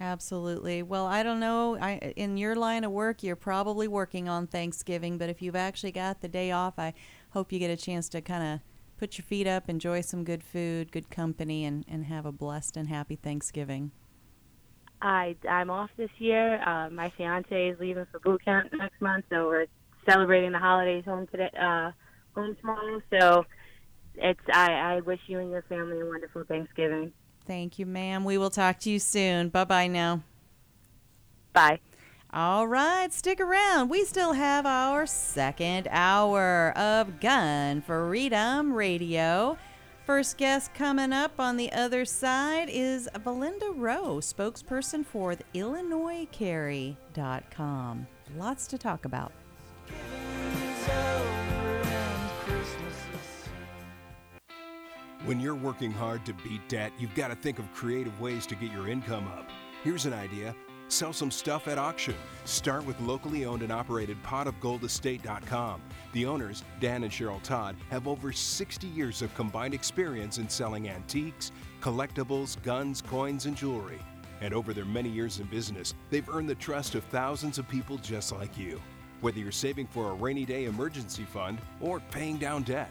Absolutely. 0.00 0.82
Well, 0.82 1.06
I 1.06 1.22
don't 1.22 1.40
know. 1.40 1.76
I 1.76 2.12
in 2.16 2.36
your 2.36 2.56
line 2.56 2.84
of 2.84 2.90
work, 2.90 3.22
you're 3.22 3.36
probably 3.36 3.86
working 3.86 4.28
on 4.28 4.46
Thanksgiving, 4.46 5.18
but 5.18 5.28
if 5.28 5.40
you've 5.40 5.56
actually 5.56 5.92
got 5.92 6.20
the 6.20 6.28
day 6.28 6.50
off, 6.50 6.78
I 6.78 6.94
hope 7.30 7.52
you 7.52 7.58
get 7.58 7.70
a 7.70 7.76
chance 7.76 8.08
to 8.10 8.20
kind 8.20 8.54
of 8.54 8.60
put 8.98 9.18
your 9.18 9.24
feet 9.24 9.46
up, 9.46 9.68
enjoy 9.68 10.00
some 10.00 10.24
good 10.24 10.42
food, 10.42 10.90
good 10.90 11.10
company, 11.10 11.64
and, 11.64 11.84
and 11.88 12.06
have 12.06 12.26
a 12.26 12.32
blessed 12.32 12.76
and 12.76 12.88
happy 12.88 13.16
Thanksgiving. 13.16 13.92
I 15.00 15.36
I'm 15.48 15.70
off 15.70 15.90
this 15.96 16.10
year. 16.18 16.62
Uh, 16.66 16.88
my 16.90 17.12
fiance 17.16 17.68
is 17.68 17.78
leaving 17.78 18.06
for 18.10 18.18
boot 18.20 18.44
camp 18.44 18.72
next 18.72 19.00
month, 19.00 19.26
so 19.30 19.46
we're 19.46 19.66
celebrating 20.08 20.52
the 20.52 20.58
holidays 20.58 21.04
home 21.04 21.26
today, 21.28 21.50
uh, 21.60 21.90
home 22.34 22.56
tomorrow. 22.60 23.00
So 23.10 23.44
it's 24.14 24.40
I 24.52 24.72
I 24.72 25.00
wish 25.00 25.20
you 25.26 25.38
and 25.40 25.50
your 25.50 25.62
family 25.62 26.00
a 26.00 26.06
wonderful 26.06 26.44
Thanksgiving. 26.44 27.12
Thank 27.46 27.78
you, 27.78 27.86
ma'am. 27.86 28.24
We 28.24 28.38
will 28.38 28.50
talk 28.50 28.80
to 28.80 28.90
you 28.90 28.98
soon. 28.98 29.50
Bye 29.50 29.64
bye 29.64 29.86
now. 29.86 30.22
Bye. 31.52 31.78
All 32.32 32.66
right, 32.66 33.12
stick 33.12 33.38
around. 33.40 33.90
We 33.90 34.04
still 34.04 34.32
have 34.32 34.66
our 34.66 35.06
second 35.06 35.86
hour 35.90 36.76
of 36.76 37.20
Gun 37.20 37.82
Freedom 37.82 38.72
Radio. 38.72 39.56
First 40.04 40.36
guest 40.36 40.74
coming 40.74 41.12
up 41.12 41.38
on 41.38 41.56
the 41.56 41.70
other 41.72 42.04
side 42.04 42.68
is 42.68 43.08
Belinda 43.22 43.70
Rowe, 43.70 44.16
spokesperson 44.16 45.06
for 45.06 45.36
the 45.36 45.44
IllinoisCarry.com. 45.54 48.06
Lots 48.36 48.66
to 48.66 48.78
talk 48.78 49.04
about. 49.04 49.30
When 55.24 55.40
you're 55.40 55.54
working 55.54 55.90
hard 55.90 56.26
to 56.26 56.34
beat 56.34 56.68
debt, 56.68 56.92
you've 56.98 57.14
got 57.14 57.28
to 57.28 57.34
think 57.34 57.58
of 57.58 57.72
creative 57.72 58.20
ways 58.20 58.46
to 58.46 58.54
get 58.54 58.70
your 58.70 58.88
income 58.88 59.26
up. 59.28 59.48
Here's 59.82 60.04
an 60.04 60.12
idea 60.12 60.54
sell 60.88 61.14
some 61.14 61.30
stuff 61.30 61.66
at 61.66 61.78
auction. 61.78 62.14
Start 62.44 62.84
with 62.84 63.00
locally 63.00 63.46
owned 63.46 63.62
and 63.62 63.72
operated 63.72 64.22
potofgoldestate.com. 64.22 65.80
The 66.12 66.26
owners, 66.26 66.62
Dan 66.78 67.04
and 67.04 67.10
Cheryl 67.10 67.42
Todd, 67.42 67.74
have 67.88 68.06
over 68.06 68.32
60 68.32 68.86
years 68.86 69.22
of 69.22 69.34
combined 69.34 69.72
experience 69.72 70.36
in 70.36 70.46
selling 70.46 70.90
antiques, 70.90 71.52
collectibles, 71.80 72.62
guns, 72.62 73.00
coins, 73.00 73.46
and 73.46 73.56
jewelry. 73.56 74.00
And 74.42 74.52
over 74.52 74.74
their 74.74 74.84
many 74.84 75.08
years 75.08 75.40
in 75.40 75.46
business, 75.46 75.94
they've 76.10 76.28
earned 76.28 76.50
the 76.50 76.54
trust 76.54 76.94
of 76.96 77.04
thousands 77.04 77.58
of 77.58 77.66
people 77.66 77.96
just 77.96 78.30
like 78.30 78.58
you. 78.58 78.78
Whether 79.22 79.38
you're 79.38 79.52
saving 79.52 79.86
for 79.86 80.10
a 80.10 80.14
rainy 80.14 80.44
day 80.44 80.66
emergency 80.66 81.24
fund 81.24 81.58
or 81.80 82.00
paying 82.10 82.36
down 82.36 82.62
debt, 82.64 82.90